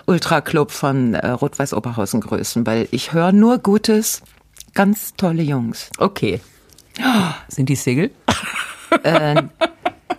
Ultra-Club 0.06 0.70
von 0.70 1.14
äh, 1.14 1.28
Rot-Weiß 1.28 1.74
Oberhausen 1.74 2.20
grüßen, 2.20 2.66
weil 2.66 2.88
ich 2.90 3.12
höre 3.12 3.32
nur 3.32 3.58
Gutes. 3.58 4.22
Ganz 4.74 5.14
tolle 5.16 5.42
Jungs. 5.42 5.90
Okay. 5.98 6.40
Sind 7.48 7.68
die 7.68 7.76
Single? 7.76 8.10
Äh, 9.02 9.42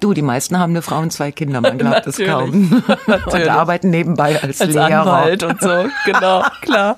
du, 0.04 0.14
die 0.14 0.22
meisten 0.22 0.58
haben 0.60 0.72
eine 0.72 0.82
Frau 0.82 1.00
und 1.00 1.12
zwei 1.12 1.32
Kinder, 1.32 1.62
man 1.62 1.78
glaubt 1.78 2.06
es 2.08 2.18
Natürlich. 2.18 2.72
kaum. 2.72 2.84
Und 2.88 3.08
Natürlich. 3.08 3.52
arbeiten 3.52 3.90
nebenbei 3.90 4.42
als, 4.42 4.62
Als 4.62 4.74
Lehrer. 4.74 5.02
Anwalt 5.02 5.44
und 5.44 5.62
so, 5.62 5.86
genau, 6.06 6.44
klar. 6.62 6.98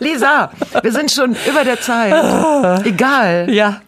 Lisa, 0.00 0.50
wir 0.82 0.92
sind 0.92 1.10
schon 1.10 1.36
über 1.48 1.64
der 1.64 1.80
Zeit. 1.80 2.84
Egal. 2.86 3.48
Ja. 3.50 3.80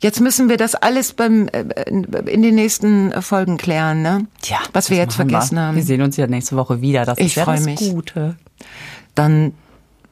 Jetzt 0.00 0.20
müssen 0.20 0.48
wir 0.48 0.56
das 0.56 0.74
alles 0.74 1.12
beim 1.12 1.48
äh, 1.52 1.62
in 1.88 2.42
den 2.42 2.56
nächsten 2.56 3.12
Folgen 3.22 3.56
klären, 3.56 4.02
ne? 4.02 4.26
Tja, 4.40 4.58
was 4.72 4.90
wir 4.90 4.96
jetzt 4.96 5.14
vergessen 5.14 5.56
wir. 5.56 5.62
haben. 5.62 5.76
Wir 5.76 5.84
sehen 5.84 6.02
uns 6.02 6.16
ja 6.16 6.26
nächste 6.26 6.56
Woche 6.56 6.80
wieder. 6.80 7.04
Das 7.04 7.18
Ich 7.18 7.36
ist 7.36 7.46
ja 7.46 7.60
mich. 7.60 7.78
Gute. 7.78 8.34
Dann 9.14 9.54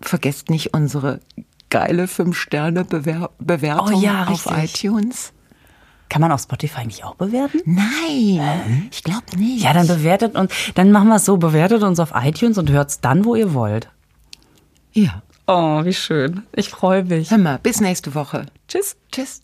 vergesst 0.00 0.48
nicht 0.48 0.74
unsere 0.74 1.18
geile 1.70 2.04
5-Sterne-Bewertung 2.04 3.94
Oh 3.94 4.00
ja, 4.00 4.26
auf 4.26 4.46
iTunes. 4.46 5.32
Kann 6.10 6.20
man 6.20 6.32
auf 6.32 6.42
Spotify 6.42 6.84
nicht 6.84 7.04
auch 7.04 7.14
bewerten? 7.14 7.60
Nein, 7.64 8.88
ich 8.90 9.04
glaube 9.04 9.24
nicht. 9.38 9.62
Ja, 9.62 9.72
dann 9.72 9.86
bewertet 9.86 10.34
uns, 10.34 10.52
dann 10.74 10.90
machen 10.90 11.08
wir 11.08 11.16
es 11.16 11.24
so, 11.24 11.36
bewertet 11.38 11.84
uns 11.84 12.00
auf 12.00 12.12
iTunes 12.14 12.58
und 12.58 12.68
hört's 12.68 13.00
dann, 13.00 13.24
wo 13.24 13.36
ihr 13.36 13.54
wollt. 13.54 13.88
Ja. 14.92 15.22
Oh, 15.46 15.84
wie 15.84 15.94
schön. 15.94 16.42
Ich 16.52 16.68
freue 16.68 17.04
mich. 17.04 17.30
Hör 17.30 17.38
mal, 17.38 17.58
bis 17.62 17.80
nächste 17.80 18.14
Woche. 18.14 18.46
Tschüss. 18.68 18.96
Tschüss. 19.10 19.40